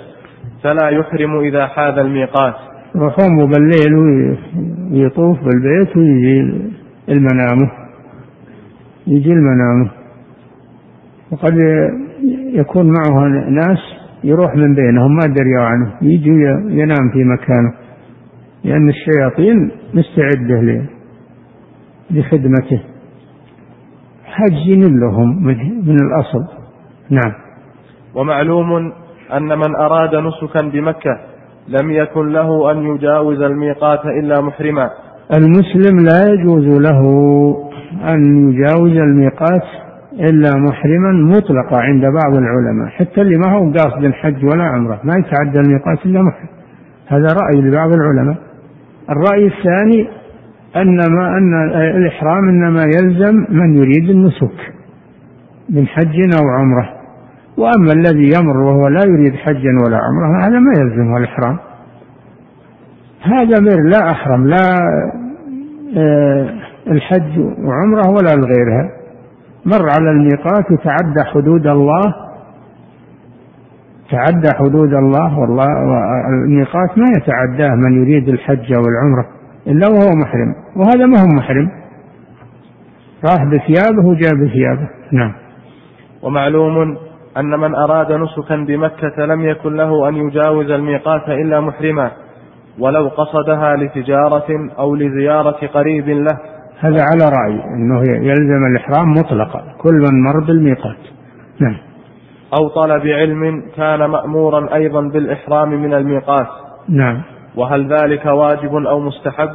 فلا 0.63 0.89
يحرم 0.89 1.39
إذا 1.39 1.67
حاذ 1.67 1.97
الميقات. 1.99 2.53
يقوم 2.95 3.51
بالليل 3.51 3.95
ويطوف 4.91 5.37
بالبيت 5.39 5.97
ويجي 5.97 6.41
المنامه 7.09 7.71
يجي 9.07 9.31
المنامه 9.31 9.91
وقد 11.31 11.53
يكون 12.53 12.85
معه 12.85 13.27
ناس 13.49 13.77
يروح 14.23 14.55
من 14.55 14.75
بينهم 14.75 15.15
ما 15.15 15.33
دريوا 15.35 15.63
عنه 15.63 15.93
يجي 16.01 16.29
ينام 16.69 17.11
في 17.13 17.23
مكانه. 17.23 17.73
لأن 18.63 18.89
الشياطين 18.89 19.71
مستعدة 19.93 20.85
لخدمته. 22.11 22.81
حاجين 24.37 24.99
لهم 24.99 25.43
من 25.87 25.97
الأصل. 26.05 26.45
نعم. 27.09 27.33
ومعلوم 28.15 28.91
أن 29.33 29.57
من 29.57 29.75
أراد 29.75 30.15
نسكا 30.15 30.61
بمكة 30.61 31.17
لم 31.67 31.91
يكن 31.91 32.29
له 32.29 32.71
أن 32.71 32.77
يجاوز 32.77 33.41
الميقات 33.41 34.05
إلا 34.05 34.41
محرما. 34.41 34.89
المسلم 35.37 35.99
لا 35.99 36.33
يجوز 36.33 36.65
له 36.81 37.01
أن 38.13 38.49
يجاوز 38.49 38.91
الميقات 38.91 39.63
إلا 40.13 40.51
محرما 40.57 41.11
مطلقا 41.11 41.83
عند 41.83 42.01
بعض 42.01 42.37
العلماء. 42.37 42.87
حتى 42.89 43.21
اللي 43.21 43.37
ما 43.37 43.51
هو 43.51 43.71
قاصد 43.71 44.03
الحج 44.03 44.45
ولا 44.45 44.63
عمرة. 44.63 44.99
ما 45.03 45.13
يتعدى 45.17 45.59
الميقات 45.59 46.05
إلا 46.05 46.21
محرم. 46.21 46.49
هذا 47.07 47.27
رأي 47.41 47.61
لبعض 47.61 47.89
العلماء. 47.93 48.37
الرأي 49.09 49.47
الثاني 49.47 50.07
أن 50.81 50.97
ما 50.97 51.37
أن 51.37 51.69
الإحرام 51.97 52.49
إنما 52.49 52.83
يلزم 52.83 53.45
من 53.49 53.77
يريد 53.77 54.09
النسك 54.09 54.73
من 55.69 55.87
حج 55.87 56.15
أو 56.41 56.47
عمرة. 56.47 56.89
وأما 57.57 57.93
الذي 57.93 58.31
يمر 58.39 58.57
وهو 58.57 58.87
لا 58.87 59.03
يريد 59.07 59.35
حجا 59.35 59.71
ولا 59.85 59.97
عمرة 59.97 60.45
هذا 60.45 60.59
ما 60.59 60.71
يلزمه 60.79 61.17
الإحرام. 61.17 61.57
هذا 63.21 63.59
مر 63.59 63.89
لا 63.89 64.11
أحرم 64.11 64.47
لا 64.47 64.77
آه، 65.97 66.49
الحج 66.87 67.39
وعمرة 67.39 68.09
ولا 68.09 68.35
لغيرها. 68.35 68.91
مر 69.65 69.89
على 69.89 70.11
الميقات 70.11 70.71
وتعدى 70.71 71.23
حدود 71.33 71.67
الله. 71.67 72.15
تعدى 74.11 74.49
حدود 74.55 74.93
الله 74.93 75.39
والله 75.39 75.65
الميقات 76.29 76.97
ما 76.97 77.05
يتعداه 77.17 77.75
من 77.75 78.01
يريد 78.01 78.29
الحج 78.29 78.73
والعمرة. 78.73 79.36
إلا 79.67 79.87
وهو 79.87 80.15
محرم. 80.15 80.55
وهذا 80.75 81.05
ما 81.05 81.19
هو 81.21 81.27
محرم. 81.37 81.71
راح 83.25 83.43
بثيابه 83.43 84.07
وجاء 84.07 84.31
بثيابه. 84.45 84.89
نعم. 85.11 85.33
ومعلوم 86.23 86.97
أن 87.37 87.59
من 87.59 87.75
أراد 87.75 88.11
نسكا 88.11 88.55
بمكة 88.55 89.25
لم 89.25 89.45
يكن 89.45 89.75
له 89.75 90.09
أن 90.09 90.15
يجاوز 90.15 90.71
الميقات 90.71 91.29
إلا 91.29 91.61
محرما 91.61 92.11
ولو 92.79 93.07
قصدها 93.07 93.75
لتجارة 93.75 94.47
أو 94.79 94.95
لزيارة 94.95 95.67
قريب 95.67 96.09
له. 96.09 96.37
هذا 96.79 97.03
على 97.03 97.25
رأي 97.25 97.63
أنه 97.75 98.01
يلزم 98.09 98.65
الإحرام 98.71 99.11
مطلقا. 99.11 99.63
كل 99.81 99.93
من 99.93 100.23
مر 100.23 100.39
بالميقات. 100.39 100.97
نعم. 101.61 101.77
أو 102.59 102.67
طلب 102.67 103.07
علم 103.07 103.63
كان 103.75 104.05
مأمورا 104.05 104.75
أيضا 104.75 105.01
بالإحرام 105.01 105.69
من 105.69 105.93
الميقات. 105.93 106.47
نعم. 106.89 107.21
وهل 107.57 107.93
ذلك 107.93 108.25
واجب 108.25 108.75
أو 108.75 108.99
مستحب؟ 108.99 109.49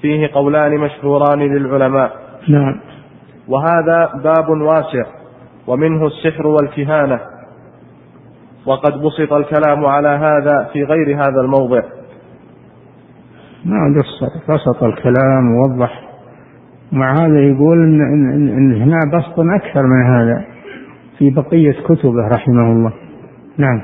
فيه 0.00 0.30
قولان 0.32 0.78
مشهوران 0.78 1.38
للعلماء. 1.38 2.12
نعم. 2.48 2.80
وهذا 3.48 4.10
باب 4.24 4.48
واسع 4.48 5.04
ومنه 5.66 6.06
السحر 6.06 6.46
والكهانة. 6.46 7.20
وقد 8.66 8.92
بسط 8.92 9.32
الكلام 9.32 9.86
على 9.86 10.08
هذا 10.08 10.68
في 10.72 10.84
غير 10.84 11.16
هذا 11.16 11.40
الموضع. 11.44 11.82
قصر 13.98 14.54
بسط 14.54 14.82
الكلام 14.82 15.54
ووضح. 15.54 16.02
مع 16.92 17.12
هذا 17.12 17.40
يقول 17.40 17.78
إن, 17.78 18.00
إن, 18.00 18.48
إن 18.48 18.82
هنا 18.82 18.98
بسط 19.18 19.38
أكثر 19.38 19.82
من 19.82 20.14
هذا 20.14 20.44
في 21.18 21.30
بقية 21.30 21.72
كتبه 21.72 22.28
رحمه 22.28 22.72
الله. 22.72 22.92
نعم. 23.58 23.82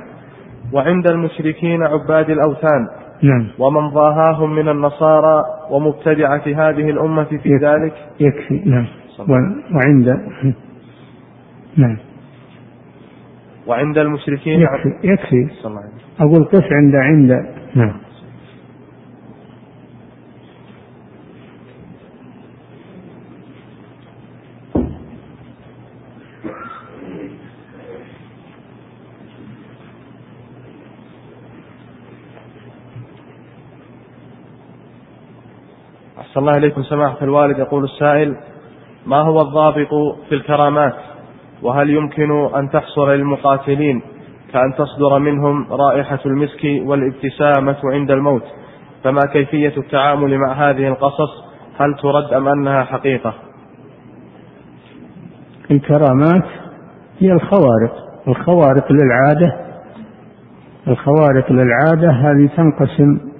وعند 0.73 1.07
المشركين 1.07 1.83
عباد 1.83 2.31
الأوثان 2.31 2.87
نعم. 3.23 3.49
ومن 3.59 3.89
ضاهاهم 3.89 4.55
من 4.55 4.69
النصارى 4.69 5.43
ومبتدعة 5.71 6.43
هذه 6.47 6.91
الأمة 6.91 7.25
في 7.25 7.35
يكفي. 7.35 7.59
ذلك. 7.67 7.95
يكفي. 8.21 8.71
نعم. 8.71 8.87
وعند 9.75 10.09
نعم. 11.77 11.97
وعند 13.67 13.99
المشركين 13.99 14.61
يكفي. 14.61 14.89
يكفي. 15.05 15.49
أقول 16.21 16.45
قف 16.45 16.65
عند 16.73 16.95
عند 16.95 17.47
نعم. 17.75 18.06
أحسن 36.37 36.49
الله 36.49 36.59
إليكم 36.59 36.83
سماحة 36.83 37.17
الوالد. 37.23 37.59
يقول 37.59 37.85
السائل 37.85 38.37
ما 39.07 39.17
هو 39.17 39.41
الضابط 39.41 39.89
في 40.29 40.35
الكرامات؟ 40.35 40.95
وهل 41.63 41.91
يمكن 41.91 42.31
أن 42.55 42.71
تحصل 42.71 43.11
للمقاتلين 43.11 44.03
كأن 44.53 44.75
تصدر 44.79 45.19
منهم 45.19 45.67
رائحة 45.71 46.19
المسك 46.27 46.65
والابتسامة 46.85 47.77
عند 47.93 48.11
الموت؟ 48.11 48.43
فما 49.05 49.21
كيفية 49.33 49.73
التعامل 49.77 50.39
مع 50.39 50.53
هذه 50.53 50.89
القصص؟ 50.89 51.31
هل 51.79 51.95
ترد 52.03 52.33
أم 52.33 52.49
أنها 52.49 52.85
حقيقة؟ 52.85 53.35
الكرامات 55.71 56.47
هي 57.19 57.33
الخوارق. 57.33 57.95
الخوارق 58.29 58.93
للعادة. 58.93 59.57
الخوارق 60.89 61.53
للعادة 61.53 62.11
هذه 62.11 62.51
تنقسم 62.57 63.36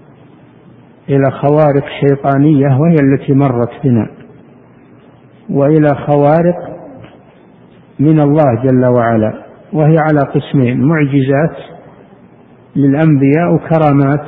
إلى 1.09 1.31
خوارق 1.31 1.85
شيطانية 2.01 2.79
وهي 2.81 2.95
التي 3.03 3.33
مرت 3.33 3.71
بنا. 3.85 4.09
وإلى 5.51 5.89
خوارق 5.89 6.57
من 8.01 8.21
الله 8.21 8.63
جل 8.65 8.87
وعلا 8.87 9.33
وهي 9.73 9.97
على 9.99 10.21
قسمين 10.21 10.81
معجزات 10.81 11.57
للأنبياء 12.77 13.55
وكرامات 13.55 14.27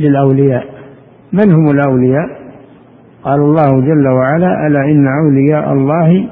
للأولياء. 0.00 0.64
من 1.32 1.52
هم 1.52 1.70
الأولياء؟ 1.70 2.28
قال 3.22 3.40
الله 3.40 3.80
جل 3.80 4.08
وعلا 4.08 4.66
ألا 4.66 4.80
إن 4.80 5.06
أولياء 5.24 5.72
الله 5.72 6.28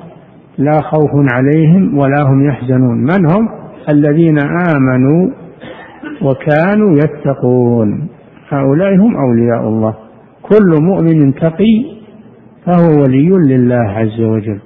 لا 0.59 0.80
خوف 0.80 1.11
عليهم 1.34 1.98
ولا 1.98 2.22
هم 2.22 2.46
يحزنون. 2.48 2.98
من 2.98 3.30
هم؟ 3.32 3.48
الذين 3.88 4.38
آمنوا 4.76 5.30
وكانوا 6.22 6.96
يتقون. 6.96 8.09
هؤلاء 8.53 8.94
هم 8.94 9.16
أولياء 9.16 9.68
الله. 9.68 9.94
كل 10.42 10.82
مؤمن 10.82 11.34
تقي 11.34 12.03
فهو 12.66 13.03
ولي 13.03 13.28
لله 13.28 13.90
عز 13.90 14.20
وجل. 14.20 14.61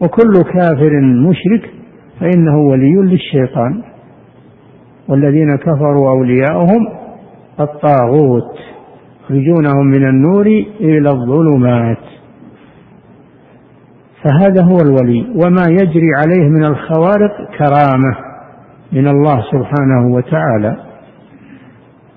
وكل 0.00 0.32
كافر 0.52 1.00
مشرك 1.00 1.70
فإنه 2.20 2.58
ولي 2.58 2.94
للشيطان. 2.94 3.82
والذين 5.08 5.56
كفروا 5.56 6.10
أولياؤهم 6.10 6.88
الطاغوت 7.60 8.58
يخرجونهم 9.24 9.86
من 9.86 10.08
النور 10.08 10.46
إلى 10.80 11.10
الظلمات. 11.10 11.98
فهذا 14.24 14.64
هو 14.64 14.76
الولي. 14.76 15.26
وما 15.44 15.62
يجري 15.70 16.08
عليه 16.16 16.48
من 16.48 16.64
الخوارق 16.64 17.50
كرامة 17.58 18.16
من 18.92 19.08
الله 19.08 19.42
سبحانه 19.42 20.14
وتعالى. 20.14 20.87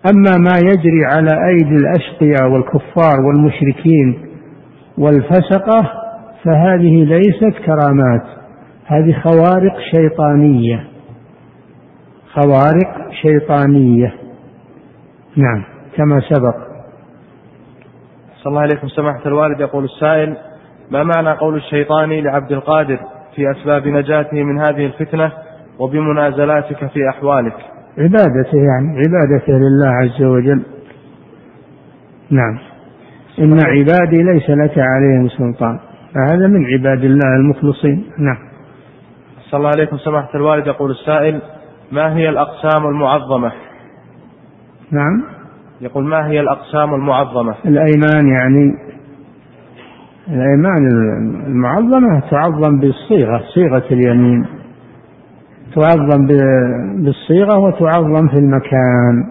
أما 0.05 0.37
ما 0.37 0.57
يجري 0.57 1.05
على 1.05 1.29
أيدي 1.49 1.75
الأشقياء 1.75 2.51
والكفار 2.51 3.21
والمشركين 3.25 4.27
والفسقة 4.97 5.91
فهذه 6.43 7.03
ليست 7.03 7.57
كرامات 7.65 8.23
هذه 8.85 9.13
خوارق 9.23 9.79
شيطانية. 9.95 10.87
خوارق 12.33 13.11
شيطانية. 13.21 14.13
نعم 15.35 15.63
كما 15.97 16.21
سبق. 16.29 16.55
صلى 18.43 18.49
الله 18.51 18.61
عليكم. 18.61 18.87
سماحة 18.87 19.21
الوالد 19.25 19.59
يقول 19.59 19.83
السائل 19.83 20.37
ما 20.91 21.03
معنى 21.03 21.31
قول 21.31 21.55
الشيطان 21.55 22.09
لعبد 22.09 22.51
القادر 22.51 22.99
في 23.35 23.51
أسباب 23.51 23.87
نجاته 23.87 24.43
من 24.43 24.59
هذه 24.59 24.85
الفتنة 24.85 25.31
وبمنازلاتك 25.79 26.85
في 26.85 27.09
أحوالك؟ 27.09 27.70
عبادته 27.97 28.57
يعني 28.57 28.97
عبادته 28.97 29.53
لله 29.53 29.87
عز 29.87 30.23
وجل. 30.23 30.61
نعم. 32.31 32.57
إن 33.39 33.59
عبادي 33.59 34.23
ليس 34.23 34.49
لك 34.49 34.77
عليهم 34.77 35.27
سلطان. 35.27 35.79
فهذا 36.13 36.47
من 36.47 36.65
عباد 36.65 37.03
الله 37.03 37.35
المخلصين. 37.35 38.03
نعم. 38.17 38.37
صلى 39.49 39.57
الله 39.57 39.69
عليكم 39.69 39.97
سماحة 39.97 40.29
الوالد. 40.35 40.67
يقول 40.67 40.91
السائل 40.91 41.41
ما 41.91 42.15
هي 42.15 42.29
الأقسام 42.29 42.87
المعظمة؟ 42.87 43.51
نعم. 44.91 45.23
يقول 45.81 46.03
ما 46.03 46.27
هي 46.27 46.39
الأقسام 46.39 46.93
المعظمة؟ 46.93 47.55
الأيمان 47.65 48.27
يعني 48.27 48.75
الأيمان 50.27 50.87
المعظمة 51.47 52.19
تعظم 52.31 52.79
بالصيغة 52.79 53.43
صيغة 53.53 53.83
اليمين. 53.91 54.60
تعظم 55.75 56.27
بالصيغة 57.03 57.59
وتعظم 57.59 58.27
في 58.27 58.37
المكان. 58.37 59.23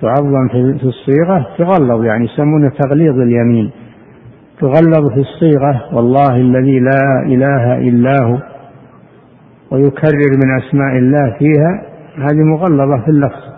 تعظم 0.00 0.48
في 0.48 0.84
الصيغة 0.84 1.46
تغلظ 1.58 2.04
يعني 2.04 2.24
يسمونه 2.24 2.68
تغليظ 2.68 3.18
اليمين. 3.18 3.70
تغلظ 4.60 5.12
في 5.12 5.20
الصيغة 5.20 5.94
والله 5.94 6.36
الذي 6.36 6.80
لا 6.80 7.22
إله 7.26 7.78
إلا 7.78 8.22
هو 8.22 8.38
ويكرر 9.70 10.30
من 10.44 10.58
أسماء 10.58 10.98
الله 10.98 11.36
فيها 11.38 11.82
هذه 12.16 12.42
مغلظة 12.42 13.04
في 13.04 13.08
اللفظ. 13.08 13.50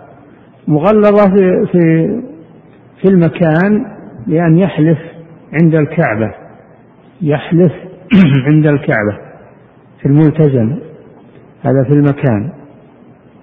مغلظة 0.67 1.35
في 1.35 1.65
في 1.71 1.81
في 3.01 3.07
المكان 3.07 3.85
بأن 4.27 4.57
يحلف 4.57 4.99
عند 5.61 5.75
الكعبة. 5.75 6.31
يحلف 7.21 7.71
عند 8.47 8.67
الكعبة 8.67 9.17
في 10.01 10.05
الملتزم. 10.05 10.92
هذا 11.65 11.83
في 11.83 11.93
المكان 11.93 12.51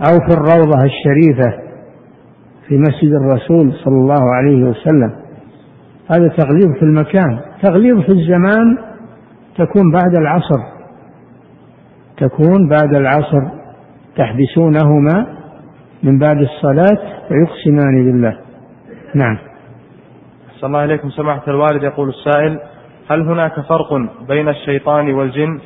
أو 0.00 0.18
في 0.28 0.34
الروضة 0.34 0.84
الشريفة 0.84 1.70
في 2.68 2.78
مسجد 2.78 3.12
الرسول 3.12 3.72
صلى 3.84 3.94
الله 3.94 4.34
عليه 4.34 4.64
وسلم. 4.64 5.12
هذا 6.10 6.28
تغليظ 6.28 6.78
في 6.78 6.82
المكان. 6.82 7.40
تغليظ 7.62 8.00
في 8.00 8.08
الزمان 8.08 8.78
تكون 9.56 9.92
بعد 9.92 10.16
العصر. 10.18 10.60
تكون 12.16 12.68
بعد 12.68 12.94
العصر. 12.94 13.42
تحبسونهما 14.16 15.26
من 16.02 16.18
بعد 16.18 16.36
الصلاة 16.36 16.98
ويقسمان 17.30 18.04
بالله 18.04 18.38
نعم. 19.14 19.38
صلى 20.60 20.68
الله 20.68 20.78
عليكم 20.78 21.10
سماحة 21.10 21.42
الوالد. 21.48 21.82
يقول 21.82 22.08
السائل 22.08 22.60
هل 23.10 23.20
هناك 23.28 23.60
فرق 23.60 23.94
بين 24.28 24.48
الشيطان 24.48 25.14
والجن؟ 25.14 25.58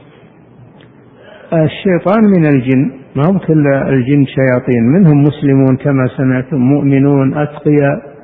الشيطان 1.53 2.25
من 2.25 2.47
الجن. 2.47 2.91
ما 3.17 3.23
هم 3.31 3.39
كل 3.39 3.67
الجن 3.67 4.27
شياطين؟ 4.27 4.83
منهم 4.83 5.23
مسلمون 5.23 5.77
كما 5.77 6.07
سمعتم 6.17 6.57
مؤمنون 6.57 7.39
أتقياء 7.39 8.15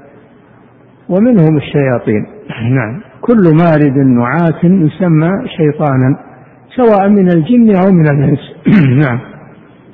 ومنهم 1.09 1.57
الشياطين. 1.57 2.27
نعم. 2.77 3.01
كل 3.21 3.57
مارد 3.63 3.97
نعات 3.97 4.65
يسمى 4.65 5.31
شيطانا 5.57 6.17
سواء 6.77 7.09
من 7.09 7.29
الجن 7.29 7.77
أو 7.77 7.93
من 7.93 8.09
الإنس. 8.09 8.41
نعم. 9.05 9.21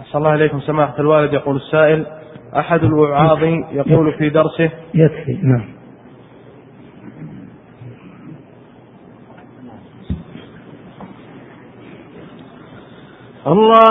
صلى 0.04 0.18
الله 0.18 0.30
عليكم 0.30 0.60
سماحة 0.60 1.00
الوالد 1.00 1.32
يقول 1.32 1.56
السائل 1.56 2.06
أحد 2.58 2.84
الوعاظ 2.84 3.42
يقول 3.72 4.12
في 4.18 4.30
درسه 4.30 4.70
يكفي. 4.94 5.38
نعم. 5.42 5.75
الله 13.46 13.86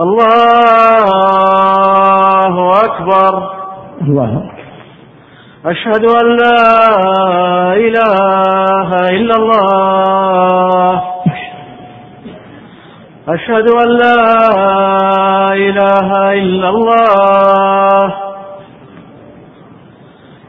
الله 0.00 1.04
أكبر. 2.84 3.32
الله. 4.02 4.32
أشهد 5.66 6.04
أن 6.04 6.36
لا 6.36 6.62
إله 7.72 8.94
إلا 8.94 9.36
الله. 9.36 11.17
أشهد 13.28 13.70
أن 13.70 13.88
لا 13.88 14.24
إله 15.52 16.32
إلا 16.32 16.68
الله. 16.68 18.14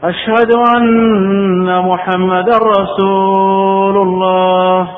أشهد 0.04 0.54
أن 0.76 1.78
محمدا 1.84 2.58
رسول 2.58 3.96
الله. 3.96 4.88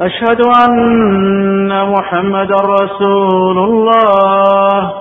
أشهد 0.00 0.40
أن 0.68 1.90
محمد 1.90 2.52
رسول 2.52 3.58
الله. 3.58 4.92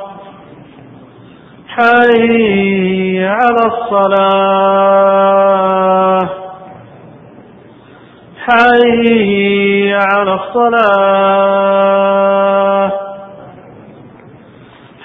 حي 1.68 3.26
على 3.26 3.62
الصلاة. 3.66 4.46
حي 8.46 9.94
على 9.94 10.34
الصلاة. 10.34 11.66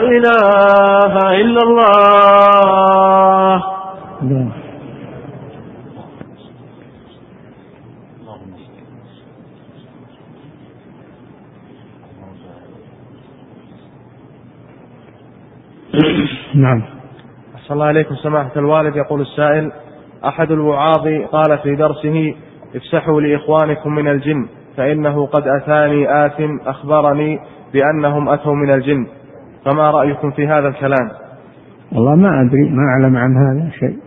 إله 0.00 1.40
إلا 1.40 1.62
الله. 1.62 2.52
نعم. 16.54 16.82
أحسن 17.54 17.74
الله 17.74 17.86
عليكم 17.86 18.14
سماحة 18.16 18.50
الوالد 18.56 18.96
يقول 18.96 19.20
السائل 19.20 19.72
أحد 20.24 20.50
الوعاظ 20.50 21.08
قال 21.32 21.58
في 21.58 21.74
درسه 21.76 22.34
افسحوا 22.74 23.20
لإخوانكم 23.20 23.94
من 23.94 24.08
الجن 24.08 24.48
فإنه 24.76 25.26
قد 25.26 25.48
أتاني 25.48 26.26
آت 26.26 26.36
أخبرني 26.66 27.40
بأنهم 27.72 28.28
أتوا 28.28 28.54
من 28.54 28.70
الجن. 28.70 29.06
فما 29.64 29.90
رأيكم 29.90 30.30
في 30.30 30.46
هذا 30.46 30.68
الكلام؟ 30.68 31.10
والله 31.92 32.14
ما 32.14 32.40
أدري 32.40 32.68
ما 32.68 32.82
أعلم 32.92 33.16
عن 33.16 33.36
هذا 33.36 33.70
شيء. 33.70 33.98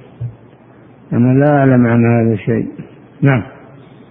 أنا 1.14 1.46
لا 1.46 1.58
أعلم 1.58 1.88
عن 1.88 2.06
هذا 2.06 2.36
شيء. 2.36 2.68
نعم. 3.22 3.44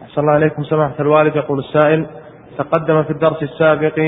أحسن 0.02 0.20
الله 0.20 0.32
عليكم 0.32 0.62
سماحة 0.62 0.94
الوالد 1.00 1.36
يقول 1.36 1.58
السائل 1.58 2.06
تقدم 2.58 3.02
في 3.02 3.10
الدرس 3.10 3.42
السابق 3.42 4.00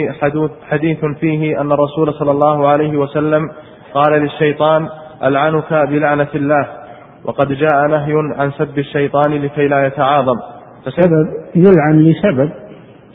حديث 0.71 1.05
فيه 1.21 1.61
أن 1.61 1.73
الرسول 1.73 2.15
صلى 2.15 2.31
الله 2.31 2.69
عليه 2.69 2.97
وسلم 2.97 3.51
قال 3.95 4.13
للشيطان 4.13 4.89
ألعنك 5.25 5.73
بلعنة 5.73 6.29
الله 6.35 6.67
وقد 7.25 7.53
جاء 7.53 7.87
نهي 7.91 8.13
عن 8.39 8.51
سب 8.51 8.79
الشيطان 8.79 9.33
لكي 9.33 9.69
لا 9.69 9.87
يتعاظم. 9.87 10.37
سبب 10.85 11.29
يلعن 11.55 11.99
لسبب. 11.99 12.51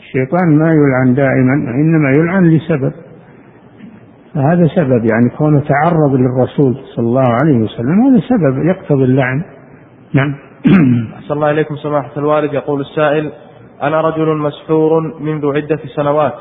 الشيطان 0.02 0.58
ما 0.58 0.72
يلعن 0.72 1.14
دائما 1.14 1.54
إنما 1.54 2.10
يلعن 2.10 2.44
لسبب. 2.44 2.92
فهذا 4.34 4.66
سبب 4.66 5.04
يعني 5.10 5.30
كونه 5.38 5.60
تعرض 5.60 6.14
للرسول 6.14 6.76
صلى 6.96 7.06
الله 7.06 7.36
عليه 7.42 7.58
وسلم 7.58 8.06
هذا 8.06 8.20
سبب 8.28 8.64
يقتضي 8.66 9.04
اللعن. 9.04 9.42
نعم. 10.14 10.34
أحسن 11.18 11.34
الله 11.34 11.50
إليكم 11.50 11.76
سماحة 11.76 12.10
الوالد 12.16 12.54
يقول 12.54 12.80
السائل 12.80 13.32
أنا 13.82 14.00
رجل 14.00 14.36
مسحور 14.36 15.20
منذ 15.20 15.56
عدة 15.56 15.78
سنوات 15.96 16.34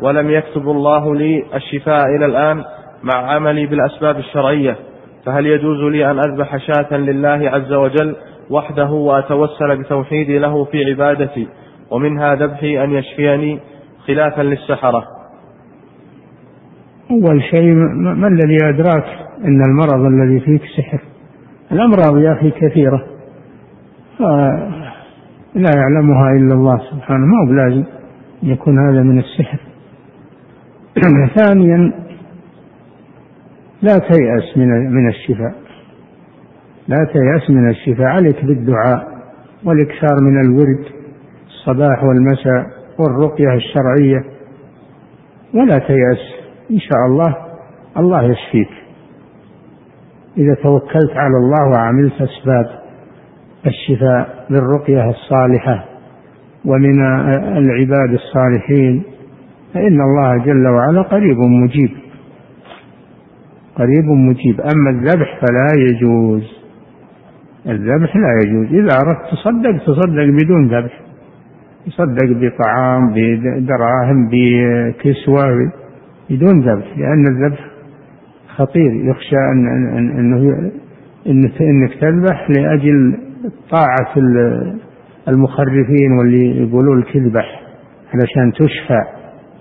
ولم 0.00 0.30
يكتب 0.30 0.68
الله 0.68 1.14
لي 1.14 1.44
الشفاء 1.54 2.16
إلى 2.16 2.26
الآن 2.26 2.64
مع 3.02 3.14
عملي 3.14 3.66
بالأسباب 3.66 4.18
الشرعية 4.18 4.76
فهل 5.26 5.46
يجوز 5.46 5.92
لي 5.92 6.10
أن 6.10 6.18
أذبح 6.18 6.56
شاة 6.56 6.96
لله 6.96 7.50
عز 7.50 7.72
وجل 7.72 8.16
وحده 8.50 8.90
وأتوسل 8.90 9.76
بتوحيدي 9.76 10.38
له 10.38 10.64
في 10.64 10.84
عبادتي؟ 10.90 11.48
ومنها 11.90 12.34
ذبحي 12.34 12.84
أن 12.84 12.90
يشفيني 12.90 13.60
خلافا 14.06 14.42
للسحرة. 14.42 15.04
أول 17.10 17.42
شيء 17.42 17.74
ما 17.94 18.28
الذي 18.28 18.58
أدراك؟ 18.64 19.04
أن 19.44 19.62
المرض 19.64 20.04
الذي 20.04 20.40
فيك 20.40 20.62
سحر. 20.76 21.00
الأمراض 21.72 22.18
يا 22.18 22.32
أخي 22.32 22.50
كثيرة. 22.50 23.06
لا 25.54 25.70
يعلمها 25.76 26.30
إلا 26.32 26.54
الله 26.54 26.78
سبحانه. 26.90 27.26
ما 27.26 27.40
هو 27.42 27.46
بلازم 27.46 27.84
يكون 28.42 28.88
هذا 28.88 29.02
من 29.02 29.18
السحر. 29.18 29.60
ثانيا 31.38 31.92
لا 33.82 33.98
تيأس 33.98 34.56
من 34.56 34.92
من 34.92 35.08
الشفاء. 35.08 35.54
لا 36.88 37.06
تيأس 37.12 37.50
من 37.50 37.70
الشفاء. 37.70 38.06
عليك 38.06 38.44
بالدعاء 38.44 39.08
والإكثار 39.64 40.20
من 40.20 40.40
الورد. 40.40 40.99
الصباح 41.60 42.04
والمساء 42.04 42.66
والرقية 42.98 43.54
الشرعية. 43.54 44.24
ولا 45.54 45.78
تيأس 45.78 46.18
إن 46.70 46.78
شاء 46.78 47.06
الله 47.06 47.36
الله 47.96 48.22
يشفيك. 48.22 48.68
إذا 50.38 50.54
توكلت 50.54 51.16
على 51.16 51.36
الله 51.36 51.70
وعملت 51.70 52.12
أسباب 52.12 52.66
الشفاء 53.66 54.46
بالرقية 54.50 55.10
الصالحة 55.10 55.84
ومن 56.64 57.00
العباد 57.58 58.12
الصالحين 58.12 59.02
فإن 59.74 60.00
الله 60.00 60.44
جل 60.44 60.68
وعلا 60.68 61.02
قريب 61.02 61.38
مجيب. 61.38 61.90
قريب 63.74 64.04
مجيب. 64.04 64.60
أما 64.60 64.90
الذبح 64.90 65.40
فلا 65.40 65.82
يجوز. 65.88 66.60
الذبح 67.66 68.16
لا 68.16 68.40
يجوز. 68.44 68.66
إذا 68.66 68.98
أردت 69.04 69.30
تصدق 69.32 69.84
تصدق 69.84 70.44
بدون 70.44 70.68
ذبح. 70.68 71.09
تصدق 71.86 72.26
بطعام 72.26 73.12
بدراهم 73.14 74.28
بكسوة 74.32 75.72
بدون 76.30 76.60
ذبح 76.60 76.98
لأن 76.98 77.26
الذبح 77.26 77.70
خطير. 78.56 78.92
يخشى 78.92 79.36
أن 79.36 79.66
أنه 80.18 80.70
إنك 81.60 81.94
تذبح 82.00 82.50
لأجل 82.50 83.18
طاعة 83.70 84.14
المخرفين 85.28 86.12
واللي 86.18 86.62
يقولون 86.62 87.04
تذبح 87.04 87.62
علشان 88.14 88.52
تشفى. 88.52 89.02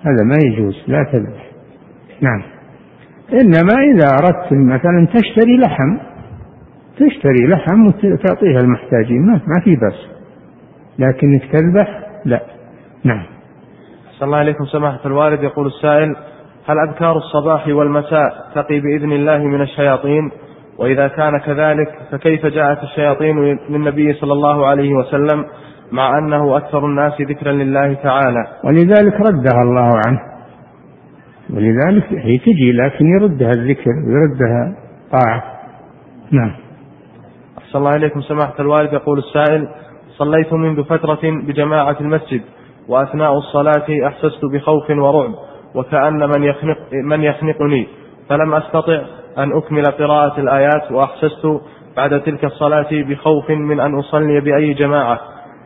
هذا 0.03 0.23
ما 0.23 0.35
يجوز 0.45 0.83
لا 0.87 1.03
تذبح. 1.03 1.49
نعم. 2.21 2.41
إنما 3.33 3.73
إذا 3.93 4.07
أردت 4.07 4.53
مثلا 4.53 5.07
تشتري 5.13 5.57
لحم 5.57 5.97
تشتري 6.99 7.47
لحم 7.47 7.85
وتعطيها 7.87 8.59
المحتاجين 8.59 9.21
ما, 9.21 9.33
ما 9.33 9.61
في 9.63 9.75
بس 9.75 10.19
لكنك 10.99 11.41
تذبح 11.51 12.08
لا. 12.25 12.41
نعم. 13.03 13.23
صلى 14.11 14.25
الله 14.25 14.37
عليكم 14.37 14.65
سماحة 14.65 14.99
الوالد. 15.05 15.43
يقول 15.43 15.67
السائل 15.67 16.15
هل 16.67 16.75
أذكار 16.89 17.17
الصباح 17.17 17.67
والمساء 17.67 18.29
تقي 18.55 18.79
بإذن 18.79 19.11
الله 19.11 19.37
من 19.37 19.61
الشياطين؟ 19.61 20.31
وإذا 20.77 21.07
كان 21.07 21.39
كذلك 21.39 21.87
فكيف 22.11 22.45
جاءت 22.45 22.83
الشياطين 22.83 23.57
للنبي 23.69 24.13
صلى 24.13 24.33
الله 24.33 24.67
عليه 24.67 24.93
وسلم 24.93 25.45
مع 25.91 26.17
أنه 26.17 26.57
أكثر 26.57 26.85
الناس 26.85 27.21
ذكرا 27.21 27.51
لله 27.51 27.93
تعالى؟ 27.93 28.47
ولذلك 28.63 29.13
ردها 29.13 29.61
الله 29.63 29.91
عنه. 30.07 30.19
ولذلك 31.49 32.13
هي 32.13 32.37
تجي 32.37 32.71
لكن 32.71 33.05
يردها 33.05 33.51
الذكر 33.51 33.91
ويردها 34.07 34.75
طاعة. 35.11 35.43
نعم. 36.31 36.55
أحسن 37.57 37.79
الله 37.79 37.95
إليكم 37.95 38.21
سماحة 38.21 38.53
الوالد. 38.59 38.93
يقول 38.93 39.17
السائل 39.19 39.67
صليت 40.19 40.53
منذ 40.53 40.83
فترة 40.83 41.19
بجماعة 41.23 41.97
المسجد 42.01 42.41
وأثناء 42.87 43.37
الصلاة 43.37 44.07
أحسست 44.07 44.45
بخوف 44.53 44.89
ورعب 44.89 45.33
وكأن 45.75 46.29
من 46.29 46.43
يخنق 46.43 46.77
من 47.03 47.23
يخنقني. 47.23 47.87
فلم 48.29 48.53
أستطع 48.53 49.01
أن 49.37 49.57
أكمل 49.57 49.83
قراءة 49.83 50.39
الآيات 50.39 50.91
وأحسست 50.91 51.61
بعد 51.97 52.21
تلك 52.21 52.45
الصلاة 52.45 52.87
بخوف 52.91 53.49
من 53.49 53.79
أن 53.79 53.99
أصلي 53.99 54.41
بأي 54.41 54.73
جماعة 54.73 55.19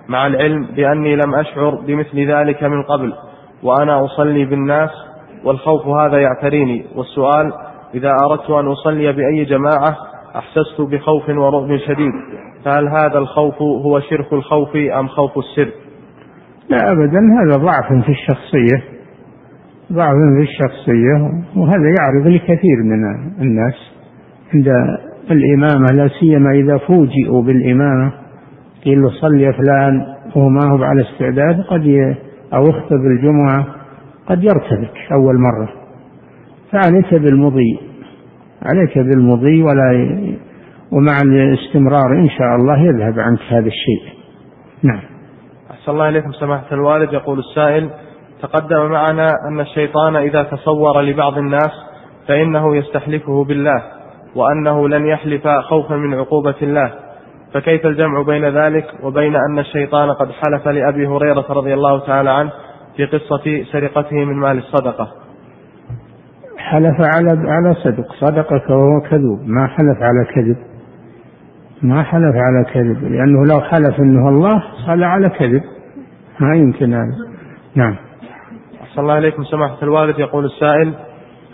مع 0.08 0.28
العلم 0.28 0.66
بأني 0.76 1.16
لم 1.16 1.36
أشعر 1.36 1.76
بمثل 1.76 2.32
ذلك 2.32 2.64
من 2.64 2.84
قبل 2.84 3.14
وأنا 3.64 4.06
أصلي 4.06 4.46
بالناس 4.46 4.90
والخوف 5.46 5.88
هذا 5.88 6.18
يعتريني. 6.18 6.86
والسؤال 6.96 7.54
إذا 7.96 8.12
أردت 8.26 8.50
أن 8.50 8.68
أصلي 8.68 9.12
بأي 9.14 9.46
جماعة 9.46 9.98
أحسست 10.36 10.82
بخوف 10.82 11.30
ورعب 11.30 11.78
شديد. 11.78 12.14
فهل 12.66 12.88
هذا 12.88 13.18
الخوف 13.18 13.62
هو 13.62 14.00
شرك 14.00 14.34
الخوف 14.34 14.76
أم 14.76 15.08
خوف 15.08 15.32
السر 15.38 15.72
لا 16.70 16.92
أبدا 16.92 17.20
هذا 17.20 17.64
ضعف 17.64 18.04
في 18.06 18.12
الشخصية. 18.12 18.84
ضعف 19.94 20.16
في 20.38 20.42
الشخصية 20.42 21.44
وهذا 21.58 21.94
يعرض 22.00 22.28
لكثير 22.28 22.84
من 22.84 23.04
الناس. 23.42 23.76
عند 24.54 24.68
الإمامة 25.32 25.86
لا 25.94 26.10
سيما 26.20 26.52
إذا 26.52 26.78
فوجئوا 26.78 27.42
بالإمامة 27.42 28.12
قيل 28.86 29.02
له 29.02 29.10
صل 29.10 29.40
يا 29.40 29.52
فلان 29.52 30.06
وهو 30.36 30.50
ما 30.50 30.72
هو 30.72 30.84
على 30.84 31.02
استعداد 31.02 31.62
قد. 31.62 32.16
أو 32.54 32.70
اخطب 32.70 33.06
الجمعة 33.06 33.66
قد 34.28 34.44
يرتبك 34.44 34.98
أول 35.12 35.36
مرة. 35.40 35.70
فعليك 36.72 37.14
بالمضي. 37.14 37.80
عليك 38.66 38.98
بالمضي 38.98 39.64
ولا. 39.64 39.92
ومع 40.92 41.18
الاستمرار 41.24 42.12
إن 42.20 42.30
شاء 42.30 42.56
الله 42.56 42.80
يذهب 42.80 43.20
عنك 43.20 43.40
هذا 43.50 43.68
الشيء. 43.68 44.02
نعم. 44.84 45.02
أحسن 45.72 45.92
الله 45.92 46.10
إليكم 46.10 46.32
سماحة 46.32 46.66
الوالد. 46.72 47.14
يقول 47.14 47.40
السائل 47.40 47.90
تقدم 48.42 48.92
معنا 48.92 49.32
أن 49.48 49.60
الشيطان 49.60 50.16
إذا 50.16 50.44
تصور 50.44 51.02
لبعض 51.02 51.38
الناس 51.38 51.72
فإنه 52.28 52.76
يستحلفه 52.76 53.44
بالله 53.44 53.84
وأنه 54.36 54.90
لن 54.90 55.06
يحلف 55.06 55.48
خوفا 55.48 55.96
من 55.96 56.14
عقوبة 56.14 56.56
الله. 56.62 56.92
فكيف 57.54 57.86
الجمع 57.86 58.22
بين 58.22 58.46
ذلك 58.46 58.86
وبين 59.04 59.36
أن 59.36 59.60
الشيطان 59.60 60.10
قد 60.12 60.32
حلف 60.32 60.68
لأبي 60.68 61.08
هريرة 61.08 61.46
رضي 61.50 61.74
الله 61.74 62.00
تعالى 62.00 62.30
عنه 62.30 62.52
في 62.96 63.06
قصة 63.06 63.64
سرقته 63.72 64.26
من 64.26 64.36
مال 64.36 64.58
الصدقة؟ 64.58 65.23
حلف 66.74 66.96
على 67.16 67.52
على 67.52 67.74
صدق 67.74 68.14
صدقك 68.20 68.70
وهو 68.70 69.02
كذوب. 69.10 69.40
ما 69.48 69.68
حلف 69.68 69.98
على 70.02 70.26
كذب. 70.36 70.58
ما 71.82 72.04
حلف 72.04 72.36
على 72.36 72.66
كذب. 72.74 73.04
لأنه 73.04 73.46
لو 73.46 73.62
حلف 73.62 74.00
أنه 74.00 74.30
الله 74.30 74.64
صلى 74.86 75.06
على 75.06 75.30
كذب. 75.30 75.62
ما 76.40 76.56
يمكن 76.56 76.94
هذا. 76.94 77.16
نعم. 77.76 77.96
أحسن 78.84 79.02
الله 79.02 79.18
إليكم 79.18 79.44
سماحة 79.44 79.78
الوالد. 79.84 80.20
يقول 80.20 80.46
السائل 80.46 80.94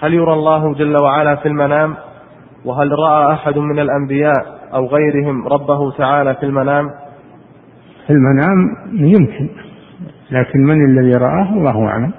هل 0.02 0.14
يرى 0.14 0.34
الله 0.34 0.74
جل 0.74 0.96
وعلا 1.04 1.36
في 1.36 1.48
المنام؟ 1.48 1.96
وهل 2.66 2.92
رأى 2.92 3.34
أحد 3.34 3.58
من 3.58 3.80
الأنبياء 3.80 4.46
أو 4.74 4.86
غيرهم 4.86 5.48
ربه 5.48 5.92
تعالى 5.98 6.36
في 6.36 6.44
المنام؟ 6.44 6.90
في 8.08 8.14
المنام 8.14 8.76
يمكن 8.92 9.50
لكن 10.32 10.60
من 10.60 10.86
الذي 10.86 11.16
رآه؟ 11.16 11.54
الله 11.54 11.88
أعلم. 11.88 12.12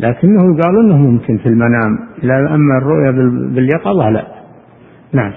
لكنه 0.00 0.62
قالوا 0.62 0.82
أنه 0.82 0.96
ممكن 0.96 1.38
في 1.38 1.46
المنام. 1.46 1.98
لا 2.22 2.54
أما 2.54 2.78
الرؤيا 2.78 3.10
باليقظة 3.54 4.10
لا. 4.10 4.26
نعم. 5.12 5.32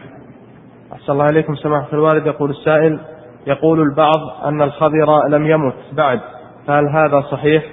أحسن 0.93 1.13
الله 1.13 1.25
إليكم 1.25 1.55
سماحة 1.55 1.87
الوالد. 1.93 2.25
يقول 2.27 2.49
السائل 2.49 2.99
يقول 3.47 3.81
البعض 3.81 4.45
أن 4.45 4.61
الخضر 4.61 5.27
لم 5.29 5.47
يمت 5.47 5.73
بعد. 5.97 6.19
فهل 6.67 6.87
هذا 6.89 7.21
صحيح؟ 7.31 7.63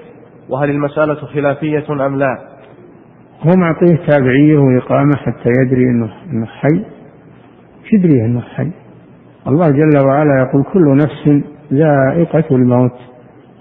وهل 0.49 0.71
المسألة 0.71 1.15
خلافية 1.15 2.07
أم 2.07 2.17
لا؟ 2.17 2.39
هو 3.43 3.51
معطيه 3.57 4.07
تابعية 4.07 4.59
وإقامة 4.59 5.17
حتى 5.17 5.49
يدري 5.61 5.85
أنه, 5.85 6.11
إنه 6.33 6.47
حي. 6.47 6.85
يدري 7.93 8.25
أنه 8.25 8.41
حي. 8.41 8.71
الله 9.49 9.71
جل 9.71 10.07
وعلا 10.07 10.49
يقول 10.49 10.65
كل 10.73 10.97
نفس 10.97 11.45
ذائقة 11.73 12.57
الموت. 12.57 13.16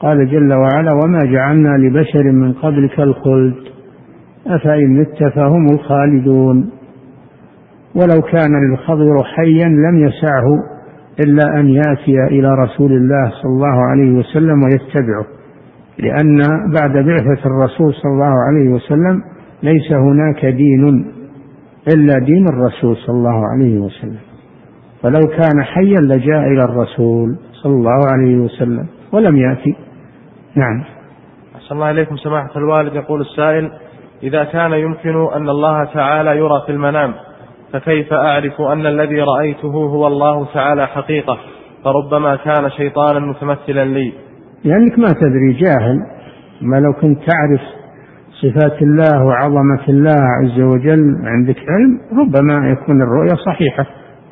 قال 0.05 0.29
جل 0.29 0.53
وعلا 0.53 0.91
وما 0.91 1.25
جعلنا 1.25 1.77
لبشر 1.77 2.23
من 2.23 2.53
قبلك 2.53 2.99
الخلد. 2.99 3.55
أفإن 4.47 4.99
مت 4.99 5.33
فهم 5.35 5.65
الخالدون. 5.73 6.69
ولو 7.95 8.21
كان 8.21 8.73
الخضر 8.73 9.23
حيا 9.23 9.67
لم 9.67 9.97
يسعه 10.07 10.47
إلا 11.25 11.59
أن 11.59 11.69
يأتي 11.69 12.23
إلى 12.27 12.55
رسول 12.55 12.91
الله 12.91 13.29
صلى 13.29 13.51
الله 13.51 13.89
عليه 13.89 14.11
وسلم 14.11 14.63
ويتبعه. 14.63 15.25
لأن 15.99 16.37
بعد 16.73 16.91
بعثة 16.91 17.45
الرسول 17.45 17.93
صلى 17.93 18.11
الله 18.11 18.35
عليه 18.47 18.69
وسلم 18.69 19.21
ليس 19.63 19.93
هناك 19.93 20.45
دين 20.45 21.05
إلا 21.95 22.19
دين 22.19 22.47
الرسول 22.47 22.95
صلى 22.95 23.15
الله 23.15 23.47
عليه 23.47 23.79
وسلم. 23.79 24.19
فلو 25.01 25.21
كان 25.27 25.63
حيا 25.63 25.99
لجاء 25.99 26.47
إلى 26.47 26.63
الرسول 26.63 27.35
صلى 27.63 27.73
الله 27.73 27.99
عليه 28.11 28.37
وسلم 28.37 28.85
ولم 29.11 29.37
يأتي. 29.37 29.75
نعم. 30.55 30.83
أحسن 31.55 31.75
الله 31.75 31.91
إليكم 31.91 32.17
سماحة 32.17 32.51
الوالد. 32.55 32.95
يقول 32.95 33.21
السائل 33.21 33.71
إذا 34.23 34.43
كان 34.43 34.71
يمكن 34.71 35.27
أن 35.35 35.49
الله 35.49 35.83
تعالى 35.83 36.37
يرى 36.37 36.63
في 36.65 36.71
المنام 36.71 37.13
فكيف 37.73 38.13
أعرف 38.13 38.61
أن 38.61 38.85
الذي 38.85 39.21
رأيته 39.21 39.71
هو 39.71 40.07
الله 40.07 40.47
تعالى 40.53 40.87
حقيقة؟ 40.87 41.37
فربما 41.83 42.35
كان 42.35 42.69
شيطانا 42.69 43.19
متمثلا 43.19 43.85
لي. 43.85 44.13
لأنك 44.63 44.99
ما 44.99 45.07
تدري 45.07 45.53
جاهل. 45.53 45.99
ما 46.61 46.75
لو 46.75 46.93
كنت 47.01 47.19
تعرف 47.19 47.61
صفات 48.41 48.81
الله 48.81 49.25
وعظمة 49.25 49.83
الله 49.89 50.21
عز 50.41 50.59
وجل 50.61 51.15
عندك 51.25 51.57
علم 51.69 51.99
ربما 52.19 52.69
يكون 52.69 53.01
الرؤيا 53.01 53.35
صحيحة. 53.45 53.85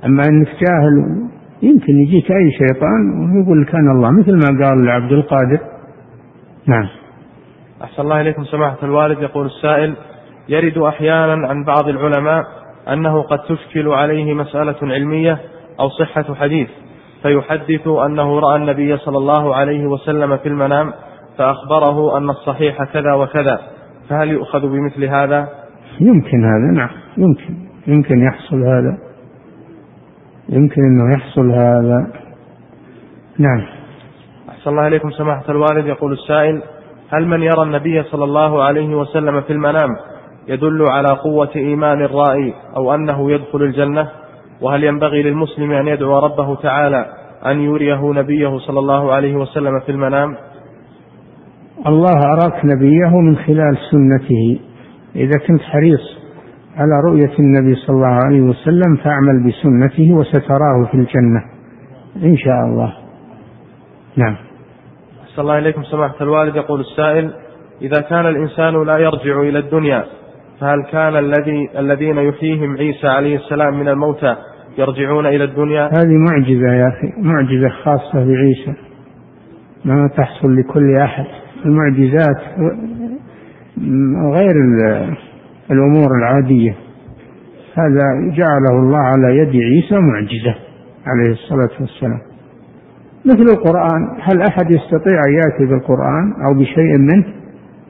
أما 0.05 0.23
أنك 0.29 0.47
جاهل 0.47 1.27
يمكن 1.61 1.93
يجيك 1.93 2.31
أي 2.31 2.51
شيطان 2.51 3.01
ويقول 3.35 3.61
لك 3.61 3.75
أنا 3.75 3.91
الله 3.91 4.11
مثل 4.11 4.33
ما 4.33 4.65
قال 4.65 4.85
لعبد 4.85 5.11
القادر. 5.11 5.72
نعم. 6.67 6.87
أحسن 7.83 8.03
الله 8.03 8.21
إليكم 8.21 8.43
سماحة 8.43 8.77
الوالد. 8.83 9.21
يقول 9.21 9.45
السائل 9.45 9.95
يرد 10.49 10.77
أحيانا 10.77 11.47
عن 11.47 11.63
بعض 11.63 11.87
العلماء 11.87 12.43
أنه 12.93 13.21
قد 13.21 13.39
تشكل 13.39 13.87
عليه 13.87 14.33
مسألة 14.33 14.75
علمية 14.81 15.37
أو 15.79 15.89
صحة 15.89 16.33
حديث 16.35 16.67
فيحدث 17.21 17.87
أنه 17.87 18.39
رأى 18.39 18.55
النبي 18.55 18.97
صلى 18.97 19.17
الله 19.17 19.55
عليه 19.55 19.85
وسلم 19.85 20.37
في 20.37 20.49
المنام 20.49 20.93
فأخبره 21.37 22.17
أن 22.17 22.29
الصحيح 22.29 22.83
كذا 22.83 23.13
وكذا 23.13 23.59
فهل 24.09 24.29
يؤخذ 24.29 24.59
بمثل 24.59 25.03
هذا؟ 25.03 25.49
يمكن 25.99 26.45
هذا 26.45 26.71
نعم 26.73 26.89
يمكن 27.17 27.55
يمكن 27.87 28.23
يحصل 28.23 28.63
هذا 28.63 28.97
يمكن 30.49 30.81
أنه 30.81 31.15
يحصل 31.15 31.51
هذا. 31.51 32.07
نعم. 33.39 33.82
أحسن 34.63 34.71
الله 34.71 34.87
إليكم 34.87 35.11
سماحة 35.11 35.43
الوالد. 35.49 35.87
يقول 35.87 36.13
السائل 36.13 36.61
هل 37.09 37.27
من 37.27 37.41
يرى 37.41 37.63
النبي 37.63 38.03
صلى 38.03 38.23
الله 38.23 38.63
عليه 38.63 38.95
وسلم 38.95 39.41
في 39.41 39.53
المنام 39.53 39.89
يدل 40.47 40.81
على 40.81 41.09
قوة 41.09 41.49
إيمان 41.55 42.01
الرائي 42.01 42.53
أو 42.77 42.95
أنه 42.95 43.31
يدخل 43.31 43.61
الجنة؟ 43.61 44.09
وهل 44.61 44.83
ينبغي 44.83 45.23
للمسلم 45.23 45.71
أن 45.71 45.87
يدعو 45.87 46.19
ربه 46.19 46.55
تعالى 46.55 47.05
أن 47.45 47.59
يريه 47.59 48.13
نبيه 48.13 48.57
صلى 48.57 48.79
الله 48.79 49.13
عليه 49.13 49.35
وسلم 49.35 49.79
في 49.79 49.91
المنام؟ 49.91 50.35
الله 51.87 52.19
أراك 52.33 52.65
نبيه 52.65 53.19
من 53.19 53.37
خلال 53.37 53.77
سنته. 53.91 54.59
إذا 55.15 55.39
كنت 55.47 55.61
حريص 55.61 56.17
على 56.77 57.01
رؤية 57.09 57.39
النبي 57.39 57.75
صلى 57.75 57.95
الله 57.95 58.19
عليه 58.25 58.41
وسلم 58.41 58.95
فاعمل 59.03 59.47
بسنته 59.47 60.13
وستراه 60.13 60.85
في 60.91 60.93
الجنة 60.93 61.43
إن 62.23 62.37
شاء 62.37 62.59
الله. 62.65 62.93
نعم. 64.17 64.35
أحسن 65.33 65.41
الله 65.41 65.57
إليكم 65.57 65.83
سماحة 65.83 66.15
الوالد. 66.21 66.55
يقول 66.55 66.79
السائل 66.79 67.33
إذا 67.81 68.01
كان 68.01 68.25
الإنسان 68.25 68.85
لا 68.85 68.97
يرجع 68.97 69.41
إلى 69.41 69.59
الدنيا 69.59 70.05
فهل 70.59 70.83
كان 70.91 71.15
الذي 71.15 71.69
الذين 71.77 72.17
يحييهم 72.17 72.77
عيسى 72.77 73.07
عليه 73.07 73.35
السلام 73.35 73.79
من 73.79 73.87
الموتى 73.89 74.35
يرجعون 74.77 75.25
إلى 75.25 75.43
الدنيا؟ 75.43 75.85
هذه 75.85 76.17
معجزة 76.29 76.73
يا 76.73 76.87
أخي 76.87 77.21
معجزة 77.21 77.69
خاصة 77.69 78.25
بعيسى 78.25 78.73
ما 79.85 80.09
تحصل 80.17 80.55
لكل 80.55 80.97
أحد. 80.97 81.25
المعجزات 81.65 82.41
غير 84.33 84.55
الأمور 85.71 86.07
العادية. 86.19 86.75
هذا 87.75 88.05
جعله 88.35 88.79
الله 88.79 88.99
على 88.99 89.37
يد 89.37 89.55
عيسى 89.55 89.95
معجزة 89.95 90.55
عليه 91.07 91.31
الصلاة 91.31 91.81
والسلام. 91.81 92.32
مثل 93.25 93.57
القرآن 93.57 94.17
هل 94.21 94.41
أحد 94.41 94.71
يستطيع 94.71 95.25
أن 95.27 95.33
يأتي 95.33 95.65
بالقرآن 95.65 96.33
أو 96.45 96.59
بشيء 96.59 96.97
منه؟ 96.97 97.25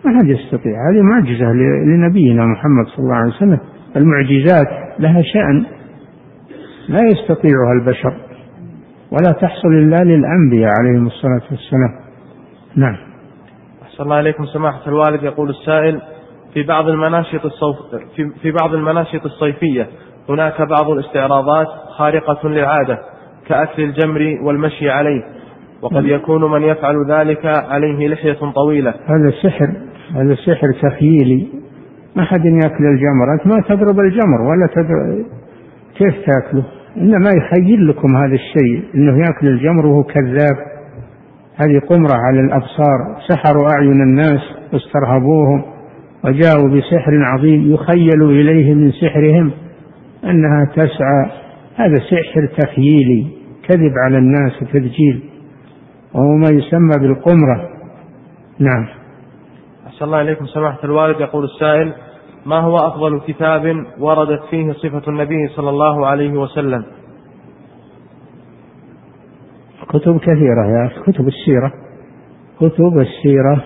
ما 0.06 0.20
حد 0.20 0.28
يستطيع 0.28 0.74
هذه 0.90 1.02
معجزة 1.02 1.46
لنبينا 1.86 2.46
محمد 2.46 2.86
صلى 2.86 3.04
الله 3.04 3.16
عليه 3.16 3.34
وسلم. 3.34 3.60
المعجزات 3.96 4.68
لها 5.00 5.22
شأن. 5.22 5.66
لا 6.90 7.00
يستطيعها 7.04 7.74
البشر 7.74 8.14
ولا 9.12 9.32
تحصل 9.42 9.68
إلا 9.68 10.04
للأنبياء 10.04 10.72
عليهم 10.80 11.08
الصلاة 11.08 11.42
والسلام. 11.52 11.92
نعم. 12.76 12.98
أحسن 13.84 14.04
الله 14.04 14.20
إليكم. 14.20 14.46
سماحة 14.46 14.88
الوالد 14.88 15.24
يقول 15.24 15.50
السائل 15.50 16.02
في 16.54 16.64
بعض 16.64 16.88
المناشط 16.88 17.46
الصوف 17.46 17.76
في 18.42 18.52
بعض 18.62 18.74
المناشط 18.74 19.26
الصيفية 19.26 19.88
هناك 20.30 20.62
بعض 20.62 20.90
الاستعراضات 20.90 21.68
خارقة 21.98 22.50
للعادة. 22.50 23.00
كأكل 23.48 23.84
الجمر 23.84 24.38
والمشي 24.42 24.90
عليه 24.90 25.24
وقد 25.82 26.06
يكون 26.06 26.52
من 26.52 26.62
يفعل 26.62 26.96
ذلك 27.12 27.46
عليه 27.46 28.08
لحية 28.08 28.52
طويلة. 28.56 28.94
هذا 29.06 29.32
سحر 29.44 29.74
هذا 30.16 30.36
سحر 30.36 30.68
تخييلي. 30.82 31.48
ما 32.16 32.24
حد 32.24 32.46
يأكل 32.46 32.86
الجمر 32.86 33.34
أنت 33.34 33.48
ما 33.48 33.62
تضرب 33.68 34.00
الجمر 34.00 34.42
ولا 34.42 34.68
تضرب. 34.76 35.26
كيف 35.98 36.16
تأكله؟ 36.26 36.64
إنما 36.98 37.30
يخيل 37.38 37.88
لكم 37.88 38.16
هذا 38.16 38.34
الشيء 38.36 38.84
إنه 38.96 39.18
يأكل 39.18 39.48
الجمر 39.48 39.86
وهو 39.86 40.04
كذاب. 40.04 40.74
هذه 41.56 41.80
قمرة 41.90 42.14
على 42.14 42.40
الأبصار 42.40 43.18
سحروا 43.30 43.68
أعين 43.70 44.02
الناس 44.02 44.42
واسترهبوهم 44.74 45.64
وجاءوا 46.26 46.70
بسحر 46.70 47.12
عظيم 47.24 47.74
يخيل 47.74 48.24
إليه 48.24 48.74
من 48.74 48.92
سحرهم 48.92 49.52
أنها 50.24 50.66
تسعى 50.76 51.43
هذا 51.76 52.00
سحر 52.00 52.46
تخييلي 52.58 53.28
كذب 53.70 53.94
على 54.06 54.18
الناس 54.18 54.62
وتدجيل 54.62 55.24
وهو 56.14 56.36
ما 56.36 56.48
يسمى 56.50 57.08
بالقمرة. 57.08 57.70
نعم. 58.60 58.88
أحسن 59.88 60.06
الله 60.06 60.22
إليكم. 60.22 60.46
سماحة 60.46 60.80
الوالد 60.84 61.20
يقول 61.20 61.44
السائل 61.44 61.94
ما 62.46 62.60
هو 62.60 62.78
أفضل 62.78 63.22
كتاب 63.28 63.86
وردت 64.00 64.42
فيه 64.50 64.72
صفة 64.72 65.02
النبي 65.08 65.48
صلى 65.56 65.70
الله 65.70 66.08
عليه 66.08 66.32
وسلم؟ 66.32 66.84
كتب 69.90 70.18
كثيرة 70.18 70.66
يا 70.66 70.86
أخي 70.86 71.12
كتب 71.12 71.28
السيرة. 71.28 71.74
كتب 72.58 73.00
السيرة 73.00 73.64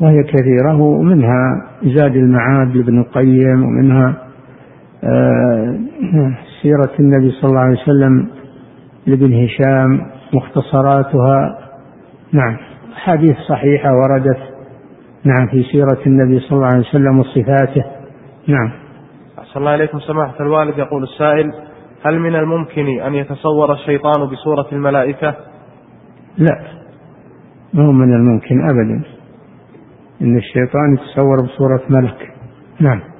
وهي 0.00 0.22
كثيرة 0.22 0.80
ومنها 0.80 1.70
زاد 1.82 2.16
المعاد 2.16 2.76
لابن 2.76 2.98
القيم 2.98 3.62
ومنها 3.64 4.23
سيرة 6.62 6.92
النبي 7.00 7.30
صلى 7.30 7.50
الله 7.50 7.60
عليه 7.60 7.82
وسلم 7.82 8.28
لابن 9.06 9.44
هشام 9.44 10.06
مختصراتها. 10.32 11.58
نعم 12.32 12.56
حديث 12.94 13.36
صحيحة 13.48 13.90
وردت. 13.94 14.38
نعم 15.24 15.46
في 15.46 15.62
سيرة 15.72 15.98
النبي 16.06 16.40
صلى 16.40 16.56
الله 16.56 16.66
عليه 16.66 16.88
وسلم 16.88 17.18
وصفاته. 17.18 17.84
نعم. 18.48 18.72
أحسن 19.38 19.60
الله 19.60 19.74
إليكم 19.74 20.00
سماحة 20.00 20.34
الوالد. 20.40 20.78
يقول 20.78 21.02
السائل 21.02 21.52
هل 22.06 22.18
من 22.18 22.34
الممكن 22.34 23.00
أن 23.00 23.14
يتصور 23.14 23.72
الشيطان 23.72 24.24
بصورة 24.24 24.66
الملائكة؟ 24.72 25.34
لا 26.38 26.62
ما 27.74 27.86
هو 27.86 27.92
من 27.92 28.14
الممكن 28.14 28.68
أبدا. 28.70 29.04
إن 30.22 30.36
الشيطان 30.36 30.94
يتصور 30.94 31.36
بصورة 31.44 31.82
ملك. 31.90 32.32
نعم. 32.80 33.13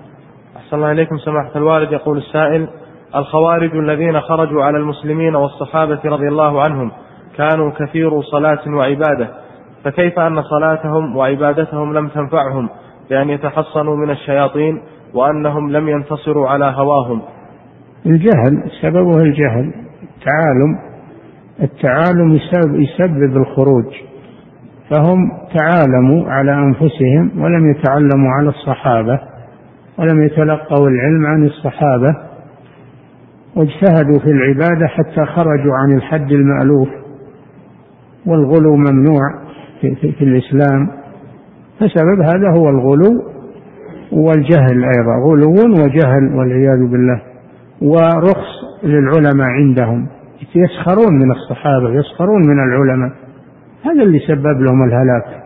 أحسن 0.74 0.82
الله 0.82 0.92
إليكم 0.92 1.18
سماحة 1.18 1.51
الوالد. 1.56 1.92
يقول 1.92 2.18
السائل 2.18 2.68
الخوارج 3.16 3.76
الذين 3.76 4.20
خرجوا 4.20 4.64
على 4.64 4.78
المسلمين 4.78 5.36
والصحابة 5.36 6.01
رضي 6.05 6.28
الله 6.28 6.62
عنهم 6.62 6.90
كانوا 7.36 7.70
كثير 7.70 8.20
صلاة 8.22 8.59
وعبادة 8.66 9.28
فكيف 9.84 10.18
أن 10.18 10.42
صلاتهم 10.42 11.16
وعبادتهم 11.16 11.94
لم 11.94 12.09
تنفعهم 12.09 12.68
بأن 13.10 13.30
يتحصنوا 13.30 13.96
من 13.96 14.10
الشياطين 14.10 14.82
وأنهم 15.14 15.70
لم 15.70 15.88
ينتصروا 15.88 16.48
على 16.48 16.64
هواهم؟ 16.64 17.22
الجهل 18.06 18.70
سببه 18.82 19.16
الجهل 19.16 19.74
التعالم 20.02 20.78
التعالم 21.62 22.34
يسبب, 22.34 22.80
يسبب 22.80 23.36
الخروج 23.36 23.94
فهم 24.90 25.18
تعالموا 25.59 26.30
على 26.30 26.52
أنفسهم 26.52 27.42
ولم 27.42 27.70
يتعلموا 27.70 28.30
على 28.38 28.48
الصحابة. 28.48 29.34
ولم 29.98 30.22
يتلقوا 30.22 30.88
العلم 30.88 31.26
عن 31.26 31.44
الصحابة 31.44 32.16
واجتهدوا 33.56 34.18
في 34.18 34.30
العبادة 34.30 34.86
حتى 34.86 35.26
خرجوا 35.26 35.74
عن 35.74 35.92
الحد 35.96 36.32
المألوف 36.32 36.88
والغلو 38.26 38.76
ممنوع 38.76 39.20
في, 39.80 39.94
في, 39.94 40.12
في 40.12 40.24
الإسلام. 40.24 40.88
فسبب 41.80 42.20
هذا 42.20 42.50
هو 42.50 42.68
الغلو 42.68 43.22
والجهل 44.12 44.84
أيضا 44.84 45.14
غلو 45.26 45.50
وجهل 45.50 46.34
والعياذ 46.34 46.86
بالله 46.90 47.22
ورخص 47.82 48.82
للعلماء 48.82 49.46
عندهم. 49.46 50.06
يسخرون 50.54 51.14
من 51.14 51.30
الصحابة 51.30 51.90
يسخرون 51.90 52.46
من 52.46 52.58
العلماء. 52.58 53.12
هذا 53.84 54.02
اللي 54.02 54.18
سبب 54.18 54.60
لهم 54.60 54.84
الهلاك. 54.84 55.43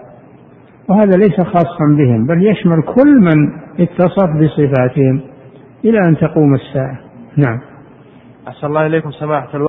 وهذا 0.89 1.17
ليس 1.17 1.41
خاصا 1.41 1.97
بهم 1.99 2.27
بل 2.27 2.47
يشمل 2.47 2.83
كل 2.83 3.21
من 3.21 3.53
اتصف 3.81 4.29
بصفاتهم 4.41 5.21
إلى 5.85 5.99
أن 6.09 6.17
تقوم 6.17 6.55
الساعة. 6.55 6.99
نعم. 7.37 7.61
أحسن 8.49 8.67
الله 8.67 8.87
إليكم 8.87 9.11
سماحة 9.11 9.68